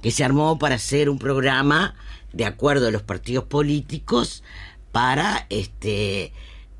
que 0.02 0.12
se 0.12 0.24
armó 0.24 0.58
para 0.60 0.76
hacer 0.76 1.10
un 1.10 1.20
programa 1.20 1.96
de 2.34 2.46
acuerdo 2.46 2.88
a 2.88 2.92
los 2.92 3.04
partidos 3.04 3.46
políticos 3.46 4.44
para 4.92 5.46
este 5.50 6.34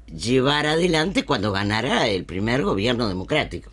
llevar 0.08 0.68
adelante 0.68 1.26
cuando 1.26 1.52
ganara 1.52 2.08
el 2.08 2.26
primer 2.26 2.64
gobierno 2.64 3.08
democrático. 3.08 3.72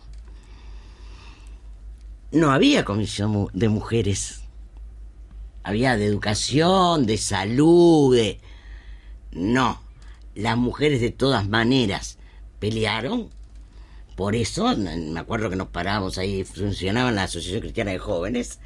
No 2.31 2.51
había 2.51 2.85
comisión 2.85 3.49
de 3.53 3.69
mujeres 3.69 4.43
había 5.63 5.95
de 5.95 6.05
educación, 6.05 7.05
de 7.05 7.17
salud, 7.17 8.15
de... 8.15 8.39
No, 9.31 9.81
las 10.35 10.57
mujeres 10.57 11.01
de 11.01 11.11
todas 11.11 11.47
maneras 11.47 12.17
pelearon. 12.59 13.29
Por 14.15 14.35
eso, 14.35 14.75
me 14.77 15.19
acuerdo 15.19 15.49
que 15.49 15.55
nos 15.55 15.69
parábamos 15.69 16.17
ahí, 16.17 16.43
funcionaba 16.43 17.11
la 17.11 17.23
Asociación 17.23 17.61
Cristiana 17.61 17.91
de 17.91 17.99
Jóvenes 17.99 18.59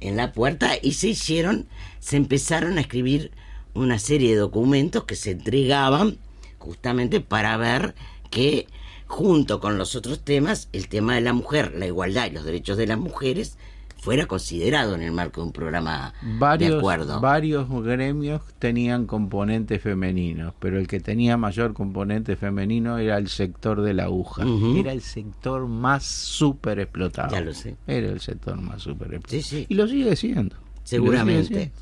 en 0.00 0.16
la 0.16 0.32
puerta 0.32 0.72
y 0.80 0.92
se 0.92 1.08
hicieron, 1.08 1.66
se 1.98 2.16
empezaron 2.16 2.78
a 2.78 2.80
escribir 2.80 3.32
una 3.74 3.98
serie 3.98 4.30
de 4.30 4.36
documentos 4.36 5.04
que 5.04 5.16
se 5.16 5.32
entregaban 5.32 6.18
justamente 6.58 7.20
para 7.20 7.56
ver 7.56 7.94
que 8.30 8.66
junto 9.06 9.60
con 9.60 9.78
los 9.78 9.96
otros 9.96 10.20
temas, 10.24 10.68
el 10.72 10.88
tema 10.88 11.14
de 11.14 11.20
la 11.20 11.32
mujer, 11.32 11.74
la 11.76 11.86
igualdad 11.86 12.26
y 12.26 12.30
los 12.30 12.44
derechos 12.44 12.76
de 12.76 12.86
las 12.86 12.98
mujeres 12.98 13.56
fuera 14.04 14.26
considerado 14.26 14.94
en 14.94 15.00
el 15.00 15.12
marco 15.12 15.40
de 15.40 15.46
un 15.46 15.52
programa 15.54 16.12
varios, 16.20 16.72
de 16.72 16.76
acuerdo. 16.76 17.20
Varios 17.22 17.70
gremios 17.82 18.42
tenían 18.58 19.06
componentes 19.06 19.80
femeninos, 19.80 20.52
pero 20.58 20.78
el 20.78 20.86
que 20.86 21.00
tenía 21.00 21.38
mayor 21.38 21.72
componente 21.72 22.36
femenino 22.36 22.98
era 22.98 23.16
el 23.16 23.28
sector 23.28 23.80
de 23.80 23.94
la 23.94 24.04
aguja. 24.04 24.44
Era 24.76 24.92
el 24.92 25.00
sector 25.00 25.66
más 25.66 26.04
súper 26.04 26.80
explotado. 26.80 27.32
Ya 27.32 27.40
lo 27.40 27.54
sé. 27.54 27.76
Era 27.86 28.08
el 28.08 28.20
sector 28.20 28.60
más 28.60 28.82
súper 28.82 29.14
explotado. 29.14 29.42
Sí, 29.42 29.42
sí. 29.42 29.66
Y 29.70 29.74
lo 29.74 29.88
sigue 29.88 30.14
siendo. 30.16 30.54
Seguramente. 30.82 31.72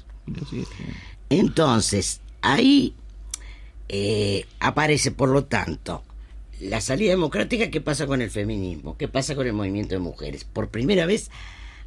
Entonces, 1.28 2.20
ahí 2.40 2.94
eh, 3.88 4.46
aparece, 4.60 5.10
por 5.10 5.28
lo 5.28 5.46
tanto, 5.46 6.04
la 6.60 6.80
salida 6.80 7.10
democrática, 7.10 7.68
¿qué 7.68 7.80
pasa 7.80 8.06
con 8.06 8.22
el 8.22 8.30
feminismo? 8.30 8.96
¿Qué 8.96 9.08
pasa 9.08 9.34
con 9.34 9.44
el 9.44 9.54
movimiento 9.54 9.96
de 9.96 9.98
mujeres? 9.98 10.44
Por 10.44 10.68
primera 10.68 11.04
vez 11.04 11.32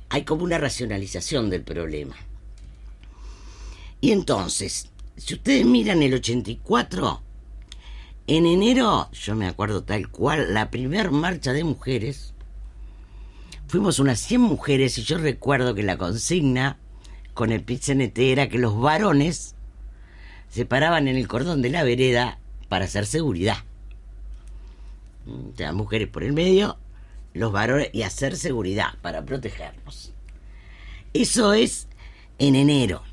hay 0.10 0.24
como 0.24 0.44
una 0.44 0.58
racionalización 0.58 1.50
del 1.50 1.64
problema. 1.64 2.16
Y 4.02 4.12
entonces, 4.12 4.90
si 5.18 5.36
ustedes 5.36 5.66
miran 5.66 6.04
el 6.04 6.14
84, 6.14 7.22
en 8.28 8.46
enero, 8.46 9.10
yo 9.12 9.36
me 9.36 9.48
acuerdo 9.48 9.84
tal 9.84 10.10
cual, 10.10 10.54
la 10.54 10.72
primer 10.72 11.12
marcha 11.12 11.54
de 11.54 11.64
mujeres, 11.64 12.34
fuimos 13.68 14.00
unas 14.00 14.20
100 14.20 14.42
mujeres 14.42 14.98
y 14.98 15.04
yo 15.04 15.18
recuerdo 15.18 15.76
que 15.76 15.84
la 15.84 15.98
consigna 15.98 16.78
con 17.34 17.52
el 17.52 17.64
PITCNT 17.64 18.18
era 18.20 18.50
que 18.50 18.58
los 18.58 18.80
varones 18.80 19.56
se 20.50 20.66
paraban 20.66 21.08
en 21.08 21.18
el 21.18 21.28
cordón 21.28 21.62
de 21.62 21.70
la 21.70 21.84
vereda 21.84 22.40
para 22.70 22.86
hacer 22.86 23.06
seguridad. 23.06 23.58
O 25.28 25.56
sea, 25.58 25.74
mujeres 25.74 26.08
por 26.08 26.24
el 26.24 26.34
medio, 26.34 26.78
los 27.36 27.52
varones 27.52 27.90
y 27.94 28.02
hacer 28.02 28.38
seguridad 28.38 28.96
para 29.02 29.26
protegernos. 29.26 30.14
Eso 31.14 31.54
es 31.54 31.88
en 32.40 32.56
enero. 32.56 33.04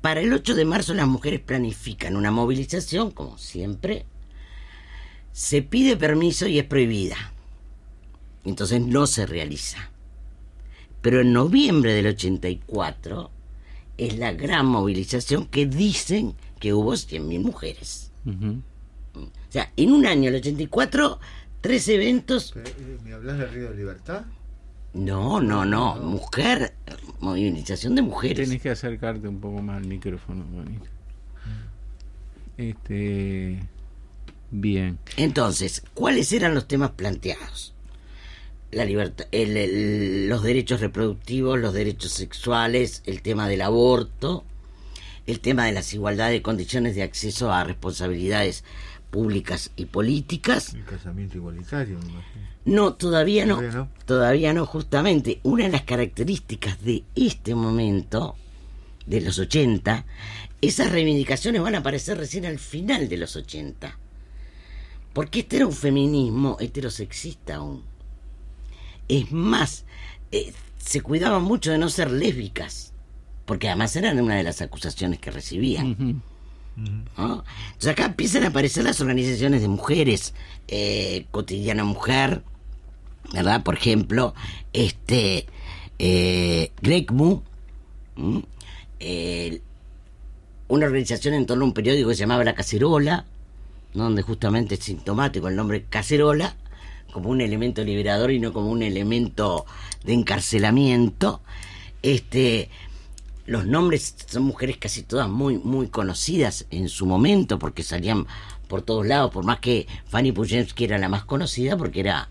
Para 0.00 0.20
el 0.20 0.32
8 0.32 0.54
de 0.54 0.66
marzo 0.66 0.92
las 0.92 1.08
mujeres 1.08 1.40
planifican 1.40 2.14
una 2.14 2.30
movilización, 2.30 3.10
como 3.10 3.38
siempre. 3.38 4.04
Se 5.32 5.62
pide 5.62 5.96
permiso 5.96 6.46
y 6.46 6.58
es 6.58 6.64
prohibida. 6.64 7.16
Entonces 8.44 8.82
no 8.82 9.06
se 9.06 9.24
realiza. 9.24 9.90
Pero 11.00 11.22
en 11.22 11.32
noviembre 11.32 11.94
del 11.94 12.08
84 12.08 13.30
es 13.96 14.18
la 14.18 14.32
gran 14.32 14.66
movilización 14.66 15.46
que 15.46 15.66
dicen 15.66 16.34
que 16.60 16.74
hubo 16.74 16.92
100.000 16.92 17.40
mujeres. 17.40 18.10
O 19.14 19.52
sea, 19.52 19.72
en 19.76 19.92
un 19.92 20.04
año, 20.04 20.28
el 20.28 20.36
84, 20.36 21.18
tres 21.64 21.88
eventos. 21.88 22.52
Eh, 22.56 22.98
¿Me 23.02 23.14
hablas 23.14 23.38
del 23.38 23.50
Río 23.50 23.70
de 23.70 23.76
Libertad? 23.76 24.26
No, 24.92 25.40
no, 25.40 25.64
no. 25.64 25.96
Mujer, 25.96 26.74
movilización 27.20 27.94
de 27.94 28.02
mujeres. 28.02 28.46
Tenés 28.48 28.62
que 28.62 28.68
acercarte 28.68 29.26
un 29.26 29.40
poco 29.40 29.62
más 29.62 29.78
al 29.78 29.86
micrófono, 29.88 30.44
Juanito. 30.52 30.84
Este. 32.58 33.60
Bien. 34.50 34.98
Entonces, 35.16 35.82
¿cuáles 35.94 36.30
eran 36.32 36.54
los 36.54 36.68
temas 36.68 36.90
planteados? 36.90 37.72
La 38.70 38.84
libertad, 38.84 39.26
el- 39.32 39.56
el- 39.56 40.28
los 40.28 40.42
derechos 40.42 40.80
reproductivos, 40.80 41.58
los 41.58 41.72
derechos 41.72 42.12
sexuales, 42.12 43.02
el 43.06 43.22
tema 43.22 43.48
del 43.48 43.62
aborto, 43.62 44.44
el 45.26 45.40
tema 45.40 45.64
de 45.64 45.72
las 45.72 45.94
igualdades 45.94 46.34
de 46.34 46.42
condiciones 46.42 46.94
de 46.94 47.02
acceso 47.02 47.50
a 47.52 47.64
responsabilidades 47.64 48.64
públicas 49.14 49.70
y 49.76 49.84
políticas. 49.84 50.74
El 50.74 50.84
casamiento 50.84 51.36
igualitario, 51.36 52.00
me 52.00 52.10
imagino. 52.10 52.48
No, 52.64 52.94
todavía 52.94 53.46
no. 53.46 53.54
Todavía 53.58 53.78
no. 53.78 53.88
Todavía 54.06 54.52
no, 54.52 54.66
justamente. 54.66 55.38
Una 55.44 55.66
de 55.66 55.70
las 55.70 55.82
características 55.82 56.82
de 56.82 57.04
este 57.14 57.54
momento, 57.54 58.34
de 59.06 59.20
los 59.20 59.38
80, 59.38 60.04
esas 60.60 60.90
reivindicaciones 60.90 61.62
van 61.62 61.76
a 61.76 61.78
aparecer 61.78 62.18
recién 62.18 62.44
al 62.44 62.58
final 62.58 63.08
de 63.08 63.16
los 63.18 63.36
80. 63.36 63.96
Porque 65.12 65.40
este 65.40 65.58
era 65.58 65.66
un 65.66 65.72
feminismo 65.72 66.56
heterosexista 66.58 67.56
aún. 67.56 67.84
Es 69.06 69.30
más, 69.30 69.84
eh, 70.32 70.52
se 70.76 71.02
cuidaban 71.02 71.44
mucho 71.44 71.70
de 71.70 71.78
no 71.78 71.88
ser 71.88 72.10
lésbicas. 72.10 72.92
Porque 73.44 73.68
además 73.68 73.94
eran 73.94 74.20
una 74.20 74.34
de 74.34 74.42
las 74.42 74.60
acusaciones 74.60 75.20
que 75.20 75.30
recibían. 75.30 76.20
Entonces 76.76 77.88
acá 77.88 78.06
empiezan 78.06 78.44
a 78.44 78.48
aparecer 78.48 78.84
las 78.84 79.00
organizaciones 79.00 79.62
de 79.62 79.68
mujeres, 79.68 80.34
eh, 80.68 81.26
Cotidiana 81.30 81.84
Mujer, 81.84 82.42
¿verdad? 83.32 83.62
Por 83.62 83.76
ejemplo, 83.76 84.34
este 84.72 85.46
eh. 85.98 86.72
Eh, 89.00 89.60
una 90.68 90.86
organización 90.86 91.34
en 91.34 91.46
torno 91.46 91.64
a 91.64 91.68
un 91.68 91.74
periódico 91.74 92.08
que 92.08 92.14
se 92.14 92.20
llamaba 92.20 92.44
La 92.44 92.54
Cacerola, 92.54 93.26
donde 93.92 94.22
justamente 94.22 94.74
es 94.74 94.84
sintomático 94.84 95.48
el 95.48 95.56
nombre 95.56 95.84
Cacerola, 95.88 96.56
como 97.12 97.28
un 97.28 97.40
elemento 97.40 97.84
liberador 97.84 98.30
y 98.32 98.40
no 98.40 98.52
como 98.52 98.70
un 98.70 98.82
elemento 98.82 99.66
de 100.04 100.14
encarcelamiento. 100.14 101.40
Este, 102.02 102.70
los 103.46 103.66
nombres 103.66 104.14
son 104.26 104.44
mujeres 104.44 104.78
casi 104.78 105.02
todas 105.02 105.28
muy 105.28 105.58
muy 105.58 105.88
conocidas 105.88 106.66
en 106.70 106.88
su 106.88 107.06
momento 107.06 107.58
porque 107.58 107.82
salían 107.82 108.26
por 108.68 108.82
todos 108.82 109.06
lados, 109.06 109.30
por 109.30 109.44
más 109.44 109.60
que 109.60 109.86
Fanny 110.06 110.32
Pujensky 110.32 110.84
era 110.84 110.98
la 110.98 111.08
más 111.08 111.24
conocida 111.24 111.76
porque 111.76 112.00
era 112.00 112.30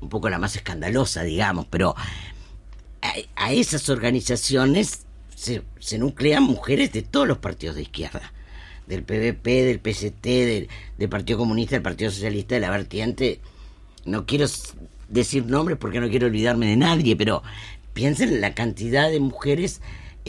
un 0.00 0.08
poco 0.08 0.28
la 0.30 0.38
más 0.38 0.56
escandalosa, 0.56 1.22
digamos, 1.22 1.66
pero 1.68 1.94
a, 3.36 3.52
esas 3.52 3.88
organizaciones 3.88 5.06
se, 5.34 5.62
se 5.78 5.98
nuclean 5.98 6.42
mujeres 6.42 6.92
de 6.92 7.02
todos 7.02 7.26
los 7.26 7.38
partidos 7.38 7.76
de 7.76 7.82
izquierda, 7.82 8.32
del 8.86 9.02
PVP, 9.02 9.64
del 9.64 9.80
PST, 9.80 10.22
del, 10.22 10.68
del 10.98 11.08
Partido 11.08 11.38
Comunista, 11.38 11.76
del 11.76 11.82
Partido 11.82 12.10
Socialista, 12.10 12.54
de 12.54 12.60
la 12.60 12.70
Vertiente. 12.70 13.40
No 14.04 14.26
quiero 14.26 14.46
decir 15.08 15.46
nombres 15.46 15.78
porque 15.78 16.00
no 16.00 16.08
quiero 16.08 16.26
olvidarme 16.26 16.66
de 16.66 16.76
nadie, 16.76 17.16
pero 17.16 17.42
piensen 17.94 18.30
en 18.30 18.40
la 18.40 18.54
cantidad 18.54 19.10
de 19.10 19.20
mujeres 19.20 19.80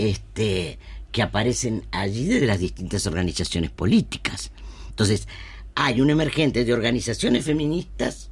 este, 0.09 0.79
que 1.11 1.21
aparecen 1.21 1.85
allí 1.91 2.25
de 2.25 2.47
las 2.47 2.59
distintas 2.59 3.05
organizaciones 3.05 3.69
políticas. 3.69 4.51
Entonces, 4.89 5.27
hay 5.75 6.01
un 6.01 6.09
emergente 6.09 6.65
de 6.65 6.73
organizaciones 6.73 7.45
feministas 7.45 8.29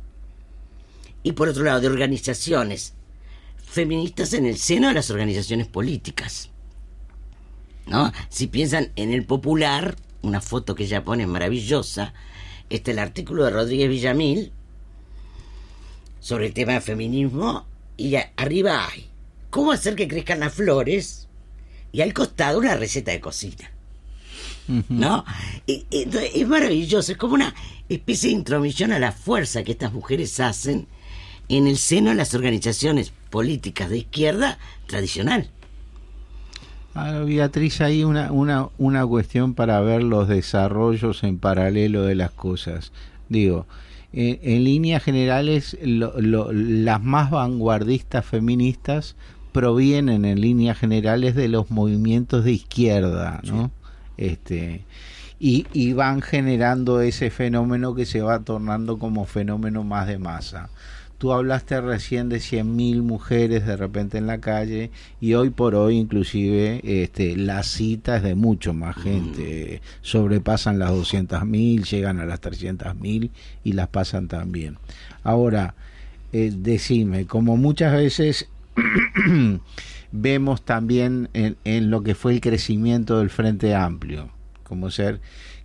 y 1.21 1.33
por 1.33 1.47
otro 1.47 1.63
lado 1.63 1.79
de 1.79 1.87
organizaciones 1.87 2.93
feministas 3.57 4.33
en 4.33 4.47
el 4.47 4.57
seno 4.57 4.87
de 4.87 4.95
las 4.95 5.11
organizaciones 5.11 5.67
políticas. 5.67 6.49
¿No? 7.85 8.11
Si 8.29 8.47
piensan 8.47 8.91
en 8.95 9.13
el 9.13 9.25
popular, 9.25 9.95
una 10.23 10.41
foto 10.41 10.73
que 10.73 10.85
ella 10.85 11.03
pone 11.03 11.27
maravillosa, 11.27 12.13
este 12.69 12.91
el 12.91 12.99
artículo 12.99 13.45
de 13.45 13.51
Rodríguez 13.51 13.89
Villamil 13.89 14.51
sobre 16.19 16.47
el 16.47 16.53
tema 16.53 16.73
del 16.73 16.81
feminismo 16.81 17.65
y 17.95 18.15
arriba 18.15 18.87
hay 18.87 19.07
cómo 19.49 19.71
hacer 19.71 19.95
que 19.95 20.07
crezcan 20.07 20.39
las 20.39 20.53
flores 20.53 21.28
y 21.91 22.01
al 22.01 22.13
costado 22.13 22.59
una 22.59 22.75
receta 22.75 23.11
de 23.11 23.19
cocina. 23.19 23.71
¿No? 24.87 25.25
Y- 25.65 25.85
es 25.89 26.47
maravilloso, 26.47 27.11
es 27.11 27.17
como 27.17 27.33
una 27.33 27.55
especie 27.89 28.29
de 28.29 28.35
intromisión 28.35 28.91
a 28.91 28.99
la 28.99 29.11
fuerza 29.11 29.63
que 29.63 29.71
estas 29.71 29.91
mujeres 29.93 30.39
hacen 30.39 30.87
en 31.47 31.65
el 31.65 31.77
seno 31.77 32.11
de 32.11 32.15
las 32.15 32.35
organizaciones 32.35 33.11
políticas 33.31 33.89
de 33.89 33.97
izquierda 33.99 34.59
tradicional. 34.85 35.49
Ahora, 36.93 37.23
Beatriz, 37.23 37.81
hay 37.81 38.03
una, 38.03 38.31
una, 38.31 38.69
una 38.77 39.05
cuestión 39.07 39.55
para 39.55 39.79
ver 39.81 40.03
los 40.03 40.27
desarrollos 40.27 41.23
en 41.23 41.39
paralelo 41.39 42.03
de 42.03 42.15
las 42.15 42.31
cosas. 42.31 42.91
Digo, 43.29 43.65
en, 44.13 44.39
en 44.43 44.63
líneas 44.63 45.03
generales, 45.03 45.77
lo- 45.81 46.19
lo- 46.21 46.51
las 46.51 47.01
más 47.01 47.31
vanguardistas 47.31 48.25
feministas 48.25 49.15
provienen 49.51 50.25
en 50.25 50.41
líneas 50.41 50.77
generales 50.77 51.35
de 51.35 51.47
los 51.47 51.71
movimientos 51.71 52.43
de 52.43 52.51
izquierda, 52.53 53.41
¿no? 53.43 53.71
Este, 54.17 54.83
y, 55.39 55.65
y 55.73 55.93
van 55.93 56.21
generando 56.21 57.01
ese 57.01 57.29
fenómeno 57.29 57.95
que 57.95 58.05
se 58.05 58.21
va 58.21 58.39
tornando 58.39 58.99
como 58.99 59.25
fenómeno 59.25 59.83
más 59.83 60.07
de 60.07 60.19
masa. 60.19 60.69
Tú 61.19 61.33
hablaste 61.33 61.81
recién 61.81 62.29
de 62.29 62.37
100.000 62.37 63.01
mujeres 63.01 63.65
de 63.65 63.75
repente 63.75 64.17
en 64.17 64.25
la 64.25 64.39
calle 64.39 64.89
y 65.19 65.33
hoy 65.33 65.49
por 65.49 65.75
hoy 65.75 65.97
inclusive 65.97 66.79
este, 66.81 67.35
la 67.35 67.63
cita 67.63 68.15
es 68.15 68.23
de 68.23 68.35
mucho 68.35 68.73
más 68.73 68.95
gente. 68.95 69.81
Sobrepasan 70.01 70.79
las 70.79 70.91
200.000, 70.91 71.83
llegan 71.83 72.21
a 72.21 72.25
las 72.25 72.39
300.000 72.39 73.31
y 73.65 73.73
las 73.73 73.89
pasan 73.89 74.29
también. 74.29 74.77
Ahora, 75.23 75.75
eh, 76.31 76.53
decime, 76.55 77.25
como 77.25 77.57
muchas 77.57 77.91
veces 77.91 78.47
vemos 80.11 80.63
también 80.63 81.29
en, 81.33 81.57
en 81.63 81.89
lo 81.89 82.03
que 82.03 82.15
fue 82.15 82.33
el 82.33 82.41
crecimiento 82.41 83.19
del 83.19 83.29
Frente 83.29 83.75
Amplio, 83.75 84.29
como 84.63 84.91
ser 84.91 85.21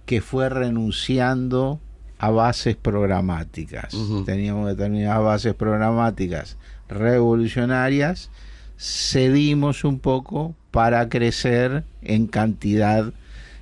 que 0.06 0.20
fue 0.20 0.48
renunciando 0.48 1.80
a 2.18 2.30
bases 2.30 2.76
programáticas. 2.76 3.94
Teníamos 4.24 4.68
determinadas 4.68 5.22
bases 5.22 5.54
programáticas 5.54 6.56
revolucionarias, 6.88 8.30
cedimos 8.78 9.84
un 9.84 9.98
poco 9.98 10.54
para 10.70 11.08
crecer 11.08 11.84
en 12.02 12.26
cantidad 12.26 13.12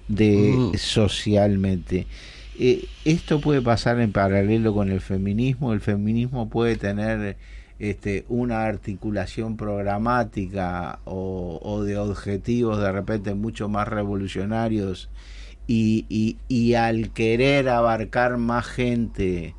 de 0.08 0.72
socialmente. 0.76 2.06
Eh, 2.58 2.86
esto 3.04 3.40
puede 3.40 3.62
pasar 3.62 3.98
en 4.00 4.12
paralelo 4.12 4.74
con 4.74 4.90
el 4.90 5.00
feminismo. 5.00 5.72
El 5.72 5.80
feminismo 5.80 6.48
puede 6.48 6.76
tener 6.76 7.36
este, 7.78 8.24
una 8.28 8.64
articulación 8.64 9.56
programática 9.56 11.00
o, 11.04 11.58
o 11.62 11.82
de 11.82 11.98
objetivos 11.98 12.78
de 12.78 12.92
repente 12.92 13.34
mucho 13.34 13.68
más 13.68 13.88
revolucionarios 13.88 15.08
y, 15.66 16.06
y, 16.08 16.36
y 16.48 16.74
al 16.74 17.10
querer 17.12 17.68
abarcar 17.68 18.36
más 18.36 18.66
gente 18.66 19.54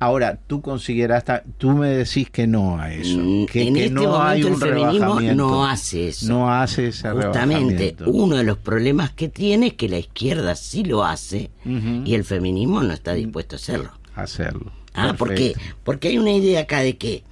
Ahora, 0.00 0.38
tú 0.48 0.60
consideras, 0.60 1.24
tú 1.56 1.70
me 1.70 1.88
decís 1.88 2.28
que 2.28 2.46
no 2.46 2.78
a 2.78 2.92
eso, 2.92 3.16
Mm, 3.16 3.46
que, 3.46 3.62
en 3.62 3.74
que 3.74 3.80
este 3.84 3.94
no 3.94 4.02
momento 4.02 4.22
hay 4.22 4.40
el 4.40 4.46
un 4.46 4.58
feminismo 4.58 4.90
rebajamiento. 4.98 5.34
no 5.48 5.66
hace 5.66 6.08
eso. 6.08 6.26
No 6.28 6.52
hace 6.52 6.88
ese 6.88 7.08
Justamente, 7.10 7.96
uno 8.04 8.36
de 8.36 8.44
los 8.44 8.58
problemas 8.58 9.12
que 9.12 9.28
tiene 9.28 9.68
es 9.68 9.72
que 9.74 9.88
la 9.88 9.98
izquierda 9.98 10.56
sí 10.56 10.84
lo 10.84 11.04
hace 11.04 11.50
y 12.04 12.14
el 12.14 12.24
feminismo 12.24 12.82
no 12.82 12.92
está 12.92 13.14
dispuesto 13.14 13.54
a 13.54 13.58
hacerlo. 13.58 13.90
Hacerlo. 14.14 14.72
Ah, 14.92 15.14
¿por 15.16 15.28
qué? 15.34 15.52
Perfecto. 15.52 15.76
Porque 15.84 16.08
hay 16.08 16.18
una 16.18 16.32
idea 16.32 16.60
acá 16.60 16.80
de 16.80 16.96
que 16.98 17.22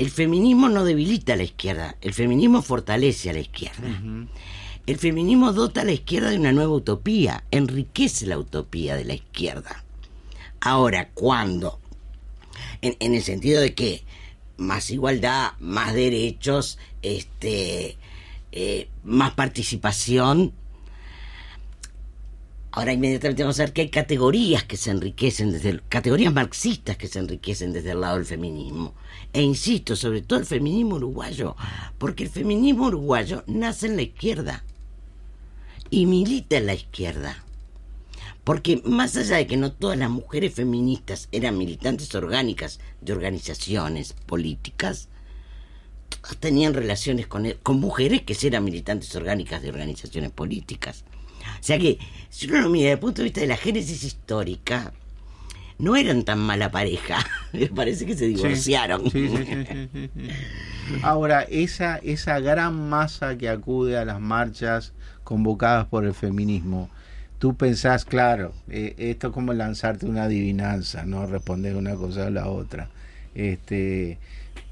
el 0.00 0.10
feminismo 0.10 0.70
no 0.70 0.86
debilita 0.86 1.34
a 1.34 1.36
la 1.36 1.42
izquierda, 1.42 1.94
el 2.00 2.14
feminismo 2.14 2.62
fortalece 2.62 3.28
a 3.28 3.34
la 3.34 3.40
izquierda. 3.40 3.86
El 4.86 4.96
feminismo 4.96 5.52
dota 5.52 5.82
a 5.82 5.84
la 5.84 5.92
izquierda 5.92 6.30
de 6.30 6.38
una 6.38 6.52
nueva 6.52 6.72
utopía, 6.72 7.44
enriquece 7.50 8.24
la 8.24 8.38
utopía 8.38 8.96
de 8.96 9.04
la 9.04 9.12
izquierda. 9.12 9.84
Ahora, 10.58 11.10
¿cuándo? 11.12 11.80
En, 12.80 12.96
en 12.98 13.14
el 13.14 13.22
sentido 13.22 13.60
de 13.60 13.74
que 13.74 14.02
más 14.56 14.90
igualdad, 14.90 15.52
más 15.58 15.92
derechos, 15.92 16.78
este, 17.02 17.98
eh, 18.52 18.88
más 19.04 19.32
participación. 19.32 20.54
Ahora 22.72 22.92
inmediatamente 22.92 23.42
vamos 23.42 23.58
a 23.58 23.64
ver 23.64 23.72
que 23.72 23.80
hay 23.82 23.88
categorías 23.90 24.62
que 24.64 24.76
se 24.76 24.90
enriquecen 24.92 25.50
desde 25.50 25.70
el- 25.70 25.82
categorías 25.88 26.32
marxistas 26.32 26.96
que 26.96 27.08
se 27.08 27.18
enriquecen 27.18 27.72
desde 27.72 27.90
el 27.90 28.00
lado 28.00 28.16
del 28.16 28.24
feminismo. 28.26 28.94
E 29.32 29.42
insisto, 29.42 29.96
sobre 29.96 30.22
todo 30.22 30.38
el 30.38 30.46
feminismo 30.46 30.96
uruguayo, 30.96 31.56
porque 31.98 32.24
el 32.24 32.30
feminismo 32.30 32.86
uruguayo 32.86 33.42
nace 33.48 33.86
en 33.86 33.96
la 33.96 34.02
izquierda 34.02 34.64
y 35.90 36.06
milita 36.06 36.58
en 36.58 36.66
la 36.66 36.74
izquierda. 36.74 37.44
Porque 38.44 38.80
más 38.84 39.16
allá 39.16 39.36
de 39.36 39.46
que 39.48 39.56
no 39.56 39.72
todas 39.72 39.98
las 39.98 40.10
mujeres 40.10 40.54
feministas 40.54 41.28
eran 41.32 41.58
militantes 41.58 42.14
orgánicas 42.14 42.78
de 43.00 43.12
organizaciones 43.12 44.12
políticas, 44.26 45.08
todas 46.22 46.36
tenían 46.38 46.74
relaciones 46.74 47.26
con, 47.26 47.46
e- 47.46 47.56
con 47.56 47.80
mujeres 47.80 48.22
que 48.22 48.36
eran 48.46 48.62
militantes 48.64 49.14
orgánicas 49.16 49.60
de 49.60 49.68
organizaciones 49.70 50.30
políticas. 50.30 51.04
O 51.60 51.62
sea 51.62 51.78
que, 51.78 51.98
si 52.30 52.48
uno 52.48 52.62
lo 52.62 52.70
mira 52.70 52.84
desde 52.84 52.94
el 52.94 52.98
punto 53.00 53.22
de 53.22 53.24
vista 53.24 53.40
de 53.40 53.46
la 53.46 53.56
génesis 53.56 54.02
histórica, 54.02 54.92
no 55.78 55.96
eran 55.96 56.24
tan 56.24 56.38
mala 56.38 56.70
pareja. 56.70 57.18
Me 57.52 57.66
parece 57.66 58.06
que 58.06 58.16
se 58.16 58.26
divorciaron. 58.26 59.10
Sí, 59.10 59.28
sí, 59.28 59.88
sí. 59.92 60.30
Ahora, 61.02 61.42
esa, 61.42 61.96
esa 61.98 62.40
gran 62.40 62.88
masa 62.88 63.36
que 63.36 63.48
acude 63.48 63.96
a 63.96 64.04
las 64.04 64.20
marchas 64.20 64.92
convocadas 65.24 65.86
por 65.86 66.04
el 66.04 66.14
feminismo, 66.14 66.90
tú 67.38 67.54
pensás, 67.54 68.04
claro, 68.04 68.52
eh, 68.68 68.94
esto 68.98 69.28
es 69.28 69.32
como 69.32 69.52
lanzarte 69.52 70.06
una 70.06 70.24
adivinanza, 70.24 71.04
no 71.04 71.26
responder 71.26 71.76
una 71.76 71.94
cosa 71.94 72.26
a 72.26 72.30
la 72.30 72.48
otra. 72.48 72.88
Este, 73.34 74.18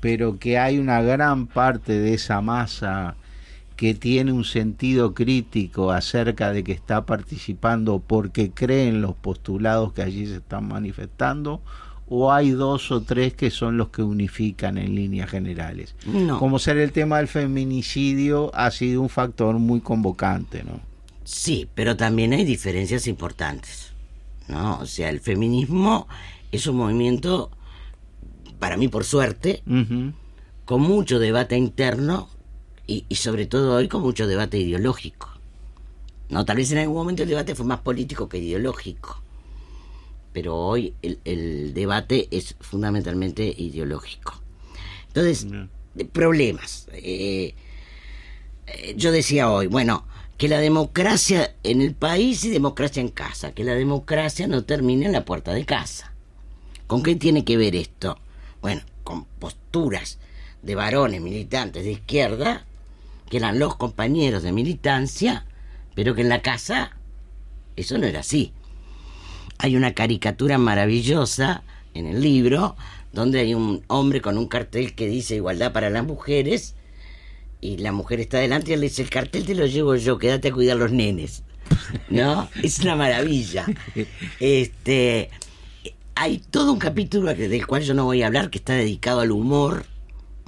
pero 0.00 0.38
que 0.38 0.58
hay 0.58 0.78
una 0.78 1.00
gran 1.02 1.46
parte 1.46 1.98
de 1.98 2.14
esa 2.14 2.40
masa 2.40 3.14
que 3.78 3.94
tiene 3.94 4.32
un 4.32 4.44
sentido 4.44 5.14
crítico 5.14 5.92
acerca 5.92 6.52
de 6.52 6.64
que 6.64 6.72
está 6.72 7.06
participando 7.06 8.02
porque 8.04 8.50
cree 8.50 8.88
en 8.88 9.00
los 9.00 9.14
postulados 9.14 9.92
que 9.92 10.02
allí 10.02 10.26
se 10.26 10.38
están 10.38 10.66
manifestando, 10.66 11.62
o 12.08 12.32
hay 12.32 12.50
dos 12.50 12.90
o 12.90 13.02
tres 13.02 13.34
que 13.34 13.52
son 13.52 13.76
los 13.76 13.90
que 13.90 14.02
unifican 14.02 14.78
en 14.78 14.96
líneas 14.96 15.30
generales. 15.30 15.94
No. 16.04 16.40
Como 16.40 16.58
ser 16.58 16.76
el 16.78 16.90
tema 16.90 17.18
del 17.18 17.28
feminicidio 17.28 18.50
ha 18.52 18.72
sido 18.72 19.00
un 19.00 19.08
factor 19.08 19.56
muy 19.60 19.80
convocante, 19.80 20.64
¿no? 20.64 20.80
Sí, 21.22 21.68
pero 21.76 21.96
también 21.96 22.32
hay 22.32 22.44
diferencias 22.44 23.06
importantes. 23.06 23.92
¿No? 24.48 24.80
O 24.80 24.86
sea, 24.86 25.08
el 25.08 25.20
feminismo 25.20 26.08
es 26.50 26.66
un 26.66 26.78
movimiento, 26.78 27.52
para 28.58 28.76
mí 28.76 28.88
por 28.88 29.04
suerte, 29.04 29.62
con 30.64 30.80
mucho 30.80 31.20
debate 31.20 31.56
interno 31.56 32.28
y, 32.88 33.04
y 33.08 33.14
sobre 33.14 33.46
todo 33.46 33.76
hoy 33.76 33.86
con 33.86 34.02
mucho 34.02 34.26
debate 34.26 34.58
ideológico. 34.58 35.28
No, 36.30 36.44
tal 36.44 36.56
vez 36.56 36.72
en 36.72 36.78
algún 36.78 36.96
momento 36.96 37.22
el 37.22 37.28
debate 37.28 37.54
fue 37.54 37.64
más 37.64 37.80
político 37.80 38.28
que 38.28 38.38
ideológico. 38.38 39.22
Pero 40.32 40.56
hoy 40.56 40.94
el, 41.02 41.20
el 41.24 41.72
debate 41.74 42.26
es 42.30 42.56
fundamentalmente 42.60 43.44
ideológico. 43.56 44.34
Entonces, 45.06 45.46
de 45.94 46.04
problemas. 46.04 46.86
Eh, 46.92 47.54
yo 48.96 49.12
decía 49.12 49.50
hoy, 49.50 49.66
bueno, 49.66 50.04
que 50.36 50.48
la 50.48 50.60
democracia 50.60 51.54
en 51.62 51.80
el 51.80 51.94
país 51.94 52.44
y 52.44 52.50
democracia 52.50 53.00
en 53.00 53.08
casa, 53.08 53.52
que 53.52 53.64
la 53.64 53.74
democracia 53.74 54.46
no 54.46 54.64
termine 54.64 55.06
en 55.06 55.12
la 55.12 55.24
puerta 55.24 55.52
de 55.52 55.64
casa. 55.64 56.12
¿Con 56.86 57.02
qué 57.02 57.16
tiene 57.16 57.44
que 57.44 57.56
ver 57.56 57.74
esto? 57.74 58.18
Bueno, 58.60 58.82
con 59.02 59.24
posturas 59.24 60.18
de 60.62 60.74
varones 60.74 61.20
militantes 61.20 61.84
de 61.84 61.92
izquierda, 61.92 62.66
que 63.30 63.38
eran 63.38 63.58
los 63.58 63.76
compañeros 63.76 64.42
de 64.42 64.52
militancia, 64.52 65.46
pero 65.94 66.14
que 66.14 66.22
en 66.22 66.28
la 66.28 66.42
casa 66.42 66.96
eso 67.76 67.98
no 67.98 68.06
era 68.06 68.20
así. 68.20 68.52
Hay 69.58 69.76
una 69.76 69.94
caricatura 69.94 70.58
maravillosa 70.58 71.62
en 71.94 72.06
el 72.06 72.20
libro 72.20 72.76
donde 73.12 73.40
hay 73.40 73.54
un 73.54 73.82
hombre 73.88 74.20
con 74.20 74.38
un 74.38 74.46
cartel 74.46 74.94
que 74.94 75.08
dice 75.08 75.36
igualdad 75.36 75.72
para 75.72 75.90
las 75.90 76.04
mujeres 76.04 76.74
y 77.60 77.78
la 77.78 77.92
mujer 77.92 78.20
está 78.20 78.38
delante 78.38 78.70
y 78.70 78.74
él 78.74 78.80
le 78.80 78.88
dice 78.88 79.02
el 79.02 79.10
cartel 79.10 79.44
te 79.44 79.54
lo 79.54 79.66
llevo 79.66 79.96
yo, 79.96 80.18
quédate 80.18 80.48
a 80.48 80.52
cuidar 80.52 80.76
los 80.76 80.92
nenes. 80.92 81.42
¿No? 82.08 82.48
Es 82.62 82.78
una 82.80 82.96
maravilla. 82.96 83.66
Este 84.40 85.30
hay 86.14 86.38
todo 86.38 86.72
un 86.72 86.78
capítulo 86.80 87.32
del 87.32 87.66
cual 87.66 87.82
yo 87.82 87.94
no 87.94 88.04
voy 88.04 88.22
a 88.22 88.26
hablar 88.26 88.50
que 88.50 88.58
está 88.58 88.72
dedicado 88.72 89.20
al 89.20 89.30
humor. 89.30 89.84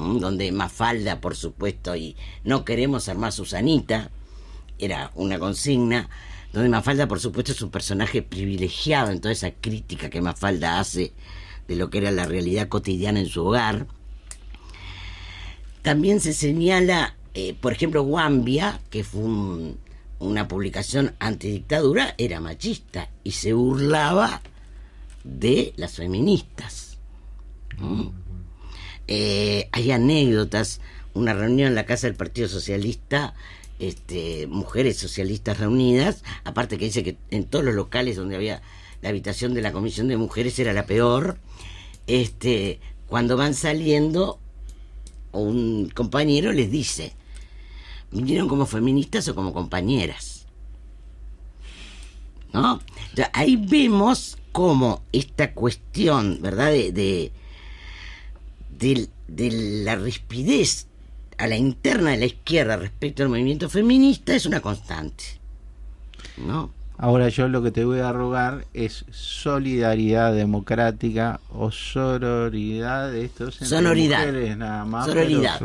Donde 0.01 0.51
Mafalda, 0.53 1.21
por 1.21 1.37
supuesto, 1.37 1.95
y 1.97 2.17
no 2.45 2.65
queremos 2.65 3.09
más 3.17 3.35
Susanita, 3.35 4.11
era 4.79 5.11
una 5.15 5.39
consigna, 5.39 6.09
donde 6.53 6.69
Mafalda, 6.69 7.07
por 7.07 7.21
supuesto, 7.21 7.53
es 7.53 7.63
un 7.63 7.71
personaje 7.71 8.23
privilegiado 8.23 9.11
en 9.11 9.21
toda 9.21 9.33
esa 9.33 9.51
crítica 9.53 10.11
que 10.11 10.21
Mafalda 10.23 10.81
hace 10.81 11.13
de 11.69 11.77
lo 11.77 11.91
que 11.91 11.99
era 11.99 12.11
la 12.11 12.27
realidad 12.27 12.69
cotidiana 12.69 13.21
en 13.21 13.27
su 13.29 13.45
hogar. 13.45 13.87
También 15.83 16.21
se 16.21 16.33
señala, 16.33 17.15
eh, 17.35 17.55
por 17.61 17.73
ejemplo, 17.73 18.03
Guambia, 18.03 18.81
que 18.91 19.05
fue 19.05 19.23
un- 19.23 19.79
una 20.19 20.49
publicación 20.49 21.15
antidictadura, 21.19 22.15
era 22.19 22.41
machista 22.41 23.09
y 23.25 23.33
se 23.33 23.53
burlaba 23.55 24.43
de 25.25 25.73
las 25.77 25.95
feministas. 25.95 26.99
¿Mm? 27.79 28.09
Eh, 29.13 29.69
hay 29.73 29.91
anécdotas, 29.91 30.81
una 31.15 31.35
reunión 31.35 31.67
en 31.67 31.75
la 31.75 31.85
casa 31.85 32.07
del 32.07 32.15
Partido 32.15 32.49
Socialista, 32.49 33.35
este, 33.81 34.47
mujeres 34.47 34.99
socialistas 34.99 35.59
reunidas, 35.59 36.23
aparte 36.45 36.79
que 36.79 36.85
dice 36.85 37.03
que 37.03 37.17
en 37.33 37.45
todos 37.45 37.65
los 37.65 37.75
locales 37.75 38.15
donde 38.15 38.37
había 38.37 38.63
la 39.03 39.09
habitación 39.09 39.53
de 39.53 39.63
la 39.63 39.73
comisión 39.73 40.07
de 40.07 40.17
mujeres 40.17 40.57
era 40.61 40.73
la 40.73 40.87
peor, 40.87 41.39
este, 42.07 42.79
cuando 43.09 43.37
van 43.37 43.55
saliendo, 43.55 44.39
un 45.33 45.91
compañero 45.93 46.53
les 46.53 46.71
dice, 46.71 47.13
¿vinieron 48.13 48.49
como 48.49 48.65
feministas 48.65 49.27
o 49.27 49.35
como 49.35 49.53
compañeras? 49.53 50.47
¿No? 52.53 52.81
Ahí 53.33 53.57
vemos 53.57 54.39
cómo 54.53 55.03
esta 55.11 55.53
cuestión, 55.53 56.39
¿verdad? 56.41 56.71
De, 56.71 56.93
de, 56.93 57.33
de- 58.81 59.09
de 59.29 59.51
la 59.85 59.95
rispidez 59.97 60.89
a 61.39 61.47
la 61.47 61.57
interna 61.57 62.11
de 62.11 62.17
la 62.19 62.27
izquierda 62.27 62.77
respecto 62.77 63.23
al 63.23 63.29
movimiento 63.29 63.69
feminista 63.71 64.35
es 64.35 64.45
una 64.47 64.61
constante. 64.61 65.25
¿No? 66.37 66.71
Ahora 66.99 67.31
yo 67.31 67.49
lo 67.49 67.63
que 67.63 67.71
te 67.71 67.85
voy 67.87 68.01
a 68.01 68.13
rogar 68.13 68.67
es 68.75 69.07
solidaridad 69.11 70.35
democrática 70.35 71.41
o 71.49 71.71
sororidad 71.71 73.11
de 73.11 73.25
estos 73.25 73.55
entre 73.55 73.69
Sonoridad. 73.69 74.19
mujeres 74.27 74.57
nada 74.59 74.85
más. 74.85 75.07
Sororidad. 75.07 75.59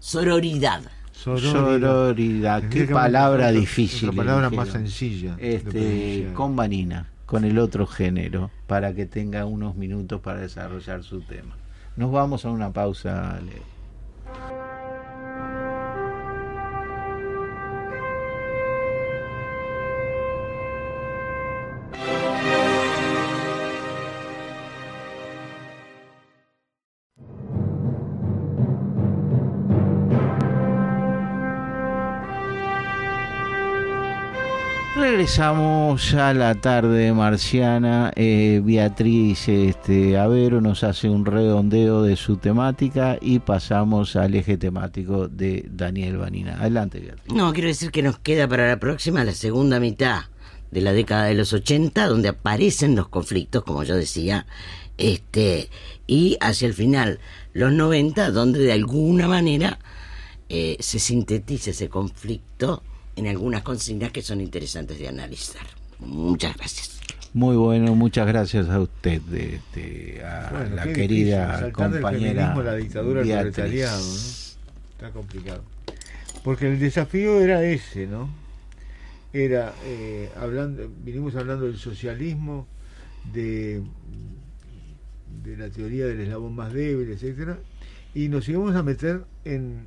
Sororidad. 0.00 0.82
Sororidad, 1.12 2.62
qué 2.70 2.86
palabra 2.86 3.50
difícil. 3.50 4.08
Otra 4.08 4.16
palabra 4.24 4.48
más 4.50 4.68
sencilla. 4.70 5.36
Este, 5.38 6.30
con 6.32 6.56
Vanina, 6.56 7.08
con 7.26 7.44
el 7.44 7.58
otro 7.58 7.86
género, 7.86 8.50
para 8.66 8.94
que 8.94 9.04
tenga 9.04 9.44
unos 9.44 9.74
minutos 9.76 10.20
para 10.22 10.40
desarrollar 10.40 11.02
su 11.04 11.20
tema. 11.20 11.56
Nos 11.98 12.12
vamos 12.12 12.44
a 12.44 12.50
una 12.50 12.72
pausa. 12.72 13.40
Regresamos 35.18 36.14
a 36.14 36.32
la 36.32 36.54
tarde 36.54 37.12
marciana. 37.12 38.12
Eh, 38.14 38.62
Beatriz 38.64 39.48
este, 39.48 40.16
Avero 40.16 40.60
nos 40.60 40.84
hace 40.84 41.08
un 41.10 41.26
redondeo 41.26 42.04
de 42.04 42.14
su 42.14 42.36
temática 42.36 43.18
y 43.20 43.40
pasamos 43.40 44.14
al 44.14 44.36
eje 44.36 44.56
temático 44.58 45.26
de 45.26 45.66
Daniel 45.72 46.18
Vanina. 46.18 46.60
Adelante, 46.60 47.00
Beatriz. 47.00 47.34
No, 47.34 47.52
quiero 47.52 47.66
decir 47.66 47.90
que 47.90 48.00
nos 48.00 48.20
queda 48.20 48.46
para 48.46 48.68
la 48.68 48.78
próxima 48.78 49.24
la 49.24 49.32
segunda 49.32 49.80
mitad 49.80 50.26
de 50.70 50.82
la 50.82 50.92
década 50.92 51.24
de 51.24 51.34
los 51.34 51.52
80, 51.52 52.06
donde 52.06 52.28
aparecen 52.28 52.94
los 52.94 53.08
conflictos, 53.08 53.64
como 53.64 53.82
yo 53.82 53.96
decía, 53.96 54.46
este, 54.98 55.68
y 56.06 56.36
hacia 56.40 56.68
el 56.68 56.74
final, 56.74 57.18
los 57.54 57.72
90, 57.72 58.30
donde 58.30 58.60
de 58.60 58.72
alguna 58.72 59.26
manera 59.26 59.80
eh, 60.48 60.76
se 60.78 61.00
sintetiza 61.00 61.72
ese 61.72 61.88
conflicto 61.88 62.84
en 63.18 63.26
algunas 63.26 63.62
consignas 63.62 64.12
que 64.12 64.22
son 64.22 64.40
interesantes 64.40 64.98
de 64.98 65.08
analizar. 65.08 65.66
Muchas 65.98 66.56
gracias. 66.56 67.00
Muy 67.34 67.56
bueno, 67.56 67.94
muchas 67.94 68.26
gracias 68.26 68.68
a 68.68 68.80
usted, 68.80 69.20
de, 69.22 69.60
de- 69.74 70.24
a 70.24 70.50
Bueno, 70.50 70.76
la 70.76 70.84
querida 70.92 71.46
difícil, 71.46 71.60
saltar 71.72 71.90
del 71.92 72.00
compañera. 72.02 72.32
feminismo 72.32 72.60
a 72.60 72.64
la 72.64 72.74
dictadura 72.76 73.20
del 73.22 73.28
proletariado, 73.38 74.00
¿no? 74.00 74.14
Está 74.92 75.10
complicado. 75.12 75.62
Porque 76.44 76.68
el 76.72 76.78
desafío 76.78 77.40
era 77.40 77.62
ese, 77.64 78.06
¿no? 78.06 78.30
Era, 79.32 79.74
eh, 79.84 80.30
hablando, 80.40 80.88
vinimos 81.04 81.34
hablando 81.36 81.66
del 81.66 81.76
socialismo, 81.76 82.66
de, 83.32 83.82
de 85.44 85.56
la 85.56 85.68
teoría 85.68 86.06
del 86.06 86.20
eslabón 86.20 86.54
más 86.54 86.72
débil, 86.72 87.10
etcétera, 87.10 87.58
y 88.14 88.28
nos 88.28 88.48
íbamos 88.48 88.74
a 88.74 88.82
meter 88.82 89.24
en, 89.44 89.86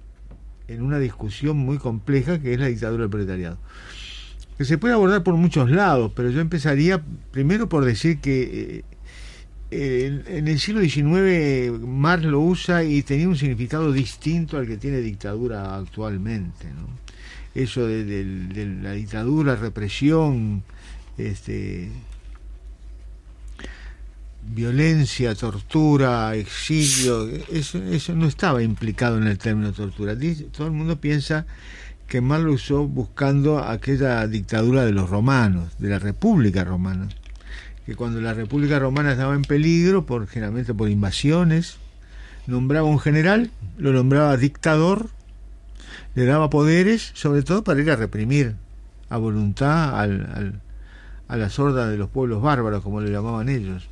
en 0.73 0.81
una 0.81 0.99
discusión 0.99 1.57
muy 1.57 1.77
compleja 1.77 2.39
que 2.39 2.53
es 2.53 2.59
la 2.59 2.67
dictadura 2.67 3.01
del 3.03 3.09
proletariado. 3.09 3.57
Que 4.57 4.65
se 4.65 4.77
puede 4.77 4.93
abordar 4.93 5.23
por 5.23 5.35
muchos 5.35 5.71
lados, 5.71 6.11
pero 6.15 6.29
yo 6.29 6.39
empezaría 6.39 7.01
primero 7.31 7.67
por 7.69 7.83
decir 7.85 8.19
que 8.19 8.83
eh, 9.71 10.21
en, 10.27 10.47
el 10.47 10.59
siglo 10.59 10.81
XIX 10.81 11.79
Marx 11.85 12.25
lo 12.25 12.41
usa 12.41 12.83
y 12.83 13.01
tenía 13.03 13.27
un 13.27 13.37
significado 13.37 13.91
distinto 13.91 14.57
al 14.57 14.67
que 14.67 14.77
tiene 14.77 14.97
dictadura 14.99 15.75
actualmente. 15.77 16.65
¿no? 16.75 16.87
Eso 17.55 17.85
de, 17.87 18.03
de- 18.03 18.23
de 18.25 18.65
la 18.83 18.91
dictadura, 18.91 19.55
represión, 19.55 20.63
este, 21.17 21.89
violencia, 24.43 25.35
tortura, 25.35 26.35
exilio, 26.35 27.27
eso, 27.51 27.77
eso 27.83 28.15
no 28.15 28.27
estaba 28.27 28.63
implicado 28.63 29.17
en 29.17 29.27
el 29.27 29.37
término 29.37 29.71
tortura. 29.71 30.15
Todo 30.51 30.67
el 30.67 30.73
mundo 30.73 30.99
piensa 30.99 31.45
que 32.07 32.21
Marx 32.21 32.43
lo 32.43 32.53
usó 32.53 32.87
buscando 32.87 33.59
aquella 33.59 34.27
dictadura 34.27 34.85
de 34.85 34.91
los 34.91 35.09
romanos, 35.09 35.69
de 35.79 35.89
la 35.89 35.99
República 35.99 36.63
Romana 36.63 37.07
que 37.85 37.95
cuando 37.95 38.21
la 38.21 38.35
República 38.35 38.77
Romana 38.77 39.13
estaba 39.13 39.33
en 39.33 39.41
peligro, 39.41 40.05
por, 40.05 40.27
generalmente 40.27 40.71
por 40.71 40.87
invasiones, 40.87 41.77
nombraba 42.45 42.87
un 42.87 42.99
general, 42.99 43.49
lo 43.79 43.91
nombraba 43.91 44.37
dictador, 44.37 45.09
le 46.13 46.25
daba 46.25 46.51
poderes, 46.51 47.09
sobre 47.15 47.41
todo 47.41 47.63
para 47.63 47.81
ir 47.81 47.89
a 47.89 47.95
reprimir 47.95 48.55
a 49.09 49.17
voluntad 49.17 49.99
al- 49.99 50.61
a 51.27 51.37
las 51.37 51.57
hordas 51.57 51.89
de 51.89 51.97
los 51.97 52.07
pueblos 52.09 52.43
bárbaros, 52.43 52.83
como 52.83 53.01
le 53.01 53.09
llamaban 53.11 53.49
ellos. 53.49 53.89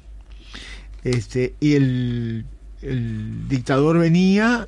Este, 1.03 1.53
y 1.59 1.73
el, 1.75 2.45
el 2.81 3.47
dictador 3.47 3.97
venía 3.99 4.67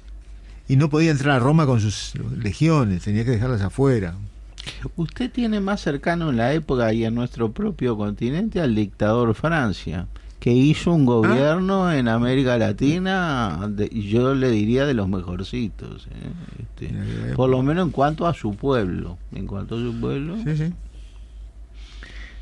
y 0.67 0.75
no 0.77 0.89
podía 0.89 1.11
entrar 1.11 1.35
a 1.37 1.39
Roma 1.39 1.65
con 1.65 1.81
sus 1.81 2.13
legiones, 2.37 3.03
tenía 3.03 3.25
que 3.25 3.31
dejarlas 3.31 3.61
afuera. 3.61 4.15
Usted 4.95 5.29
tiene 5.31 5.59
más 5.59 5.81
cercano 5.81 6.29
en 6.29 6.37
la 6.37 6.53
época 6.53 6.93
y 6.93 7.03
en 7.03 7.15
nuestro 7.15 7.51
propio 7.51 7.97
continente 7.97 8.61
al 8.61 8.75
dictador 8.75 9.33
Francia, 9.33 10.07
que 10.39 10.53
hizo 10.53 10.91
Ah. 10.91 10.93
un 10.95 11.05
gobierno 11.05 11.91
en 11.91 12.07
América 12.07 12.57
Latina, 12.57 13.67
de- 13.69 13.89
yo 13.89 14.33
le 14.33 14.49
diría 14.49 14.85
de 14.85 14.93
los 14.93 15.07
mejorcitos, 15.09 16.07
¿eh? 16.07 16.59
Este, 16.87 17.33
por 17.35 17.49
lo 17.49 17.61
menos 17.63 17.85
en 17.87 17.91
cuanto 17.91 18.25
a 18.25 18.33
su 18.33 18.53
pueblo, 18.55 19.17
en 19.33 19.45
cuanto 19.47 19.75
a 19.75 19.79
su 19.79 19.99
pueblo. 19.99 20.37
Sí, 20.45 20.55
sí. 20.57 20.73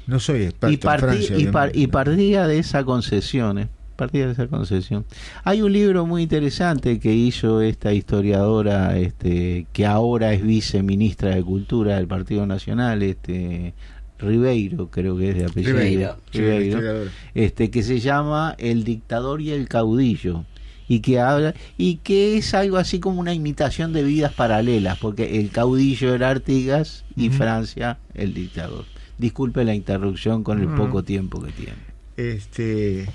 No 0.07 0.19
soy 0.19 0.43
experto 0.43 0.73
y, 0.73 0.77
partí- 0.77 0.93
en 0.93 0.99
Francia. 0.99 1.37
y, 1.39 1.47
par- 1.47 1.71
y 1.75 1.87
partía 1.87 2.47
de 2.47 2.59
esa 2.59 2.83
concesión, 2.83 3.59
¿eh? 3.59 3.69
Partía 3.99 4.25
de 4.25 4.31
esa 4.31 4.47
concesión. 4.47 5.05
Hay 5.43 5.61
un 5.61 5.73
libro 5.73 6.05
muy 6.05 6.23
interesante 6.23 6.99
que 6.99 7.13
hizo 7.13 7.61
esta 7.61 7.93
historiadora, 7.93 8.97
este, 8.97 9.67
que 9.73 9.85
ahora 9.85 10.33
es 10.33 10.41
viceministra 10.41 11.35
de 11.35 11.43
Cultura 11.43 11.97
del 11.97 12.07
Partido 12.07 12.45
Nacional, 12.45 13.03
este 13.03 13.73
Ribeiro, 14.17 14.89
creo 14.89 15.17
que 15.17 15.31
es 15.31 15.35
de 15.35 15.45
apellido. 15.45 15.73
Ribeiro. 15.77 16.15
Ribeiro, 16.31 17.11
este, 17.33 17.69
que 17.69 17.83
se 17.83 17.99
llama 17.99 18.55
El 18.57 18.85
dictador 18.85 19.41
y 19.41 19.51
el 19.51 19.67
caudillo 19.67 20.45
y 20.87 21.01
que 21.01 21.19
habla 21.19 21.53
y 21.77 21.97
que 21.97 22.37
es 22.37 22.53
algo 22.53 22.77
así 22.77 22.99
como 22.99 23.19
una 23.19 23.33
imitación 23.33 23.93
de 23.93 24.03
vidas 24.03 24.33
paralelas 24.33 24.97
porque 24.97 25.39
el 25.39 25.51
caudillo 25.51 26.15
era 26.15 26.29
Artigas 26.29 27.05
y. 27.15 27.29
Francia 27.29 27.99
el 28.15 28.33
dictador 28.33 28.85
disculpe 29.17 29.63
la 29.63 29.75
interrupción 29.75 30.43
con 30.43 30.59
el 30.59 30.67
poco 30.69 31.03
tiempo 31.03 31.41
que 31.43 31.51
tiene 31.51 31.89
este 32.17 33.07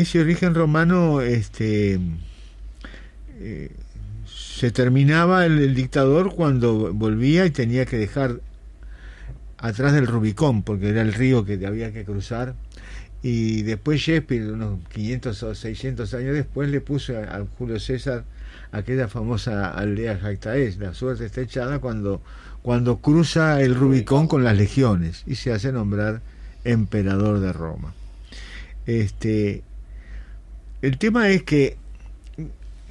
ese 0.00 0.20
origen 0.20 0.54
romano 0.54 1.20
este 1.20 1.98
eh, 3.38 3.70
se 4.26 4.70
terminaba 4.70 5.46
el, 5.46 5.74
dictador 5.74 6.34
cuando 6.34 6.92
volvía 6.92 7.46
y 7.46 7.50
tenía 7.50 7.86
que 7.86 7.96
dejar 7.96 8.40
atrás 9.58 9.92
del 9.94 10.06
Rubicón 10.06 10.62
porque 10.62 10.90
era 10.90 11.02
el 11.02 11.14
río 11.14 11.44
que 11.44 11.64
había 11.66 11.92
que 11.92 12.04
cruzar 12.04 12.54
y 13.22 13.62
después 13.62 14.00
Shakespeare 14.00 14.52
unos 14.52 14.80
500 14.92 15.42
o 15.42 15.54
600 15.54 16.14
años 16.14 16.34
después 16.34 16.70
le 16.70 16.80
puso 16.80 17.18
a 17.18 17.44
Julio 17.58 17.80
César 17.80 18.24
aquella 18.72 19.08
famosa 19.08 19.70
aldea 19.70 20.18
Jactaes 20.18 20.76
la 20.78 20.92
suerte 20.92 21.24
está 21.24 21.40
echada 21.40 21.78
cuando 21.78 22.20
cuando 22.60 22.98
cruza 22.98 23.62
el 23.62 23.76
Rubicón 23.76 24.26
con 24.26 24.42
las 24.42 24.56
legiones 24.56 25.22
y 25.26 25.36
se 25.36 25.52
hace 25.52 25.70
nombrar 25.70 26.20
emperador 26.64 27.38
de 27.38 27.52
Roma. 27.52 27.94
Este, 28.86 29.62
el 30.82 30.98
tema 30.98 31.28
es 31.30 31.42
que, 31.42 31.76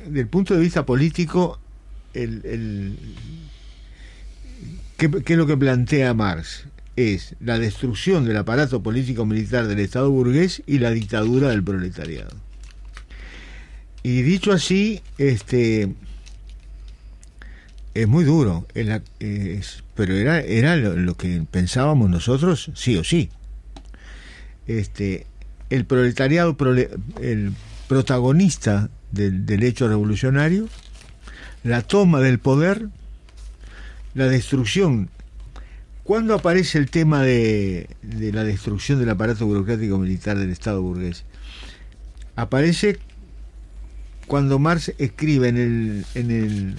del 0.07 0.27
punto 0.27 0.53
de 0.53 0.59
vista 0.61 0.85
político, 0.85 1.59
el, 2.13 2.41
el- 2.45 2.97
¿qué, 4.97 5.09
es 5.33 5.37
lo 5.37 5.47
que 5.47 5.57
plantea 5.57 6.13
Marx? 6.13 6.65
Es 6.95 7.35
la 7.41 7.59
destrucción 7.59 8.25
del 8.25 8.37
aparato 8.37 8.81
político-militar 8.81 9.67
del 9.67 9.79
Estado 9.79 10.09
burgués 10.09 10.63
y 10.65 10.79
la 10.79 10.91
dictadura 10.91 11.49
del 11.49 11.63
proletariado. 11.63 12.31
Y 14.01 14.21
dicho 14.21 14.51
así, 14.51 15.01
este 15.17 15.93
es 17.95 18.07
muy 18.07 18.23
duro, 18.23 18.67
pero 19.95 20.13
era, 20.13 20.39
era 20.41 20.75
lo, 20.75 20.95
lo 20.95 21.15
que 21.15 21.43
pensábamos 21.49 22.09
nosotros, 22.09 22.71
sí 22.75 22.97
o 22.97 23.03
sí. 23.03 23.29
Este, 24.67 25.25
el 25.69 25.85
proletariado, 25.85 26.55
prole- 26.55 26.89
el 27.21 27.53
protagonista 27.87 28.89
del, 29.11 29.63
hecho 29.63 29.87
revolucionario, 29.87 30.67
la 31.63 31.81
toma 31.81 32.19
del 32.19 32.39
poder, 32.39 32.89
la 34.13 34.27
destrucción. 34.27 35.09
¿Cuándo 36.03 36.35
aparece 36.35 36.77
el 36.77 36.89
tema 36.89 37.23
de, 37.23 37.89
de 38.01 38.31
la 38.31 38.43
destrucción 38.43 38.99
del 38.99 39.09
aparato 39.09 39.45
burocrático 39.45 39.97
militar 39.97 40.37
del 40.37 40.51
Estado 40.51 40.81
burgués? 40.81 41.25
Aparece 42.35 42.99
cuando 44.27 44.59
Marx 44.59 44.93
escribe 44.97 45.49
en 45.49 45.57
el, 45.57 46.05
en 46.15 46.31
el, 46.31 46.75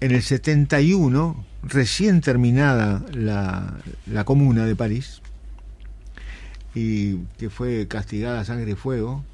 en 0.00 0.10
el 0.12 0.22
71, 0.22 1.44
recién 1.62 2.20
terminada 2.20 3.04
la, 3.12 3.78
la 4.06 4.24
comuna 4.24 4.64
de 4.64 4.76
París, 4.76 5.22
y 6.74 7.18
que 7.38 7.50
fue 7.50 7.86
castigada 7.88 8.40
a 8.40 8.44
sangre 8.44 8.72
y 8.72 8.74
fuego, 8.74 9.24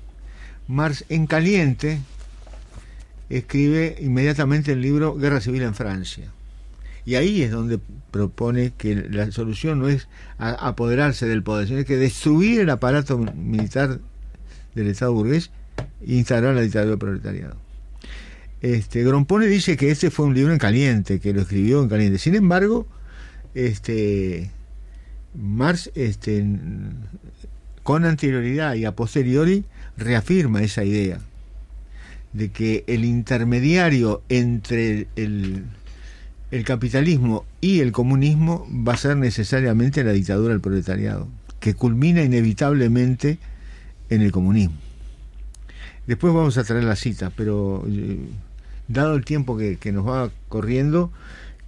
Marx 0.69 1.05
en 1.09 1.27
caliente 1.27 1.99
escribe 3.31 3.97
inmediatamente 4.01 4.73
el 4.73 4.83
libro 4.83 5.17
Guerra 5.17 5.41
Civil 5.41 5.63
en 5.63 5.75
Francia. 5.75 6.31
Y 7.05 7.15
ahí 7.15 7.43
es 7.43 7.51
donde 7.51 7.81
propone 8.11 8.73
que 8.77 8.95
la 8.95 9.31
solución 9.33 9.79
no 9.79 9.89
es 9.89 10.09
apoderarse 10.37 11.27
del 11.27 11.43
poder, 11.43 11.67
sino 11.67 11.85
que 11.85 11.97
destruir 11.97 12.61
el 12.61 12.71
aparato 12.71 13.19
militar 13.19 13.99
del 14.75 14.89
Estado 14.89 15.15
burgués 15.15 15.51
e 16.07 16.17
instalar 16.17 16.55
la 16.55 16.61
dictadura 16.61 16.91
del 16.91 16.99
proletariado. 16.99 17.57
Este, 18.61 19.05
Grompone 19.05 19.47
dice 19.47 19.77
que 19.77 19.91
este 19.91 20.11
fue 20.11 20.27
un 20.27 20.35
libro 20.35 20.53
en 20.53 20.59
caliente, 20.59 21.21
que 21.21 21.33
lo 21.33 21.41
escribió 21.41 21.83
en 21.83 21.89
caliente. 21.89 22.19
Sin 22.19 22.35
embargo, 22.35 22.87
este, 23.55 24.51
Marx 25.35 25.91
este, 25.95 26.45
con 27.83 28.05
anterioridad 28.05 28.75
y 28.75 28.85
a 28.85 28.93
posteriori 28.93 29.65
reafirma 29.99 30.63
esa 30.63 30.85
idea 30.85 31.19
de 32.33 32.51
que 32.51 32.85
el 32.87 33.05
intermediario 33.05 34.23
entre 34.29 35.09
el, 35.17 35.65
capitalismo 36.65 37.45
y 37.61 37.81
el 37.81 37.93
comunismo 37.93 38.67
va 38.71 38.95
a 38.95 38.97
ser 38.97 39.17
necesariamente 39.17 40.05
la 40.05 40.13
dictadura 40.13 40.53
del 40.53 40.61
proletariado, 40.61 41.29
que 41.61 41.75
culmina 41.75 42.23
inevitablemente 42.23 43.39
en 44.09 44.23
el 44.23 44.33
comunismo. 44.33 44.77
Después 46.07 46.33
vamos 46.33 46.57
a 46.57 46.65
traer 46.65 46.85
la 46.85 46.97
cita, 46.97 47.31
pero 47.37 47.85
eh, 47.89 48.19
dado 48.87 49.15
el 49.15 49.25
tiempo 49.25 49.59
que, 49.59 49.93
nos 49.93 50.07
va 50.07 50.31
corriendo, 50.49 51.13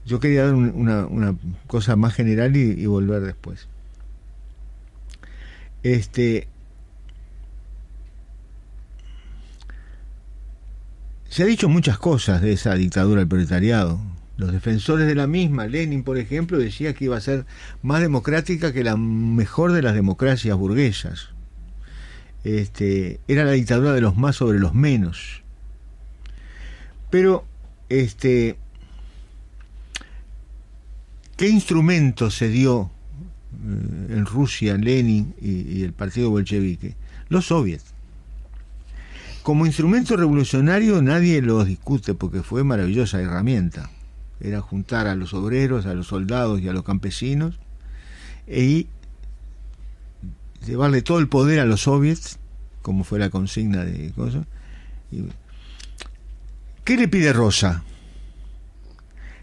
yo 0.06 0.18
quería 0.18 0.46
dar 0.46 0.54
una, 0.54 1.06
una, 1.06 1.34
cosa 1.66 1.96
más 1.96 2.14
general 2.14 2.56
y, 2.56 2.60
y, 2.60 2.86
volver 2.86 3.22
después. 3.22 3.68
Este, 5.82 6.48
se 11.30 11.44
ha 11.44 11.46
dicho 11.46 11.68
muchas 11.68 11.96
cosas 11.96 12.42
de 12.42 12.52
esa 12.52 12.74
dictadura 12.74 13.20
del 13.20 13.28
proletariado. 13.28 14.00
Los 14.36 14.50
defensores 14.50 15.06
de 15.06 15.14
la 15.14 15.28
misma, 15.28 15.66
Lenin, 15.66 16.02
por 16.02 16.18
ejemplo, 16.18 16.58
decía 16.58 16.92
que 16.92 17.04
iba 17.04 17.16
a 17.16 17.20
ser 17.20 17.46
más 17.82 18.00
democrática 18.00 18.72
que 18.72 18.82
la 18.82 18.96
mejor 18.96 19.72
de 19.72 19.80
las 19.80 19.94
democracias 19.94 20.56
burguesas. 20.56 21.28
Este, 22.42 23.20
era 23.28 23.44
la 23.44 23.52
dictadura 23.52 23.92
de 23.92 24.00
los 24.00 24.16
más 24.16 24.36
sobre 24.36 24.58
los 24.58 24.74
menos. 24.74 25.42
Pero, 27.10 27.44
este, 27.88 28.56
¿qué 31.36 31.48
instrumento 31.48 32.30
se 32.30 32.48
dio 32.48 32.90
eh, 33.52 34.14
en 34.14 34.26
Rusia, 34.26 34.76
Lenin 34.76 35.32
y, 35.40 35.78
y 35.78 35.82
el 35.84 35.92
partido 35.92 36.30
bolchevique? 36.30 36.96
Los 37.28 37.46
soviets. 37.46 37.89
Como 39.42 39.66
instrumento 39.66 40.16
revolucionario 40.16 41.00
nadie 41.02 41.40
lo 41.42 41.64
discute 41.64 42.14
porque 42.14 42.42
fue 42.42 42.62
maravillosa 42.62 43.20
herramienta 43.20 43.90
era 44.40 44.60
juntar 44.60 45.06
a 45.06 45.14
los 45.14 45.34
obreros, 45.34 45.86
a 45.86 45.94
los 45.94 46.08
soldados 46.08 46.60
y 46.60 46.68
a 46.68 46.72
los 46.72 46.82
campesinos 46.82 47.58
y 48.48 48.88
llevarle 50.66 51.02
todo 51.02 51.18
el 51.18 51.28
poder 51.28 51.60
a 51.60 51.66
los 51.66 51.82
soviets, 51.82 52.38
como 52.82 53.04
fue 53.04 53.18
la 53.18 53.30
consigna 53.30 53.84
de 53.84 54.10
cosas. 54.12 54.46
¿Qué 56.84 56.96
le 56.96 57.08
pide 57.08 57.32
Rosa? 57.32 57.84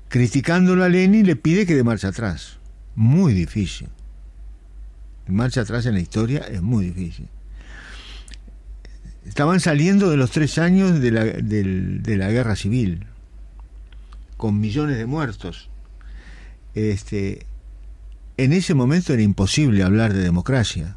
Criticándolo 0.10 0.84
a 0.84 0.89
Lenin 0.89 1.26
le 1.26 1.36
pide 1.36 1.66
que 1.66 1.76
de 1.76 1.84
marcha 1.84 2.10
atrás. 2.10 2.58
Muy 2.95 3.34
difícil. 3.34 3.89
Marcha 5.28 5.62
atrás 5.62 5.86
en 5.86 5.93
la 5.93 6.00
historia 6.00 6.39
es 6.39 6.62
muy 6.62 6.86
difícil. 6.86 7.28
Estaban 9.28 9.59
saliendo 9.59 10.09
de 10.09 10.17
los 10.17 10.32
tres 10.32 10.57
años 10.57 10.99
de 10.99 11.11
la, 11.11 11.23
de 11.23 12.17
la 12.17 12.32
guerra 12.32 12.55
civil 12.55 13.05
con 14.38 14.59
millones 14.59 14.97
de 14.97 15.05
muertos. 15.05 15.69
Este, 16.75 17.45
en 18.38 18.53
ese 18.53 18.75
momento 18.75 19.13
era 19.13 19.23
imposible 19.23 19.84
hablar 19.84 20.13
de 20.13 20.21
democracia, 20.21 20.95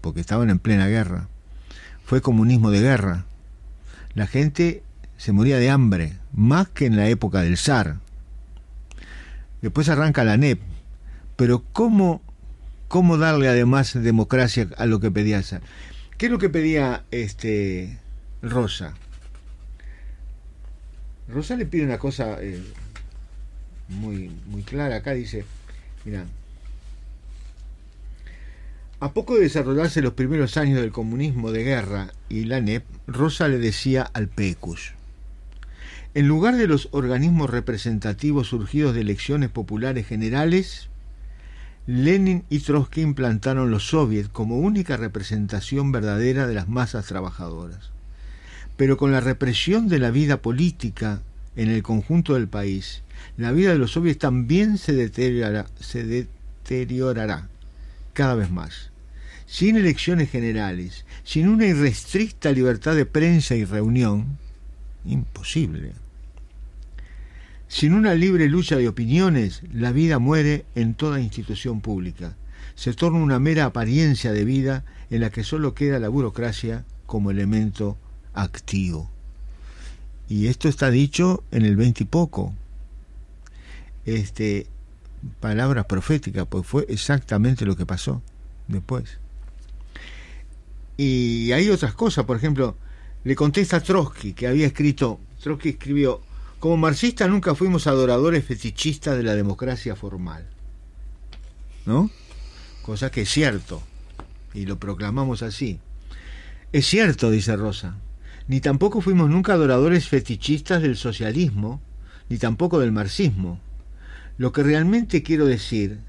porque 0.00 0.20
estaban 0.20 0.48
en 0.50 0.60
plena 0.60 0.86
guerra. 0.86 1.28
Fue 2.04 2.22
comunismo 2.22 2.70
de 2.70 2.80
guerra. 2.80 3.26
La 4.14 4.26
gente 4.26 4.82
se 5.16 5.32
moría 5.32 5.58
de 5.58 5.68
hambre, 5.68 6.16
más 6.32 6.68
que 6.68 6.86
en 6.86 6.96
la 6.96 7.08
época 7.08 7.42
del 7.42 7.58
zar. 7.58 7.96
Después 9.60 9.88
arranca 9.88 10.24
la 10.24 10.36
NEP. 10.36 10.60
Pero 11.36 11.64
¿cómo, 11.72 12.22
cómo 12.86 13.18
darle 13.18 13.48
además 13.48 13.92
democracia 13.94 14.68
a 14.78 14.86
lo 14.86 15.00
que 15.00 15.10
pedía 15.10 15.42
zar? 15.42 15.60
¿Qué 16.18 16.26
es 16.26 16.32
lo 16.32 16.38
que 16.38 16.48
pedía 16.48 17.04
este 17.12 17.96
Rosa? 18.42 18.94
Rosa 21.28 21.54
le 21.54 21.64
pide 21.64 21.84
una 21.84 21.98
cosa 21.98 22.42
eh, 22.42 22.60
muy, 23.88 24.32
muy 24.46 24.62
clara. 24.62 24.96
Acá 24.96 25.12
dice, 25.12 25.44
mira, 26.04 26.26
a 28.98 29.12
poco 29.12 29.36
de 29.36 29.42
desarrollarse 29.42 30.02
los 30.02 30.14
primeros 30.14 30.56
años 30.56 30.80
del 30.80 30.90
comunismo 30.90 31.52
de 31.52 31.62
guerra 31.62 32.08
y 32.28 32.46
la 32.46 32.60
NEP, 32.60 32.84
Rosa 33.06 33.46
le 33.46 33.58
decía 33.58 34.02
al 34.02 34.26
PECUS, 34.26 34.94
en 36.14 36.26
lugar 36.26 36.56
de 36.56 36.66
los 36.66 36.88
organismos 36.90 37.48
representativos 37.48 38.48
surgidos 38.48 38.92
de 38.92 39.02
elecciones 39.02 39.50
populares 39.50 40.08
generales, 40.08 40.88
Lenin 41.88 42.44
y 42.48 42.60
Trotsky 42.60 43.00
implantaron 43.00 43.72
los 43.72 43.88
soviets 43.88 44.28
como 44.28 44.58
única 44.58 44.96
representación 44.96 45.90
verdadera 45.90 46.46
de 46.46 46.54
las 46.54 46.68
masas 46.68 47.06
trabajadoras 47.06 47.90
pero 48.78 48.96
con 48.96 49.10
la 49.10 49.20
represión 49.20 49.88
de 49.88 49.98
la 49.98 50.12
vida 50.12 50.40
política 50.40 51.20
en 51.56 51.68
el 51.68 51.82
conjunto 51.82 52.34
del 52.34 52.46
país, 52.46 53.02
la 53.36 53.50
vida 53.50 53.72
de 53.72 53.78
los 53.78 53.90
soviets 53.90 54.20
también 54.20 54.78
se 54.78 54.92
deteriorará, 54.92 55.66
se 55.80 56.04
deteriorará 56.04 57.48
cada 58.14 58.36
vez 58.36 58.50
más. 58.50 58.92
Sin 59.46 59.76
elecciones 59.76 60.30
generales, 60.30 61.04
sin 61.24 61.48
una 61.48 61.66
irrestricta 61.66 62.52
libertad 62.52 62.94
de 62.94 63.04
prensa 63.04 63.56
y 63.56 63.64
reunión, 63.64 64.38
imposible. 65.04 65.92
Sin 67.68 67.92
una 67.92 68.14
libre 68.14 68.48
lucha 68.48 68.76
de 68.76 68.88
opiniones, 68.88 69.62
la 69.72 69.92
vida 69.92 70.18
muere 70.18 70.64
en 70.74 70.94
toda 70.94 71.20
institución 71.20 71.82
pública. 71.82 72.34
Se 72.74 72.94
torna 72.94 73.18
una 73.18 73.38
mera 73.38 73.66
apariencia 73.66 74.32
de 74.32 74.44
vida 74.44 74.84
en 75.10 75.20
la 75.20 75.30
que 75.30 75.44
solo 75.44 75.74
queda 75.74 75.98
la 75.98 76.08
burocracia 76.08 76.86
como 77.06 77.30
elemento 77.30 77.98
activo. 78.32 79.10
Y 80.28 80.46
esto 80.46 80.68
está 80.68 80.90
dicho 80.90 81.44
en 81.50 81.64
el 81.64 81.76
veinte 81.76 82.04
y 82.04 82.06
poco. 82.06 82.54
Este, 84.06 84.66
palabras 85.40 85.84
proféticas, 85.84 86.46
pues 86.46 86.66
fue 86.66 86.86
exactamente 86.88 87.66
lo 87.66 87.76
que 87.76 87.84
pasó 87.84 88.22
después. 88.66 89.18
Y 90.96 91.52
hay 91.52 91.68
otras 91.68 91.94
cosas, 91.94 92.24
por 92.24 92.36
ejemplo, 92.36 92.76
le 93.24 93.34
contesta 93.36 93.80
Trotsky, 93.80 94.32
que 94.32 94.46
había 94.46 94.66
escrito, 94.66 95.20
Trotsky 95.42 95.70
escribió, 95.70 96.22
como 96.58 96.76
marxista 96.76 97.28
nunca 97.28 97.54
fuimos 97.54 97.86
adoradores 97.86 98.44
fetichistas 98.44 99.16
de 99.16 99.22
la 99.22 99.34
democracia 99.34 99.94
formal. 99.94 100.46
¿No? 101.86 102.10
Cosa 102.82 103.10
que 103.10 103.22
es 103.22 103.30
cierto, 103.30 103.82
y 104.54 104.66
lo 104.66 104.78
proclamamos 104.78 105.42
así. 105.42 105.78
Es 106.72 106.86
cierto, 106.86 107.30
dice 107.30 107.56
Rosa, 107.56 107.96
ni 108.46 108.60
tampoco 108.60 109.00
fuimos 109.00 109.30
nunca 109.30 109.52
adoradores 109.52 110.08
fetichistas 110.08 110.82
del 110.82 110.96
socialismo, 110.96 111.80
ni 112.28 112.38
tampoco 112.38 112.78
del 112.78 112.92
marxismo. 112.92 113.60
Lo 114.36 114.52
que 114.52 114.62
realmente 114.62 115.22
quiero 115.22 115.46
decir, 115.46 116.00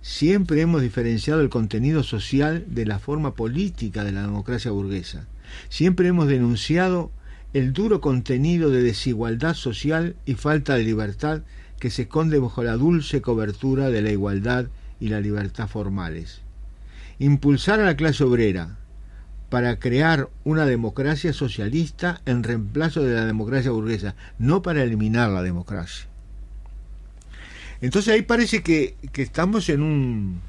siempre 0.00 0.60
hemos 0.60 0.82
diferenciado 0.82 1.40
el 1.40 1.50
contenido 1.50 2.02
social 2.02 2.64
de 2.68 2.86
la 2.86 2.98
forma 2.98 3.34
política 3.34 4.04
de 4.04 4.12
la 4.12 4.22
democracia 4.22 4.70
burguesa. 4.70 5.26
Siempre 5.68 6.08
hemos 6.08 6.28
denunciado 6.28 7.10
el 7.52 7.72
duro 7.72 8.00
contenido 8.00 8.70
de 8.70 8.82
desigualdad 8.82 9.54
social 9.54 10.16
y 10.26 10.34
falta 10.34 10.74
de 10.74 10.84
libertad 10.84 11.42
que 11.78 11.90
se 11.90 12.02
esconde 12.02 12.38
bajo 12.38 12.62
la 12.62 12.76
dulce 12.76 13.22
cobertura 13.22 13.90
de 13.90 14.02
la 14.02 14.12
igualdad 14.12 14.66
y 15.00 15.08
la 15.08 15.20
libertad 15.20 15.68
formales. 15.68 16.42
Impulsar 17.18 17.80
a 17.80 17.86
la 17.86 17.96
clase 17.96 18.24
obrera, 18.24 18.78
para 19.50 19.80
crear 19.80 20.30
una 20.44 20.64
democracia 20.64 21.32
socialista 21.32 22.22
en 22.24 22.44
reemplazo 22.44 23.02
de 23.02 23.14
la 23.14 23.26
democracia 23.26 23.72
burguesa, 23.72 24.14
no 24.38 24.62
para 24.62 24.82
eliminar 24.82 25.28
la 25.30 25.42
democracia. 25.42 26.06
Entonces 27.80 28.14
ahí 28.14 28.22
parece 28.22 28.62
que, 28.62 28.94
estamos 29.14 29.68
en 29.68 29.82
un... 29.82 30.40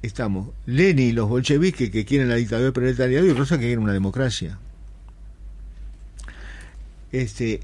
Estamos 0.00 0.48
Lenin 0.66 1.10
y 1.10 1.12
los 1.12 1.28
bolcheviques 1.28 1.90
que 1.90 2.04
quieren 2.04 2.28
la 2.28 2.34
dictadura 2.34 2.64
del 2.64 2.72
proletariado 2.72 3.26
y 3.26 3.32
Rosa 3.32 3.56
que 3.56 3.66
quieren 3.66 3.84
una 3.84 3.92
democracia. 3.92 4.58
Este, 7.12 7.60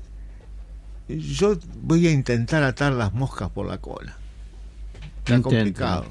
yo 1.09 1.59
voy 1.83 2.07
a 2.07 2.11
intentar 2.11 2.62
atar 2.62 2.93
las 2.93 3.12
moscas 3.15 3.51
por 3.51 3.66
la 3.66 3.79
cola. 3.79 4.16
Está 5.25 5.41
complicado. 5.43 6.07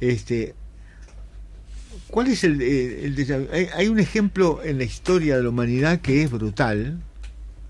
Este, 0.00 0.54
¿Cuál 2.08 2.28
es 2.28 2.44
el, 2.44 2.60
eh, 2.62 3.70
hay, 3.74 3.88
un 3.88 3.98
ejemplo 3.98 4.62
en 4.62 4.78
la 4.78 4.84
historia 4.84 5.36
de 5.36 5.42
la 5.42 5.48
humanidad 5.48 6.00
que 6.00 6.22
es 6.22 6.30
brutal 6.30 7.00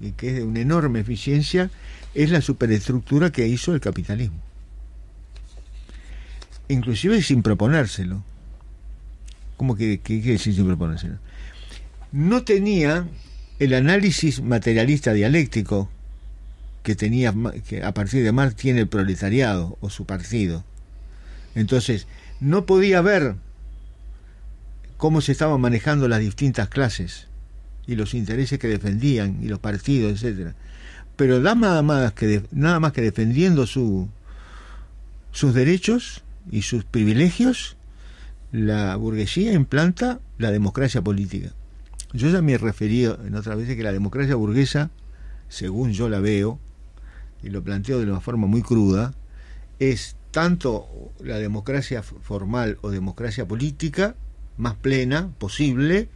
y 0.01 0.13
que 0.13 0.29
es 0.29 0.35
de 0.35 0.43
una 0.43 0.61
enorme 0.61 1.01
eficiencia, 1.01 1.71
es 2.15 2.31
la 2.31 2.41
superestructura 2.41 3.33
que 3.33 3.47
hizo 3.47 3.75
el 3.75 3.81
capitalismo. 3.81 4.37
Inclusive 6.69 7.23
sin 7.23 7.43
proponérselo. 7.43 8.23
¿Cómo 9.57 9.77
que, 9.77 10.01
que, 10.01 10.39
sin 10.39 10.67
proponérselo? 10.67 11.19
No 12.13 12.45
tenía 12.45 13.07
el 13.59 13.75
análisis 13.75 14.43
materialista 14.43 15.13
dialéctico 15.13 15.91
que 16.83 16.95
tenía 16.95 17.35
que 17.67 17.83
a 17.83 17.95
partir 17.95 18.25
de 18.25 18.33
Marx 18.33 18.57
tiene 18.57 18.81
el 18.81 18.89
proletariado 18.89 19.79
o 19.81 19.91
su 19.91 20.05
partido. 20.05 20.65
Entonces, 21.55 22.07
no 22.41 22.67
podía 22.67 23.01
ver 23.01 23.37
cómo 24.97 25.21
se 25.21 25.33
estaban 25.33 25.61
manejando 25.61 26.09
las 26.09 26.21
distintas 26.21 26.69
clases 26.69 27.27
y 27.87 27.95
los 27.95 28.15
intereses 28.15 28.59
que 28.59 28.69
defendían 28.69 29.39
y 29.43 29.49
los 29.49 29.61
partidos, 29.61 30.13
etcétera, 30.13 30.55
pero 31.17 31.41
nada 31.41 31.83
más 31.83 32.13
que, 32.13 32.43
nada 32.51 32.81
más 32.81 32.93
que 32.93 33.03
defendiendo 33.03 33.67
su, 33.67 34.09
sus 35.33 35.55
derechos 35.55 36.23
y 36.51 36.63
sus 36.63 36.85
privilegios, 36.85 37.77
la 38.53 38.97
burguesía 38.97 39.53
implanta 39.53 40.21
la 40.39 40.51
democracia 40.51 41.03
política. 41.03 41.53
Yo 42.15 42.31
ya 42.31 42.41
me 42.43 42.53
he 42.53 42.59
referido 42.59 43.19
en 43.27 43.35
otras 43.35 43.57
veces 43.59 43.77
que 43.77 43.83
la 43.83 43.93
democracia 43.93 44.37
burguesa, 44.37 44.91
según 45.49 45.93
yo 45.93 46.09
la 46.09 46.21
veo, 46.21 46.61
y 47.43 47.51
lo 47.51 47.65
planteo 47.65 47.99
de 47.99 48.05
una 48.05 48.21
forma 48.21 48.47
muy 48.47 48.63
cruda, 48.63 49.13
es 49.81 50.17
tanto 50.31 51.13
la 51.19 51.39
democracia 51.39 52.05
formal 52.05 52.79
o 52.83 52.91
democracia 52.91 53.49
política 53.49 54.15
más 54.57 54.75
plena 54.77 55.31
posible 55.39 56.09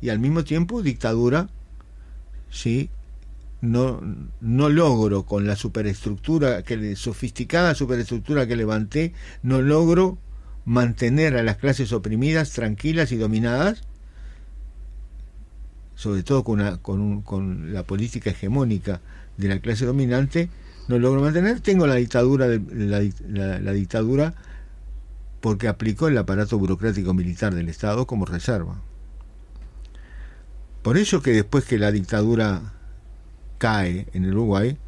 y 0.00 0.10
al 0.10 0.20
mismo 0.20 0.44
tiempo 0.44 0.82
dictadura 0.82 1.48
sí 2.48 2.88
no, 3.60 4.00
no 4.40 4.68
logro 4.68 5.24
con 5.26 5.48
la 5.48 5.56
superestructura 5.56 6.62
que 6.62 6.94
sofisticada 6.94 7.74
superestructura 7.74 8.46
que 8.46 8.54
levanté 8.54 9.12
no 9.42 9.60
logro 9.62 10.18
mantener 10.64 11.36
a 11.36 11.42
las 11.42 11.56
clases 11.56 11.92
oprimidas 11.92 12.52
tranquilas 12.52 13.10
y 13.10 13.16
dominadas 13.16 13.87
sobre 15.98 16.22
todo 16.22 16.44
con, 16.44 16.78
con, 16.78 17.22
con 17.22 17.72
la 17.74 17.82
política 17.82 18.30
hegemónica 18.30 19.00
de 19.36 19.48
la 19.48 19.58
clase 19.58 19.84
dominante 19.84 20.48
no 20.86 20.96
logro 21.00 21.20
mantener 21.20 21.58
tengo 21.58 21.88
la 21.88 21.96
dictadura 21.96 22.46
de, 22.46 22.60
la, 23.26 23.58
la 23.58 23.72
dictadura 23.72 24.34
porque 25.40 25.66
aplicó 25.66 26.06
el 26.06 26.16
aparato 26.16 26.56
burocrático 26.56 27.14
militar 27.14 27.52
del 27.52 27.68
Estado 27.68 28.06
como 28.06 28.26
reserva 28.26 28.80
por 30.82 30.96
eso 30.98 31.20
que 31.20 31.32
después 31.32 31.64
que 31.64 31.78
la 31.78 31.90
dictadura 31.90 32.74
cae 33.58 34.06
en 34.12 34.24
el 34.24 34.34
Uruguay, 34.34 34.78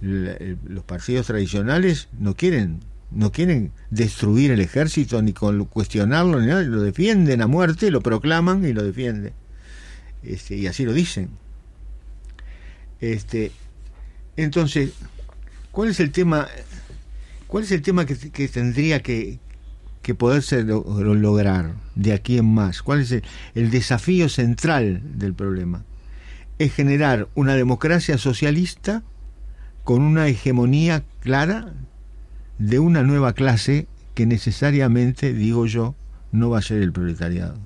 los 0.00 0.84
partidos 0.84 1.28
tradicionales 1.28 2.08
no 2.18 2.34
quieren 2.34 2.80
no 3.10 3.30
quieren 3.30 3.70
destruir 3.90 4.50
el 4.50 4.60
ejército 4.60 5.22
ni 5.22 5.32
cuestionarlo 5.32 6.40
ni 6.40 6.48
nada, 6.48 6.62
lo 6.62 6.82
defienden 6.82 7.42
a 7.42 7.46
muerte, 7.46 7.92
lo 7.92 8.00
proclaman 8.00 8.64
y 8.64 8.72
lo 8.72 8.82
defienden. 8.82 9.32
Este, 10.26 10.56
y 10.56 10.66
así 10.66 10.84
lo 10.84 10.92
dicen. 10.92 11.30
Este, 13.00 13.52
entonces, 14.36 14.92
¿cuál 15.70 15.90
es 15.90 16.00
el 16.00 16.10
tema? 16.10 16.48
¿Cuál 17.46 17.64
es 17.64 17.72
el 17.72 17.82
tema 17.82 18.06
que, 18.06 18.16
que 18.16 18.48
tendría 18.48 19.02
que, 19.02 19.38
que 20.02 20.14
poderse 20.14 20.62
lograr 20.62 21.74
de 21.94 22.12
aquí 22.12 22.38
en 22.38 22.52
más? 22.52 22.82
¿Cuál 22.82 23.00
es 23.00 23.12
el 23.54 23.70
desafío 23.70 24.28
central 24.28 25.02
del 25.18 25.34
problema? 25.34 25.84
es 26.58 26.72
generar 26.72 27.28
una 27.34 27.54
democracia 27.54 28.18
socialista 28.18 29.02
con 29.82 30.02
una 30.02 30.28
hegemonía 30.28 31.04
clara 31.20 31.74
de 32.58 32.78
una 32.78 33.02
nueva 33.02 33.32
clase 33.32 33.86
que 34.14 34.26
necesariamente, 34.26 35.32
digo 35.32 35.66
yo, 35.66 35.94
no 36.32 36.50
va 36.50 36.58
a 36.58 36.62
ser 36.62 36.82
el 36.82 36.92
proletariado. 36.92 37.58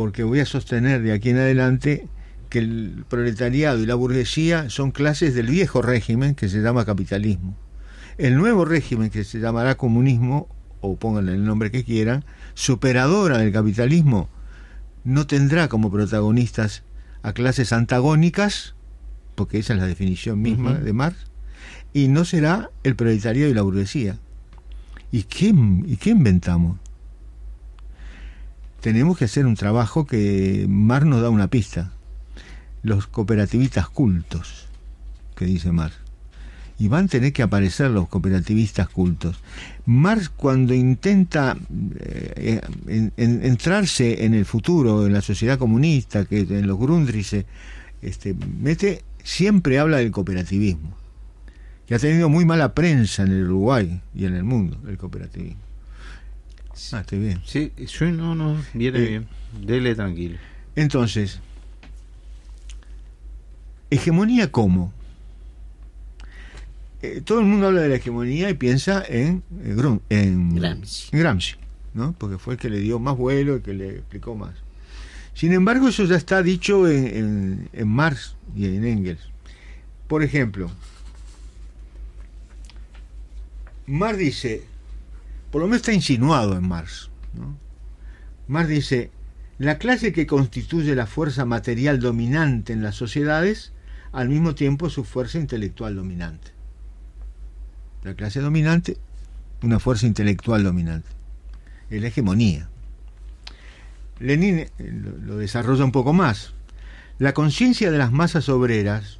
Porque 0.00 0.24
voy 0.24 0.40
a 0.40 0.46
sostener 0.46 1.02
de 1.02 1.12
aquí 1.12 1.28
en 1.28 1.36
adelante 1.36 2.08
que 2.48 2.60
el 2.60 3.04
proletariado 3.06 3.80
y 3.80 3.84
la 3.84 3.94
burguesía 3.94 4.70
son 4.70 4.92
clases 4.92 5.34
del 5.34 5.48
viejo 5.48 5.82
régimen 5.82 6.34
que 6.34 6.48
se 6.48 6.62
llama 6.62 6.86
capitalismo. 6.86 7.54
El 8.16 8.38
nuevo 8.38 8.64
régimen 8.64 9.10
que 9.10 9.24
se 9.24 9.40
llamará 9.40 9.74
comunismo, 9.74 10.48
o 10.80 10.96
pónganle 10.96 11.34
el 11.34 11.44
nombre 11.44 11.70
que 11.70 11.84
quieran, 11.84 12.24
superadora 12.54 13.36
del 13.36 13.52
capitalismo, 13.52 14.30
no 15.04 15.26
tendrá 15.26 15.68
como 15.68 15.90
protagonistas 15.90 16.82
a 17.22 17.34
clases 17.34 17.70
antagónicas, 17.74 18.74
porque 19.34 19.58
esa 19.58 19.74
es 19.74 19.80
la 19.80 19.86
definición 19.86 20.40
misma 20.40 20.78
de 20.78 20.94
Marx, 20.94 21.26
y 21.92 22.08
no 22.08 22.24
será 22.24 22.70
el 22.84 22.96
proletariado 22.96 23.50
y 23.50 23.54
la 23.54 23.60
burguesía. 23.60 24.16
¿Y 25.12 25.24
qué, 25.24 25.54
¿Y 25.84 25.98
qué 25.98 26.08
inventamos? 26.08 26.78
Tenemos 28.80 29.18
que 29.18 29.26
hacer 29.26 29.46
un 29.46 29.56
trabajo 29.56 30.06
que 30.06 30.66
Marx 30.68 31.06
nos 31.06 31.22
da 31.22 31.30
una 31.30 31.48
pista. 31.48 31.92
Los 32.82 33.06
cooperativistas 33.06 33.88
cultos, 33.88 34.68
que 35.36 35.44
dice 35.44 35.70
Marx 35.70 35.96
y 36.80 36.88
van 36.88 37.04
a 37.04 37.08
tener 37.08 37.34
que 37.34 37.42
aparecer 37.42 37.90
los 37.90 38.08
cooperativistas 38.08 38.88
cultos. 38.88 39.38
Marx 39.84 40.30
cuando 40.30 40.72
intenta 40.72 41.54
eh, 41.98 42.62
entrarse 43.18 44.24
en 44.24 44.32
el 44.32 44.46
futuro, 44.46 45.06
en 45.06 45.12
la 45.12 45.20
sociedad 45.20 45.58
comunista, 45.58 46.24
que 46.24 46.40
en 46.40 46.66
los 46.66 46.78
Grundrisse 46.78 47.28
se 47.28 47.46
este, 48.00 48.34
mete, 48.34 49.04
siempre 49.22 49.78
habla 49.78 49.98
del 49.98 50.10
cooperativismo, 50.10 50.96
que 51.86 51.96
ha 51.96 51.98
tenido 51.98 52.30
muy 52.30 52.46
mala 52.46 52.74
prensa 52.74 53.24
en 53.24 53.32
el 53.32 53.44
Uruguay 53.44 54.00
y 54.14 54.24
en 54.24 54.34
el 54.34 54.44
mundo, 54.44 54.80
el 54.88 54.96
cooperativismo. 54.96 55.69
Ah, 56.92 57.00
estoy 57.00 57.18
bien. 57.18 57.42
Sí, 57.44 57.72
yo 57.76 58.10
no, 58.10 58.34
no, 58.34 58.56
viene 58.74 58.98
eh, 58.98 59.08
bien. 59.08 59.28
Dele 59.60 59.94
tranquilo. 59.94 60.38
Entonces, 60.76 61.40
hegemonía 63.90 64.50
cómo? 64.50 64.92
Eh, 67.02 67.22
todo 67.24 67.40
el 67.40 67.46
mundo 67.46 67.68
habla 67.68 67.80
de 67.82 67.88
la 67.88 67.94
hegemonía 67.96 68.50
y 68.50 68.54
piensa 68.54 69.02
en, 69.08 69.42
en, 70.10 70.54
Gramsci. 71.12 71.56
¿no? 71.94 72.14
porque 72.18 72.38
fue 72.38 72.54
el 72.54 72.60
que 72.60 72.68
le 72.68 72.78
dio 72.78 72.98
más 72.98 73.16
vuelo, 73.16 73.56
el 73.56 73.62
que 73.62 73.72
le 73.72 73.88
explicó 73.90 74.34
más. 74.34 74.54
Sin 75.34 75.52
embargo, 75.52 75.88
eso 75.88 76.04
ya 76.04 76.16
está 76.16 76.42
dicho 76.42 76.88
en, 76.88 77.68
en, 77.72 77.88
Marx 77.88 78.36
y 78.54 78.66
en 78.66 78.84
Engels. 78.84 79.30
Por 80.08 80.22
ejemplo, 80.22 80.70
Marx 83.86 84.18
dice, 84.18 84.64
por 85.50 85.60
lo 85.60 85.66
menos 85.66 85.80
está 85.80 85.92
insinuado 85.92 86.56
en 86.56 86.66
Marx, 86.66 87.10
¿no? 87.34 87.56
Marx 88.48 88.68
dice, 88.68 89.10
la 89.58 89.78
clase 89.78 90.12
que 90.12 90.26
constituye 90.26 90.94
la 90.94 91.06
fuerza 91.06 91.44
material 91.44 92.00
dominante 92.00 92.72
en 92.72 92.82
las 92.82 92.96
sociedades, 92.96 93.72
al 94.12 94.28
mismo 94.28 94.54
tiempo 94.54 94.90
su 94.90 95.04
fuerza 95.04 95.38
intelectual 95.38 95.94
dominante 95.96 96.52
la 98.02 98.14
clase 98.14 98.40
dominante, 98.40 98.96
una 99.62 99.78
fuerza 99.78 100.06
intelectual 100.06 100.64
dominante. 100.64 101.08
Es 101.90 102.00
la 102.00 102.08
hegemonía. 102.08 102.68
Lenin 104.18 104.58
eh, 104.58 104.70
lo 104.78 105.36
desarrolla 105.36 105.84
un 105.84 105.92
poco 105.92 106.12
más. 106.12 106.54
La 107.18 107.34
conciencia 107.34 107.90
de 107.90 107.98
las 107.98 108.12
masas 108.12 108.48
obreras 108.48 109.18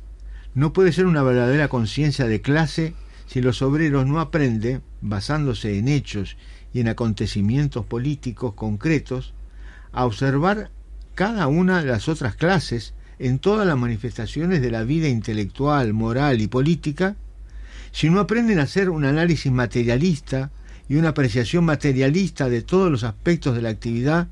no 0.54 0.72
puede 0.72 0.92
ser 0.92 1.06
una 1.06 1.22
verdadera 1.22 1.68
conciencia 1.68 2.26
de 2.26 2.40
clase 2.40 2.94
si 3.30 3.40
los 3.40 3.62
obreros 3.62 4.06
no 4.06 4.18
aprenden, 4.18 4.82
basándose 5.00 5.78
en 5.78 5.86
hechos 5.86 6.36
y 6.74 6.80
en 6.80 6.88
acontecimientos 6.88 7.86
políticos 7.86 8.54
concretos, 8.54 9.34
a 9.92 10.04
observar 10.04 10.72
cada 11.14 11.46
una 11.46 11.80
de 11.80 11.88
las 11.88 12.08
otras 12.08 12.34
clases 12.34 12.92
en 13.20 13.38
todas 13.38 13.68
las 13.68 13.78
manifestaciones 13.78 14.60
de 14.60 14.72
la 14.72 14.82
vida 14.82 15.06
intelectual, 15.06 15.92
moral 15.92 16.40
y 16.40 16.48
política 16.48 17.14
si 17.92 18.10
no 18.10 18.18
aprenden 18.18 18.58
a 18.58 18.64
hacer 18.64 18.90
un 18.90 19.04
análisis 19.04 19.52
materialista 19.52 20.50
y 20.88 20.96
una 20.96 21.10
apreciación 21.10 21.64
materialista 21.64 22.48
de 22.48 22.62
todos 22.62 22.90
los 22.90 23.04
aspectos 23.04 23.54
de 23.54 23.62
la 23.62 23.68
actividad 23.68 24.26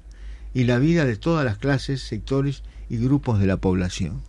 y 0.55 0.65
la 0.65 0.81
vida 0.81 1.05
de 1.05 1.17
todas 1.17 1.45
las 1.45 1.59
clases, 1.59 2.03
sectores 2.03 2.65
y 2.91 2.97
grupos 2.97 3.39
de 3.39 3.47
la 3.47 3.59
población. 3.59 4.23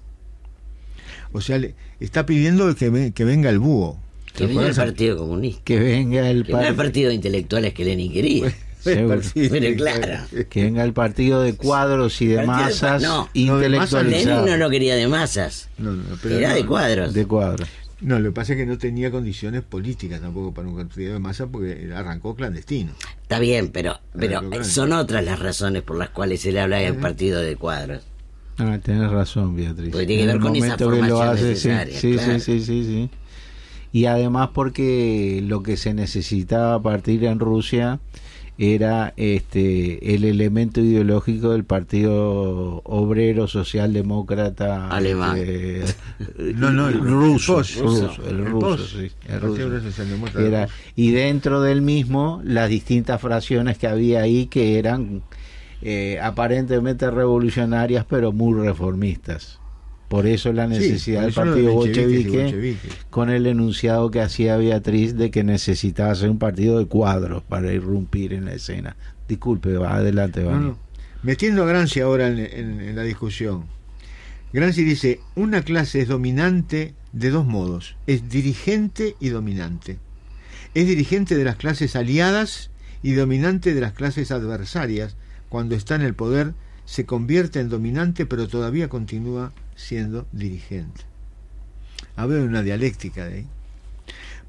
O 1.31 1.41
sea, 1.41 1.59
está 1.99 2.27
pidiendo 2.27 2.75
que, 2.75 2.89
venga 2.89 3.49
el 3.49 3.57
búho. 3.57 3.99
Que 4.39 4.53
venga 4.53 4.67
el 4.67 4.75
Partido 4.75 5.17
Comunista. 5.17 5.61
Que 5.63 5.79
venga 5.79 6.29
el, 6.29 6.45
partido 6.75 7.09
de 7.09 7.15
intelectuales 7.15 7.73
que 7.73 7.85
Lenin 7.85 8.11
quería. 8.11 8.53
Pero 8.83 9.19
claro. 9.77 10.25
Que 10.49 10.63
venga 10.63 10.83
el 10.83 10.93
partido 10.93 11.41
de 11.41 11.55
cuadros 11.55 12.21
y 12.21 12.27
de 12.27 12.45
masas 12.45 13.01
no, 13.01 13.29
Lenin 13.33 14.45
no 14.45 14.57
lo 14.57 14.69
quería 14.69 14.95
de 14.95 15.07
masas. 15.07 15.69
Era 16.23 16.53
de 16.53 16.65
cuadros. 16.65 17.13
De 17.13 17.25
cuadros. 17.25 17.67
No, 18.01 18.17
lo 18.17 18.29
que 18.29 18.33
pasa 18.33 18.53
es 18.53 18.59
que 18.59 18.65
no 18.65 18.77
tenía 18.77 19.11
condiciones 19.11 19.61
políticas 19.61 20.21
tampoco 20.21 20.53
para 20.53 20.69
un 20.69 20.77
partido 20.77 21.13
de 21.13 21.19
masa 21.19 21.47
porque 21.47 21.91
arrancó 21.93 22.33
clandestino. 22.33 22.93
Está 23.21 23.39
bien, 23.39 23.69
pero, 23.69 23.99
pero 24.17 24.41
son 24.63 24.93
otras 24.93 25.25
las 25.25 25.39
razones 25.39 25.83
por 25.83 25.97
las 25.97 26.09
cuales 26.09 26.39
se 26.39 26.53
le 26.53 26.61
habla 26.61 26.77
del 26.77 26.95
partido 26.95 27.41
de 27.41 27.57
cuadros. 27.57 28.03
Ah, 28.57 28.77
tienes 28.83 29.09
razón, 29.09 29.55
Beatriz. 29.55 29.89
Porque 29.91 30.05
tiene 30.05 30.23
que 30.23 30.27
ver 30.27 30.39
con 30.39 30.55
esa 30.55 30.77
formación 30.77 31.35
necesaria. 31.35 31.99
Sí, 31.99 32.17
sí, 32.17 32.39
sí, 32.39 32.59
sí, 32.61 32.83
sí. 32.85 33.09
Y 33.91 34.05
además 34.05 34.49
porque 34.53 35.43
lo 35.45 35.63
que 35.63 35.77
se 35.77 35.93
necesitaba 35.93 36.75
a 36.75 36.81
partir 36.81 37.23
en 37.23 37.39
Rusia 37.39 37.99
era 38.61 39.13
este 39.15 40.13
el 40.15 40.25
elemento 40.25 40.81
ideológico 40.81 41.51
del 41.51 41.63
Partido 41.63 42.81
Obrero 42.83 43.47
Socialdemócrata 43.47 44.89
alemán. 44.89 45.37
Este, 45.37 45.95
no, 46.55 46.69
no, 46.69 46.89
el 46.89 46.99
ruso, 46.99 47.61
el 47.61 48.45
ruso, 48.45 48.77
sí, 48.85 49.11
era, 50.37 50.67
y 50.97 51.11
dentro 51.11 51.61
del 51.61 51.81
mismo 51.81 52.41
las 52.43 52.69
distintas 52.69 53.21
fracciones 53.21 53.77
que 53.77 53.87
había 53.87 54.23
ahí 54.23 54.47
que 54.47 54.77
eran 54.77 55.23
eh, 55.81 56.19
aparentemente 56.21 57.09
revolucionarias 57.09 58.05
pero 58.09 58.33
muy 58.33 58.59
reformistas. 58.59 59.59
Por 60.09 60.25
eso 60.25 60.51
la 60.53 60.65
necesidad 60.65 61.21
del 61.21 61.33
partido 61.33 61.71
bolchevique, 61.71 62.77
con 63.11 63.29
el 63.29 63.45
enunciado 63.45 64.09
que 64.09 64.19
hacía 64.19 64.57
Beatriz 64.57 65.15
de 65.15 65.29
que 65.29 65.43
necesitaba 65.43 66.15
ser 66.15 66.31
un 66.31 66.39
partido 66.39 66.79
de 66.79 66.87
cuadros 66.87 67.43
para 67.43 67.71
irrumpir 67.71 68.33
en 68.33 68.45
la 68.45 68.53
escena. 68.53 68.97
Disculpe, 69.27 69.77
va 69.77 69.97
adelante, 69.97 70.43
va. 70.43 70.75
Metiendo 71.21 71.61
a 71.61 71.67
Granci 71.67 71.99
ahora 71.99 72.27
en, 72.27 72.95
la 72.95 73.03
discusión. 73.03 73.65
Granci 74.51 74.83
dice, 74.83 75.19
una 75.35 75.61
clase 75.61 76.01
es 76.01 76.07
dominante 76.07 76.95
de 77.13 77.29
dos 77.29 77.45
modos, 77.45 77.95
es 78.07 78.29
dirigente 78.29 79.15
y 79.19 79.29
dominante. 79.29 79.99
Es 80.73 80.87
dirigente 80.87 81.37
de 81.37 81.43
las 81.43 81.55
clases 81.55 81.95
aliadas 81.95 82.71
y 83.03 83.11
dominante 83.11 83.75
de 83.75 83.81
las 83.81 83.93
clases 83.93 84.31
adversarias. 84.31 85.17
Cuando 85.49 85.75
está 85.75 85.93
en 85.93 86.01
el 86.01 86.15
poder, 86.15 86.53
se 86.85 87.05
convierte 87.05 87.59
en 87.59 87.69
dominante, 87.69 88.25
pero 88.25 88.47
todavía 88.47 88.89
continúa 88.89 89.51
siendo 89.79 90.27
dirigente. 90.31 91.01
Había 92.15 92.39
una 92.39 92.61
dialéctica 92.61 93.25
de 93.25 93.35
ahí. 93.35 93.47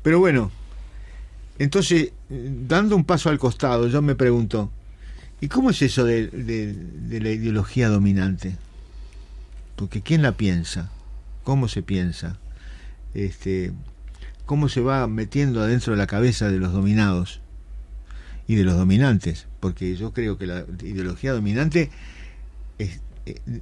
Pero 0.03 0.19
bueno, 0.19 0.51
entonces, 1.59 2.13
dando 2.29 2.97
un 2.97 3.05
paso 3.05 3.29
al 3.29 3.39
costado, 3.39 3.87
yo 3.87 4.03
me 4.03 4.15
pregunto, 4.15 4.71
¿y 5.41 5.49
cómo 5.49 5.71
es 5.71 5.83
eso 5.83 6.05
de, 6.05 6.27
de, 6.29 7.21
la 7.21 7.31
ideología 7.31 7.89
dominante? 7.89 8.57
Porque 9.77 10.03
¿quién 10.03 10.23
la 10.23 10.33
piensa? 10.33 10.91
¿Cómo 11.45 11.69
se 11.69 11.83
piensa? 11.83 12.39
Este, 13.15 13.73
¿Cómo 14.47 14.69
se 14.69 14.81
va 14.81 15.07
metiendo 15.07 15.63
adentro 15.63 15.93
de 15.93 15.99
la 15.99 16.07
cabeza 16.07 16.49
de 16.49 16.59
los 16.59 16.73
dominados 16.73 17.41
y 18.49 18.57
de 18.57 18.65
los 18.65 18.77
dominantes? 18.77 19.47
Porque 19.61 19.97
yo 19.97 20.13
creo 20.13 20.39
que 20.39 20.47
la 20.47 20.65
ideología 20.83 21.33
dominante 21.33 21.91
es, 22.79 23.01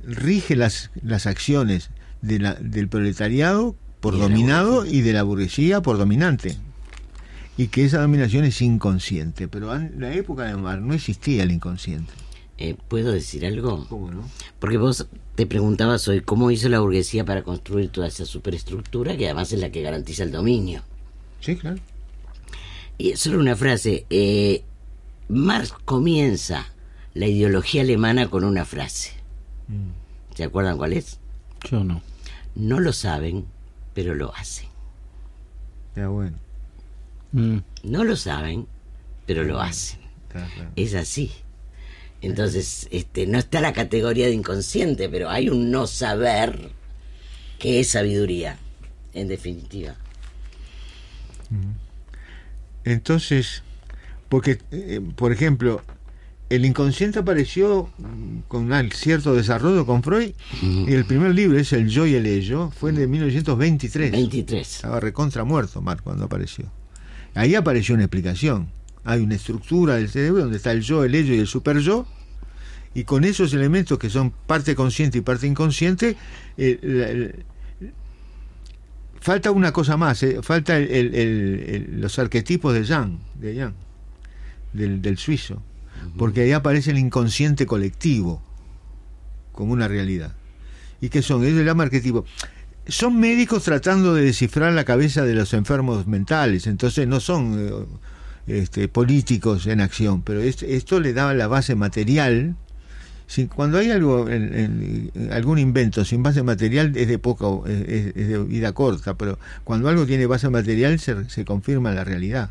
rige 0.04 0.56
las, 0.56 0.90
las 1.02 1.26
acciones 1.26 1.90
de 2.22 2.38
la, 2.38 2.54
del 2.54 2.88
proletariado 2.88 3.76
por 4.00 4.18
dominado 4.18 4.86
y 4.86 5.00
de 5.00 5.12
la 5.12 5.22
burguesía 5.22 5.82
por 5.82 5.98
dominante. 5.98 6.56
Y 7.56 7.68
que 7.68 7.84
esa 7.84 8.00
dominación 8.00 8.44
es 8.44 8.62
inconsciente. 8.62 9.48
Pero 9.48 9.74
en 9.74 10.00
la 10.00 10.14
época 10.14 10.44
de 10.44 10.56
Mar 10.56 10.80
no 10.80 10.94
existía 10.94 11.42
el 11.42 11.50
inconsciente. 11.50 12.12
Eh, 12.56 12.76
¿Puedo 12.88 13.12
decir 13.12 13.44
algo? 13.46 13.86
¿Cómo 13.88 14.10
no? 14.10 14.28
Porque 14.58 14.78
vos 14.78 15.06
te 15.34 15.46
preguntabas 15.46 16.06
hoy 16.08 16.20
cómo 16.20 16.50
hizo 16.50 16.68
la 16.68 16.80
burguesía 16.80 17.24
para 17.24 17.42
construir 17.42 17.90
toda 17.90 18.08
esa 18.08 18.26
superestructura 18.26 19.16
que 19.16 19.26
además 19.26 19.52
es 19.52 19.60
la 19.60 19.70
que 19.70 19.82
garantiza 19.82 20.24
el 20.24 20.32
dominio. 20.32 20.82
Sí, 21.40 21.56
claro. 21.56 21.78
Y 22.96 23.16
solo 23.16 23.38
una 23.38 23.54
frase. 23.54 24.06
Eh, 24.10 24.62
Marx 25.28 25.72
comienza 25.84 26.66
la 27.14 27.26
ideología 27.26 27.82
alemana 27.82 28.28
con 28.28 28.44
una 28.44 28.64
frase. 28.64 29.17
Mm. 29.68 30.34
¿Se 30.34 30.44
acuerdan 30.44 30.78
cuál 30.78 30.92
es? 30.92 31.18
Yo 31.70 31.84
no. 31.84 32.02
No 32.54 32.80
lo 32.80 32.92
saben, 32.92 33.46
pero 33.94 34.14
lo 34.14 34.34
hacen. 34.34 34.68
Ya 35.96 36.08
bueno. 36.08 36.36
Mm. 37.32 37.58
No 37.84 38.04
lo 38.04 38.16
saben, 38.16 38.66
pero 39.26 39.44
lo 39.44 39.60
hacen. 39.60 40.00
Es 40.76 40.94
así. 40.94 41.32
Entonces, 42.20 42.88
este, 42.90 43.26
no 43.26 43.38
está 43.38 43.60
la 43.60 43.72
categoría 43.72 44.26
de 44.26 44.34
inconsciente, 44.34 45.08
pero 45.08 45.30
hay 45.30 45.48
un 45.48 45.70
no 45.70 45.86
saber 45.86 46.70
que 47.58 47.80
es 47.80 47.90
sabiduría, 47.90 48.58
en 49.14 49.28
definitiva. 49.28 49.94
Entonces, 52.84 53.62
porque, 54.28 54.58
eh, 54.70 55.00
por 55.16 55.32
ejemplo, 55.32 55.82
el 56.50 56.64
inconsciente 56.64 57.18
apareció 57.18 57.90
con 58.48 58.72
un 58.72 58.90
cierto 58.92 59.34
desarrollo 59.34 59.84
con 59.84 60.02
Freud 60.02 60.32
y 60.62 60.92
el 60.92 61.04
primer 61.04 61.34
libro 61.34 61.58
es 61.58 61.72
El 61.72 61.88
yo 61.88 62.06
y 62.06 62.14
el 62.14 62.24
ello, 62.26 62.70
fue 62.70 62.92
de 62.92 63.06
1923. 63.06 64.12
23. 64.12 64.76
Estaba 64.76 64.98
recontra 65.00 65.44
muerto 65.44 65.82
Marx 65.82 66.02
cuando 66.02 66.24
apareció. 66.24 66.66
Ahí 67.34 67.54
apareció 67.54 67.94
una 67.94 68.04
explicación. 68.04 68.68
Hay 69.04 69.20
una 69.20 69.34
estructura 69.34 69.96
del 69.96 70.08
cerebro 70.08 70.42
donde 70.42 70.56
está 70.56 70.72
el 70.72 70.80
yo, 70.80 71.04
el 71.04 71.14
ello 71.14 71.34
y 71.34 71.38
el 71.38 71.46
super 71.46 71.78
yo 71.78 72.06
y 72.94 73.04
con 73.04 73.24
esos 73.24 73.52
elementos 73.52 73.98
que 73.98 74.08
son 74.08 74.30
parte 74.30 74.74
consciente 74.74 75.18
y 75.18 75.20
parte 75.20 75.46
inconsciente, 75.46 76.16
eh, 76.56 77.44
falta 79.20 79.50
una 79.50 79.72
cosa 79.72 79.96
más, 79.98 80.22
eh, 80.22 80.38
falta 80.42 80.78
los 80.80 82.18
arquetipos 82.18 82.72
de 82.72 82.84
Jan, 82.84 83.18
de 83.34 83.56
Jan 83.56 83.74
del, 84.72 85.02
del 85.02 85.18
suizo 85.18 85.62
porque 86.18 86.42
ahí 86.42 86.52
aparece 86.52 86.90
el 86.90 86.98
inconsciente 86.98 87.64
colectivo 87.64 88.42
como 89.52 89.72
una 89.72 89.88
realidad. 89.88 90.34
¿Y 91.00 91.08
qué 91.08 91.22
son? 91.22 91.44
Es 91.44 91.54
el 91.54 91.68
arquetipo. 91.68 92.24
Son 92.86 93.18
médicos 93.18 93.64
tratando 93.64 94.14
de 94.14 94.24
descifrar 94.24 94.72
la 94.72 94.84
cabeza 94.84 95.24
de 95.24 95.34
los 95.34 95.54
enfermos 95.54 96.06
mentales, 96.06 96.66
entonces 96.66 97.06
no 97.06 97.20
son 97.20 97.56
eh, 97.58 98.62
este, 98.62 98.88
políticos 98.88 99.66
en 99.66 99.80
acción, 99.80 100.22
pero 100.22 100.40
esto 100.40 101.00
le 101.00 101.12
da 101.12 101.32
la 101.34 101.46
base 101.48 101.74
material. 101.74 102.56
cuando 103.54 103.78
hay 103.78 103.90
algo, 103.90 104.28
en, 104.28 105.10
algún 105.30 105.58
invento 105.58 106.04
sin 106.04 106.22
base 106.22 106.42
material 106.42 106.96
es 106.96 107.08
de 107.08 107.18
poca, 107.18 107.46
es, 107.68 108.14
de 108.14 108.38
vida 108.44 108.72
corta, 108.72 109.18
pero 109.18 109.38
cuando 109.64 109.88
algo 109.88 110.06
tiene 110.06 110.26
base 110.26 110.48
material 110.48 110.98
se, 110.98 111.28
se 111.28 111.44
confirma 111.44 111.92
la 111.92 112.04
realidad. 112.04 112.50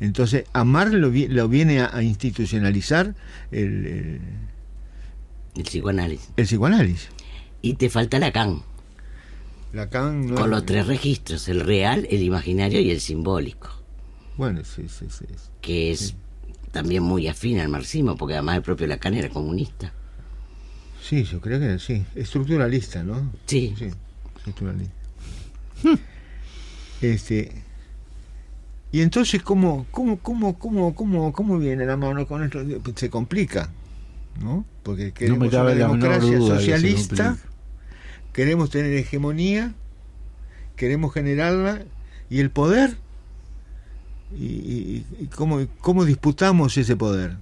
Entonces, 0.00 0.44
Amar 0.52 0.92
lo, 0.92 1.10
lo 1.10 1.48
viene 1.48 1.80
a, 1.80 2.02
institucionalizar 2.02 3.14
el, 3.50 4.20
el, 5.56 5.62
psicoanálisis. 5.62 6.30
El 6.36 6.44
psicoanálisis. 6.44 7.08
Y 7.62 7.74
te 7.74 7.88
falta 7.88 8.18
Lacan. 8.18 8.62
Lacan 9.72 10.28
Con 10.28 10.50
los 10.50 10.66
tres 10.66 10.86
registros, 10.86 11.48
el 11.48 11.60
real, 11.60 12.06
el 12.10 12.22
imaginario 12.22 12.80
y 12.80 12.90
el 12.90 13.00
simbólico. 13.00 13.70
Bueno, 14.36 14.62
sí, 14.64 14.86
sí, 14.88 15.06
sí. 15.08 15.24
Que 15.60 15.90
es 15.92 16.14
también 16.72 17.02
muy 17.02 17.26
afín 17.26 17.58
al 17.58 17.70
marxismo, 17.70 18.16
porque 18.16 18.34
además 18.34 18.56
el 18.56 18.62
propio 18.62 18.86
Lacan 18.86 19.14
era 19.14 19.30
comunista. 19.30 19.92
Sí, 21.02 21.24
yo 21.24 21.40
creo 21.40 21.58
que 21.58 21.78
sí. 21.78 22.04
Estructuralista, 22.14 23.02
¿no? 23.02 23.32
Sí. 23.46 23.74
Sí, 23.78 23.88
estructuralista. 24.36 24.94
este 27.00 27.65
y 28.92 29.02
entonces, 29.02 29.42
¿cómo, 29.42 29.86
cómo, 29.90 30.18
cómo, 30.18 30.58
cómo, 30.58 30.94
cómo, 30.94 31.32
cómo 31.32 31.58
viene 31.58 31.84
la 31.86 31.96
mano 31.96 32.26
con 32.26 32.44
esto? 32.44 32.60
Se 32.94 33.10
complica, 33.10 33.70
¿no? 34.40 34.64
Porque 34.82 35.12
queremos 35.12 35.52
una 35.52 35.64
democracia 35.64 36.38
socialista, 36.38 37.36
queremos 38.32 38.70
tener 38.70 38.92
hegemonía, 38.92 39.74
queremos 40.76 41.12
generarla, 41.12 41.82
y 42.30 42.40
el 42.40 42.50
poder, 42.50 42.96
y, 44.38 45.02
cómo, 45.34 45.66
cómo, 45.80 46.04
disputamos 46.04 46.76
ese 46.76 46.96
poder. 46.96 47.36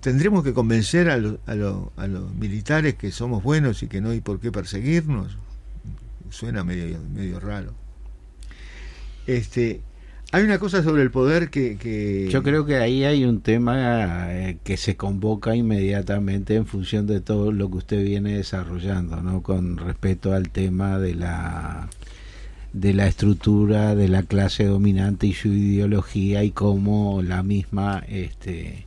tendremos 0.00 0.44
que 0.44 0.52
convencer 0.52 1.10
a, 1.10 1.14
a, 1.14 1.52
a 2.02 2.06
los 2.06 2.34
militares 2.34 2.94
que 2.94 3.10
somos 3.10 3.42
buenos 3.42 3.82
y 3.82 3.88
que 3.88 4.00
no 4.00 4.10
hay 4.10 4.20
por 4.20 4.40
qué 4.40 4.52
perseguirnos. 4.52 5.36
Suena 6.30 6.64
medio, 6.64 6.98
medio 7.12 7.38
raro. 7.38 7.83
Este, 9.26 9.80
hay 10.32 10.42
una 10.42 10.58
cosa 10.58 10.82
sobre 10.82 11.02
el 11.02 11.10
poder 11.10 11.48
que, 11.50 12.28
Yo 12.30 12.42
creo 12.42 12.66
que 12.66 12.76
ahí 12.76 13.04
hay 13.04 13.24
un 13.24 13.40
tema 13.40 14.26
eh, 14.34 14.58
que 14.64 14.76
se 14.76 14.96
convoca 14.96 15.54
inmediatamente 15.54 16.56
en 16.56 16.66
función 16.66 17.06
de 17.06 17.20
todo 17.20 17.52
lo 17.52 17.70
que 17.70 17.76
usted 17.76 18.04
viene 18.04 18.36
desarrollando, 18.36 19.22
¿no? 19.22 19.42
Con 19.42 19.76
respecto 19.76 20.32
al 20.32 20.50
tema 20.50 20.98
de 20.98 21.14
la 21.14 21.88
de 22.72 22.92
la 22.92 23.06
estructura 23.06 23.94
de 23.94 24.08
la 24.08 24.24
clase 24.24 24.64
dominante 24.64 25.28
y 25.28 25.32
su 25.32 25.46
ideología 25.46 26.42
y 26.42 26.50
cómo 26.50 27.22
la 27.22 27.44
misma 27.44 28.02
este 28.08 28.86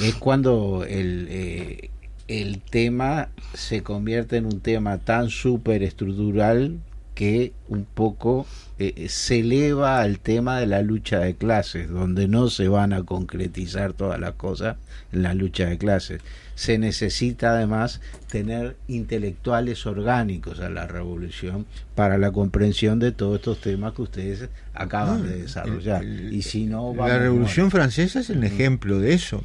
es 0.00 0.14
cuando 0.14 0.84
el 0.88 1.26
eh, 1.28 1.90
el 2.28 2.60
tema 2.60 3.30
se 3.54 3.82
convierte 3.82 4.36
en 4.36 4.46
un 4.46 4.60
tema 4.60 4.98
tan 4.98 5.30
superestructural 5.30 6.78
que 7.16 7.52
un 7.68 7.84
poco 7.84 8.46
eh, 8.78 8.92
eh, 8.96 9.08
se 9.08 9.38
eleva 9.38 10.00
al 10.00 10.18
tema 10.18 10.60
de 10.60 10.66
la 10.66 10.82
lucha 10.82 11.20
de 11.20 11.34
clases, 11.34 11.88
donde 11.88 12.28
no 12.28 12.50
se 12.50 12.68
van 12.68 12.92
a 12.92 13.04
concretizar 13.04 13.94
todas 13.94 14.20
las 14.20 14.32
cosas 14.32 14.76
en 15.12 15.22
la 15.22 15.32
lucha 15.32 15.64
de 15.64 15.78
clases. 15.78 16.20
Se 16.56 16.76
necesita 16.76 17.52
además 17.52 18.02
tener 18.30 18.76
intelectuales 18.86 19.86
orgánicos 19.86 20.60
a 20.60 20.68
la 20.68 20.86
revolución 20.86 21.64
para 21.94 22.18
la 22.18 22.32
comprensión 22.32 22.98
de 22.98 23.12
todos 23.12 23.36
estos 23.36 23.62
temas 23.62 23.94
que 23.94 24.02
ustedes 24.02 24.48
acaban 24.74 25.26
de 25.26 25.42
desarrollar. 25.42 26.04
y 26.04 26.42
si 26.42 26.66
no, 26.66 26.94
la 26.94 27.18
revolución 27.18 27.70
francesa 27.70 28.20
es 28.20 28.28
el 28.28 28.44
ejemplo 28.44 28.98
de 28.98 29.14
eso. 29.14 29.42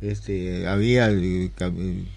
Este, 0.00 0.66
había 0.66 1.08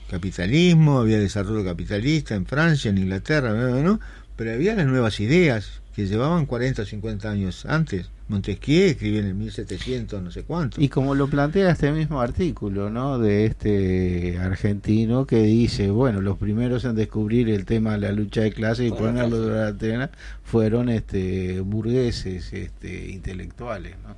capitalismo, 0.09 0.99
había 0.99 1.19
desarrollo 1.19 1.63
capitalista 1.63 2.33
en 2.33 2.47
Francia, 2.47 2.89
en 2.89 2.97
Inglaterra, 2.97 3.53
¿no? 3.53 3.99
pero 4.35 4.51
había 4.51 4.75
las 4.75 4.87
nuevas 4.87 5.19
ideas 5.19 5.81
que 5.97 6.05
llevaban 6.05 6.45
40 6.45 6.83
o 6.83 6.85
50 6.85 7.27
años 7.31 7.65
antes. 7.65 8.11
Montesquieu 8.27 8.85
escribió 8.85 9.19
en 9.21 9.25
el 9.25 9.33
1700, 9.33 10.21
no 10.21 10.29
sé 10.29 10.43
cuánto. 10.43 10.79
Y 10.79 10.89
como 10.89 11.15
lo 11.15 11.27
plantea 11.27 11.71
este 11.71 11.91
mismo 11.91 12.21
artículo, 12.21 12.91
¿no? 12.91 13.17
De 13.17 13.45
este 13.45 14.37
argentino 14.37 15.25
que 15.25 15.41
dice, 15.41 15.89
bueno, 15.89 16.21
los 16.21 16.37
primeros 16.37 16.85
en 16.85 16.95
descubrir 16.95 17.49
el 17.49 17.65
tema 17.65 17.93
de 17.93 17.99
la 18.01 18.11
lucha 18.11 18.41
de 18.41 18.51
clases 18.51 18.87
y 18.87 18.91
ponerlo 18.91 19.41
de 19.41 19.55
la 19.59 19.67
antena 19.69 20.11
fueron 20.43 20.89
este 20.89 21.61
burgueses, 21.61 22.53
este 22.53 23.09
intelectuales, 23.09 23.95
¿no? 24.07 24.15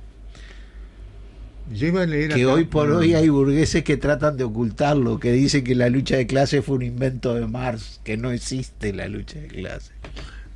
Yo 1.74 1.86
iba 1.86 2.02
a 2.02 2.06
leer 2.06 2.34
que 2.34 2.42
acá- 2.42 2.52
hoy 2.52 2.64
por 2.64 2.90
no, 2.90 2.98
hoy 2.98 3.14
hay 3.14 3.30
burgueses 3.30 3.84
que 3.84 3.96
tratan 3.96 4.36
de 4.36 4.44
ocultarlo, 4.44 5.18
que 5.18 5.32
dicen 5.32 5.64
que 5.64 5.74
la 5.74 5.88
lucha 5.88 6.16
de 6.18 6.26
clases 6.26 6.62
fue 6.62 6.76
un 6.76 6.82
invento 6.82 7.34
de 7.34 7.46
Marx, 7.46 8.00
que 8.04 8.18
no 8.18 8.32
existe 8.32 8.92
la 8.92 9.08
lucha 9.08 9.38
de 9.40 9.46
clases. 9.48 9.92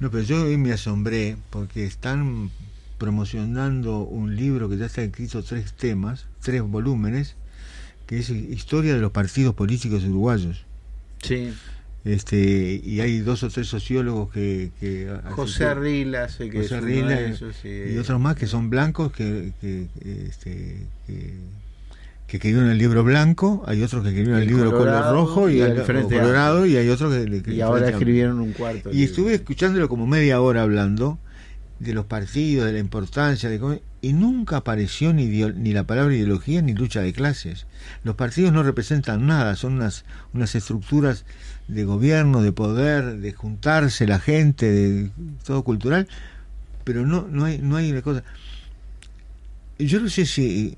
No, 0.04 0.10
pero 0.10 0.22
yo 0.22 0.44
hoy 0.44 0.58
me 0.58 0.70
asombré 0.70 1.38
porque 1.48 1.86
están 1.86 2.50
promocionando 2.98 4.00
un 4.00 4.36
libro 4.36 4.68
que 4.68 4.76
ya 4.76 4.84
está 4.84 5.00
escrito 5.00 5.42
tres 5.42 5.72
temas, 5.72 6.26
tres 6.42 6.60
volúmenes, 6.60 7.36
que 8.06 8.18
es 8.18 8.28
Historia 8.28 8.92
de 8.92 9.00
los 9.00 9.12
partidos 9.12 9.54
políticos 9.54 10.04
uruguayos. 10.04 10.66
Sí. 11.22 11.54
Este, 12.04 12.82
y 12.84 13.00
hay 13.00 13.20
dos 13.20 13.44
o 13.44 13.48
tres 13.48 13.66
sociólogos 13.66 14.30
que... 14.30 14.72
que 14.78 15.10
José 15.30 15.74
Rila, 15.74 16.28
sé 16.28 16.50
que 16.50 16.58
José 16.58 16.76
es 16.76 16.84
Rila 16.84 17.08
de 17.08 17.30
esos, 17.30 17.56
sí. 17.56 17.70
y 17.94 17.96
otros 17.96 18.20
más 18.20 18.36
que 18.36 18.46
son 18.46 18.68
blancos 18.68 19.10
que, 19.10 19.54
que, 19.62 19.86
este, 20.28 20.86
que, 21.06 21.32
que 22.34 22.38
escribieron 22.48 22.68
el 22.68 22.78
libro 22.78 23.04
blanco, 23.04 23.62
hay 23.64 23.80
otros 23.84 24.02
que 24.02 24.08
escribieron 24.08 24.42
el, 24.42 24.48
El 24.48 24.54
libro 24.56 24.72
color 24.76 25.12
rojo 25.12 25.48
y, 25.48 25.58
y 25.58 25.60
el 25.60 25.82
colorado 25.84 26.66
y 26.66 26.76
hay 26.76 26.88
otros 26.88 27.14
que, 27.14 27.42
que- 27.42 27.54
Y 27.54 27.60
ahora 27.60 27.88
escribieron 27.90 28.40
un 28.40 28.52
cuarto. 28.52 28.90
Y 28.90 28.94
libro. 28.94 29.04
estuve 29.10 29.34
escuchándolo 29.34 29.88
como 29.88 30.08
media 30.08 30.40
hora 30.40 30.62
hablando 30.62 31.20
de 31.78 31.94
los 31.94 32.06
partidos, 32.06 32.66
de 32.66 32.72
la 32.72 32.80
importancia, 32.80 33.48
de 33.48 33.60
cómo- 33.60 33.78
y 34.02 34.12
nunca 34.14 34.56
apareció 34.56 35.12
ni, 35.12 35.26
ni 35.26 35.72
la 35.72 35.84
palabra 35.84 36.12
ideología 36.12 36.60
ni 36.60 36.74
lucha 36.74 37.02
de 37.02 37.12
clases. 37.12 37.66
Los 38.02 38.16
partidos 38.16 38.52
no 38.52 38.64
representan 38.64 39.26
nada, 39.28 39.54
son 39.54 39.74
unas, 39.74 40.04
unas 40.32 40.56
estructuras 40.56 41.24
de 41.68 41.84
gobierno, 41.84 42.42
de 42.42 42.50
poder, 42.50 43.18
de 43.18 43.32
juntarse 43.32 44.08
la 44.08 44.18
gente, 44.18 44.66
de 44.70 45.10
todo 45.46 45.62
cultural, 45.62 46.08
pero 46.82 47.06
no, 47.06 47.28
no 47.30 47.44
hay, 47.44 47.58
no 47.58 47.76
hay 47.76 47.92
una 47.92 48.02
cosa. 48.02 48.24
Yo 49.78 50.00
no 50.00 50.08
sé 50.08 50.26
si 50.26 50.74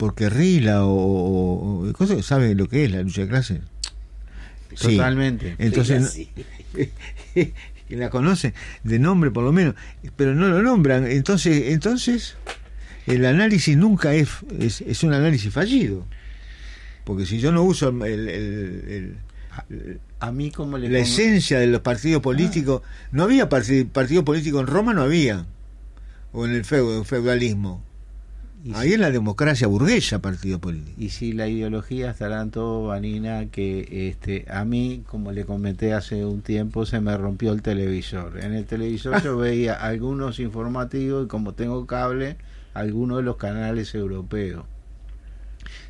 porque 0.00 0.30
Rila 0.30 0.84
o, 0.86 0.90
o, 0.94 1.88
o 1.88 1.92
cosas 1.92 2.24
sabe 2.24 2.54
lo 2.54 2.68
que 2.68 2.86
es 2.86 2.90
la 2.90 3.02
lucha 3.02 3.20
de 3.20 3.28
clases. 3.28 3.60
Sí. 4.74 4.96
Totalmente. 4.96 5.56
Entonces, 5.58 6.10
Sí, 6.12 6.30
que 7.34 7.96
la 7.96 8.08
conocen 8.08 8.54
de 8.82 8.98
nombre 8.98 9.30
por 9.30 9.44
lo 9.44 9.52
menos, 9.52 9.74
pero 10.16 10.34
no 10.34 10.48
lo 10.48 10.62
nombran. 10.62 11.06
Entonces, 11.06 11.64
entonces 11.72 12.36
el 13.06 13.26
análisis 13.26 13.76
nunca 13.76 14.14
es, 14.14 14.28
es, 14.58 14.80
es 14.80 15.02
un 15.04 15.12
análisis 15.12 15.52
fallido. 15.52 16.06
Porque 17.04 17.26
si 17.26 17.38
yo 17.38 17.52
no 17.52 17.62
uso 17.62 17.88
el, 17.90 18.02
el- 18.02 18.28
el- 18.28 19.16
el- 19.68 20.00
A 20.20 20.32
mí 20.32 20.50
como 20.50 20.78
le 20.78 20.88
la 20.88 21.00
esencia 21.00 21.58
de 21.58 21.66
los 21.66 21.80
partidos 21.82 22.22
políticos, 22.22 22.80
no 23.12 23.24
había 23.24 23.48
parti- 23.50 23.84
partido 23.84 24.24
político 24.24 24.60
en 24.60 24.66
Roma, 24.66 24.94
no 24.94 25.02
había, 25.02 25.44
o 26.32 26.46
en 26.46 26.52
el 26.52 26.64
feu- 26.64 27.04
feudalismo. 27.04 27.84
Y, 28.62 28.74
Ahí 28.74 28.92
en 28.92 29.00
la 29.00 29.10
democracia 29.10 29.66
burguesa 29.66 30.20
partido 30.20 30.58
político. 30.58 31.00
y 31.00 31.08
si 31.10 31.32
la 31.32 31.48
ideología 31.48 32.10
estará 32.10 32.42
en 32.42 32.50
todo, 32.50 32.88
Vanina, 32.88 33.46
que 33.46 34.08
este 34.08 34.44
a 34.50 34.64
mí, 34.64 35.02
como 35.06 35.32
le 35.32 35.44
comenté 35.44 35.94
hace 35.94 36.24
un 36.24 36.42
tiempo, 36.42 36.86
se 36.86 37.00
me 37.00 37.16
rompió 37.16 37.52
el 37.52 37.62
televisor. 37.62 38.38
En 38.42 38.52
el 38.52 38.66
televisor 38.66 39.22
yo 39.22 39.36
veía 39.36 39.74
algunos 39.74 40.40
informativos 40.40 41.24
y 41.24 41.28
como 41.28 41.54
tengo 41.54 41.86
cable, 41.86 42.36
algunos 42.74 43.18
de 43.18 43.22
los 43.24 43.36
canales 43.36 43.94
europeos. 43.94 44.64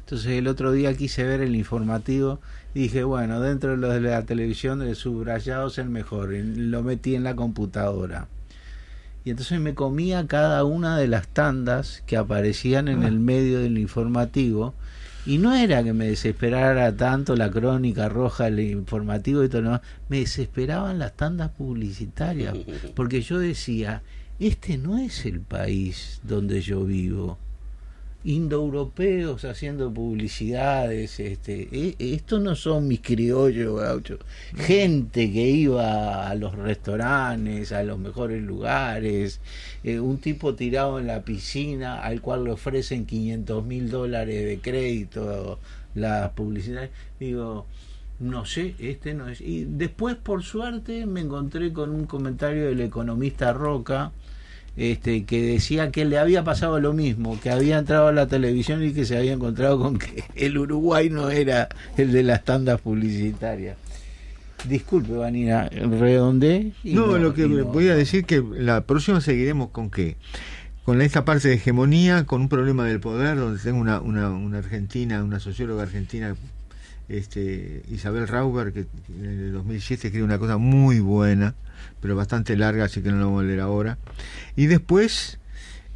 Entonces 0.01 0.33
el 0.33 0.49
otro 0.49 0.73
día 0.73 0.95
quise 0.95 1.25
ver 1.25 1.41
el 1.41 1.55
informativo 1.55 2.41
y 2.75 2.81
dije, 2.83 3.05
bueno, 3.05 3.41
dentro 3.41 3.71
de 3.71 3.77
los 3.77 3.95
de 3.95 4.01
la 4.01 4.25
televisión 4.25 4.83
el 4.83 4.97
subrayado 4.97 5.69
es 5.69 5.79
el 5.79 5.89
mejor. 5.89 6.35
y 6.35 6.43
lo 6.43 6.83
metí 6.83 7.15
en 7.15 7.25
la 7.25 7.37
computadora. 7.37 8.27
Y 9.25 9.31
entonces 9.31 9.61
me 9.61 9.75
comía 9.75 10.27
cada 10.27 10.65
una 10.65 10.97
de 10.97 11.09
las 11.09 11.29
tandas 11.29 12.03
que 12.07 12.17
aparecían 12.17 12.89
en 12.89 13.03
el 13.03 13.21
medio 13.21 13.61
del 13.61 13.79
informativo. 13.79 14.75
Y 15.27 15.37
no 15.39 15.55
era 15.55 15.85
que 15.85 15.93
me 15.93 16.07
desesperara 16.07 16.97
tanto 16.97 17.37
la 17.37 17.51
crónica 17.51 18.09
roja, 18.09 18.49
el 18.49 18.61
informativo 18.61 19.45
y 19.45 19.49
todo 19.49 19.61
lo 19.61 19.69
demás. 19.69 19.83
Me 20.09 20.21
desesperaban 20.21 20.99
las 20.99 21.17
tandas 21.17 21.51
publicitarias. 21.51 22.57
Porque 22.97 23.21
yo 23.21 23.39
decía, 23.39 24.03
este 24.39 24.79
no 24.79 24.97
es 24.97 25.27
el 25.27 25.41
país 25.41 26.21
donde 26.25 26.63
yo 26.63 26.85
vivo 26.85 27.39
indoeuropeos 28.25 29.45
haciendo 29.45 29.93
publicidades, 29.93 31.21
este, 31.21 31.69
e- 31.73 31.97
estos 31.99 32.41
no 32.43 32.55
son 32.55 32.87
mis 32.89 33.01
criollos 33.01 33.81
gauchos, 33.81 34.21
gente 34.57 35.33
que 35.33 35.49
iba 35.49 36.29
a 36.29 36.35
los 36.35 36.55
restaurantes, 36.55 37.73
a 37.73 37.83
los 37.83 37.99
mejores 37.99 38.43
lugares, 38.43 39.41
eh, 39.85 40.01
un 40.01 40.19
tipo 40.19 40.55
tirado 40.55 40.99
en 40.99 41.07
la 41.07 41.23
piscina 41.23 42.03
al 42.03 42.21
cual 42.21 42.45
le 42.45 42.53
ofrecen 42.53 43.07
500 43.07 43.65
mil 43.65 43.91
dólares 43.91 44.45
de 44.45 44.59
crédito 44.61 45.59
las 45.95 46.31
publicidades, 46.31 46.91
digo, 47.19 47.67
no 48.21 48.45
sé, 48.45 48.75
este 48.79 49.15
no 49.15 49.29
es. 49.29 49.41
Y 49.41 49.65
después, 49.65 50.15
por 50.15 50.43
suerte, 50.43 51.07
me 51.07 51.21
encontré 51.23 51.73
con 51.73 51.91
un 51.91 52.05
comentario 52.05 52.67
del 52.67 52.81
economista 52.83 53.53
Roca, 53.55 54.13
este, 54.81 55.25
que 55.25 55.43
decía 55.43 55.91
que 55.91 56.07
le 56.07 56.17
había 56.19 56.43
pasado 56.43 56.81
lo 56.81 56.95
mismo, 56.95 57.39
que 57.39 57.51
había 57.51 57.77
entrado 57.79 58.09
a 58.09 58.13
la 58.13 58.27
televisión 58.29 58.83
y 58.83 58.95
que 58.95 59.05
se 59.05 59.15
había 59.15 59.35
encontrado 59.35 59.79
con 59.79 59.99
que 59.99 60.25
el 60.37 60.57
Uruguay 60.57 61.11
no 61.11 61.29
era 61.29 61.69
el 61.99 62.13
de 62.13 62.23
las 62.23 62.45
tandas 62.47 62.81
publicitarias. 62.81 63.77
Disculpe, 64.67 65.13
Vanina, 65.13 65.69
redondé. 65.69 66.73
y 66.83 66.95
No, 66.95 67.19
lo 67.19 67.35
que 67.35 67.47
no. 67.47 67.67
voy 67.67 67.89
a 67.89 67.95
decir 67.95 68.25
que 68.25 68.43
la 68.57 68.81
próxima 68.87 69.21
seguiremos 69.21 69.69
con 69.69 69.91
qué. 69.91 70.17
Con 70.85 71.03
esta 71.03 71.27
parte 71.27 71.49
de 71.49 71.55
hegemonía, 71.57 72.25
con 72.25 72.41
un 72.41 72.49
problema 72.49 72.87
del 72.87 73.01
poder, 73.01 73.37
donde 73.37 73.63
tengo 73.63 73.79
una, 73.81 74.01
una, 74.01 74.31
una 74.31 74.59
argentina, 74.59 75.23
una 75.23 75.41
socióloga 75.41 75.83
argentina, 75.83 76.37
este, 77.11 77.83
Isabel 77.91 78.27
Rauber, 78.29 78.73
que 78.73 78.87
en 79.11 79.25
el 79.27 79.53
2007 79.53 80.07
escribe 80.07 80.25
una 80.25 80.39
cosa 80.39 80.57
muy 80.57 81.01
buena, 81.01 81.55
pero 82.01 82.17
bastante 82.17 82.57
larga, 82.57 82.85
así 82.85 83.03
que 83.03 83.11
no 83.11 83.19
la 83.19 83.25
vamos 83.27 83.43
a 83.43 83.47
leer 83.47 83.61
ahora. 83.61 83.99
Y 84.57 84.67
después 84.67 85.39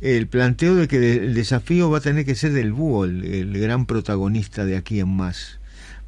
el 0.01 0.27
planteo 0.27 0.75
de 0.75 0.89
que 0.89 1.17
el 1.17 1.35
desafío 1.35 1.91
va 1.91 1.99
a 1.99 2.01
tener 2.03 2.25
que 2.25 2.35
ser 2.35 2.53
del 2.53 2.73
búho, 2.73 3.05
el, 3.05 3.59
gran 3.59 3.87
protagonista 3.87 4.65
de 4.65 4.77
aquí 4.77 5.01
en 5.01 5.09
más 5.09 5.61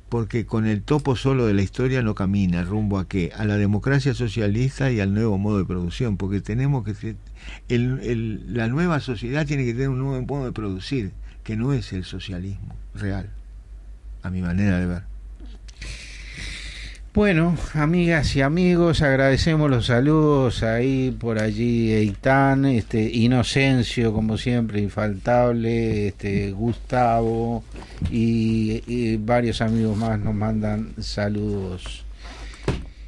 porque 0.08 0.46
con 0.46 0.66
el 0.66 0.82
topo 0.82 1.16
solo 1.16 1.46
de 1.46 1.54
la 1.54 1.62
historia 1.62 2.00
no 2.00 2.14
camina 2.14 2.62
rumbo 2.62 3.00
a 3.00 3.08
qué 3.08 3.32
a 3.36 3.44
la 3.44 3.56
democracia 3.56 4.14
socialista 4.14 4.92
y 4.92 5.00
al 5.00 5.12
nuevo 5.12 5.36
modo 5.36 5.58
de 5.58 5.64
producción 5.64 6.16
porque 6.16 6.40
tenemos 6.40 6.84
que 6.84 7.16
el, 7.68 7.98
el- 8.04 8.54
la 8.54 8.68
nueva 8.68 9.00
sociedad 9.00 9.44
tiene 9.46 9.64
que 9.64 9.72
tener 9.72 9.88
un 9.88 9.98
nuevo 9.98 10.22
modo 10.24 10.44
de 10.44 10.52
producir 10.52 11.10
que 11.42 11.56
no 11.56 11.72
es 11.72 11.92
el 11.92 12.04
socialismo 12.04 12.76
real 12.94 13.30
a 14.22 14.30
mi 14.30 14.42
manera 14.42 14.78
de 14.78 14.86
ver 14.86 15.02
Bueno, 17.16 17.56
amigas 17.72 18.36
y 18.36 18.42
amigos, 18.42 19.00
agradecemos 19.00 19.70
los 19.70 19.86
saludos 19.86 20.62
ahí 20.62 21.16
por 21.18 21.38
allí 21.38 21.90
Eitan, 21.90 22.66
este 22.66 23.10
Inocencio 23.10 24.12
como 24.12 24.36
siempre 24.36 24.82
infaltable, 24.82 26.08
este 26.08 26.50
Gustavo 26.50 27.64
y, 28.10 28.82
y 28.86 29.16
varios 29.16 29.62
amigos 29.62 29.96
más 29.96 30.18
nos 30.18 30.34
mandan 30.34 30.92
saludos. 31.00 32.04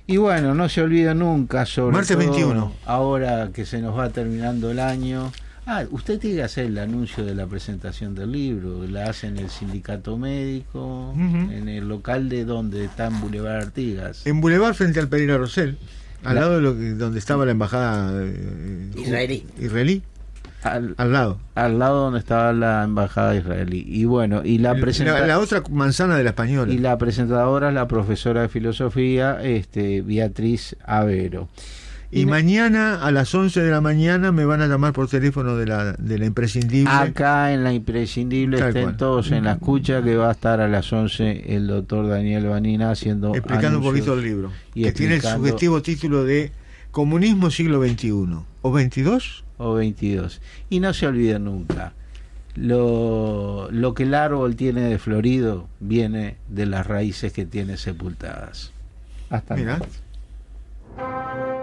Y 0.07 0.17
bueno, 0.17 0.55
no 0.55 0.71
se 0.71 0.81
olvide 0.81 1.15
nunca 1.15 1.67
sobre 1.67 1.97
Martes 1.97 2.17
todo 2.17 2.31
21. 2.31 2.73
ahora 2.87 3.51
que 3.53 3.67
se 3.67 3.83
nos 3.83 3.95
va 3.99 4.09
terminando 4.09 4.71
el 4.71 4.81
año. 4.81 5.31
Ah, 5.71 5.85
usted 5.91 6.19
tiene 6.19 6.37
que 6.37 6.43
hacer 6.45 6.65
el 6.65 6.79
anuncio 6.79 7.27
de 7.27 7.35
la 7.35 7.47
presentación 7.47 8.15
del 8.15 8.33
libro, 8.33 8.87
la 8.87 9.11
hace 9.11 9.27
en 9.27 9.37
el 9.37 9.51
sindicato 9.51 10.17
médico, 10.17 11.13
en 11.15 11.69
el 11.69 11.87
local 11.87 12.31
de 12.31 12.47
donde 12.47 12.87
está 12.87 13.09
en 13.09 13.21
Boulevard 13.21 13.65
Artigas. 13.65 14.27
en 14.27 14.41
Boulevard 14.41 14.73
frente 14.73 14.99
al 14.99 15.09
Pereira 15.09 15.37
Rosell 15.37 15.77
al 16.25 16.35
La- 16.37 16.41
lado 16.41 16.57
de 16.57 16.63
lo 16.63 16.75
que, 16.75 16.95
donde 16.95 17.19
estaba 17.19 17.45
la 17.45 17.53
embajada 17.53 18.13
eh, 18.25 18.91
Israelí. 18.97 19.45
israelí 19.59 20.03
Al, 20.63 20.95
al 20.97 21.13
lado 21.13 21.39
al 21.55 21.79
lado 21.79 22.01
donde 22.05 22.19
estaba 22.19 22.53
la 22.55 22.83
embajada 22.85 23.37
israelí. 23.37 23.85
Y 23.87 24.07
bueno, 24.07 24.41
y 24.45 24.57
la, 24.59 24.75
presenta- 24.75 25.21
la, 25.21 25.27
la 25.27 25.39
otra 25.39 25.63
manzana 25.71 26.17
de 26.17 26.25
la 26.25 26.31
española 26.31 26.73
y 26.73 26.79
la 26.79 26.97
presentadora 26.99 27.69
es 27.69 27.75
la 27.75 27.87
profesora 27.87 28.41
de 28.43 28.49
filosofía, 28.49 29.39
este 29.43 30.01
Beatriz 30.03 30.77
Avero. 30.85 31.49
Y 32.11 32.25
mañana 32.27 33.05
a 33.05 33.11
las 33.11 33.35
11 33.35 33.61
de 33.61 33.71
la 33.71 33.81
mañana 33.81 34.33
me 34.33 34.45
van 34.45 34.63
a 34.63 34.67
llamar 34.67 34.93
por 34.95 35.09
teléfono 35.09 35.57
de 35.57 35.67
la, 35.67 35.93
de 35.93 36.19
la 36.19 36.25
imprescindible 36.27 36.91
Acá 36.91 37.53
en 37.53 37.65
la 37.65 37.73
imprescindible 37.73 38.59
Tal 38.59 38.69
estén 38.69 38.83
cual. 38.85 38.97
todos 38.97 39.31
en 39.31 39.45
la 39.45 39.53
escucha 39.53 40.03
que 40.03 40.17
va 40.17 40.29
a 40.31 40.33
estar 40.33 40.61
a 40.61 40.69
las 40.69 40.91
11 40.93 41.55
el 41.55 41.67
doctor 41.67 42.09
Daniel 42.09 42.47
Vanina 42.47 42.91
haciendo 42.91 43.35
explicando 43.35 43.79
un 43.79 43.85
poquito 43.85 44.15
el 44.15 44.23
libro, 44.23 44.53
y 44.75 44.85
que 44.85 44.93
tiene 44.93 45.17
el 45.17 45.23
sugestivo 45.23 45.83
título 45.83 46.25
de 46.25 46.51
Comunismo 46.91 47.51
siglo 47.51 47.87
XXI, 47.87 48.11
¿O 48.63 48.73
22? 48.73 49.45
O 49.59 49.75
22. 49.75 50.41
Y 50.71 50.81
no 50.81 50.95
se 50.95 51.07
olviden 51.07 51.45
nunca, 51.45 51.93
lo, 52.55 53.69
lo 53.71 53.95
que 53.95 54.05
el 54.05 54.15
árbol 54.15 54.57
tiene 54.57 54.81
de 54.83 54.99
florido 54.99 55.69
viene 55.81 56.37
de 56.49 56.67
las 56.67 56.87
raíces 56.87 57.33
que 57.33 57.45
tiene 57.45 57.77
sepultadas. 57.77 58.73
Hasta 59.31 59.55
Mira. 59.55 59.79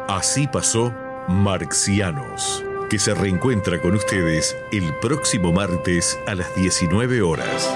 Así 0.07 0.45
pasó 0.45 0.93
Marxianos, 1.27 2.63
que 2.91 2.99
se 2.99 3.15
reencuentra 3.15 3.81
con 3.81 3.95
ustedes 3.95 4.55
el 4.71 4.93
próximo 5.01 5.51
martes 5.51 6.19
a 6.27 6.35
las 6.35 6.53
19 6.55 7.23
horas. 7.23 7.67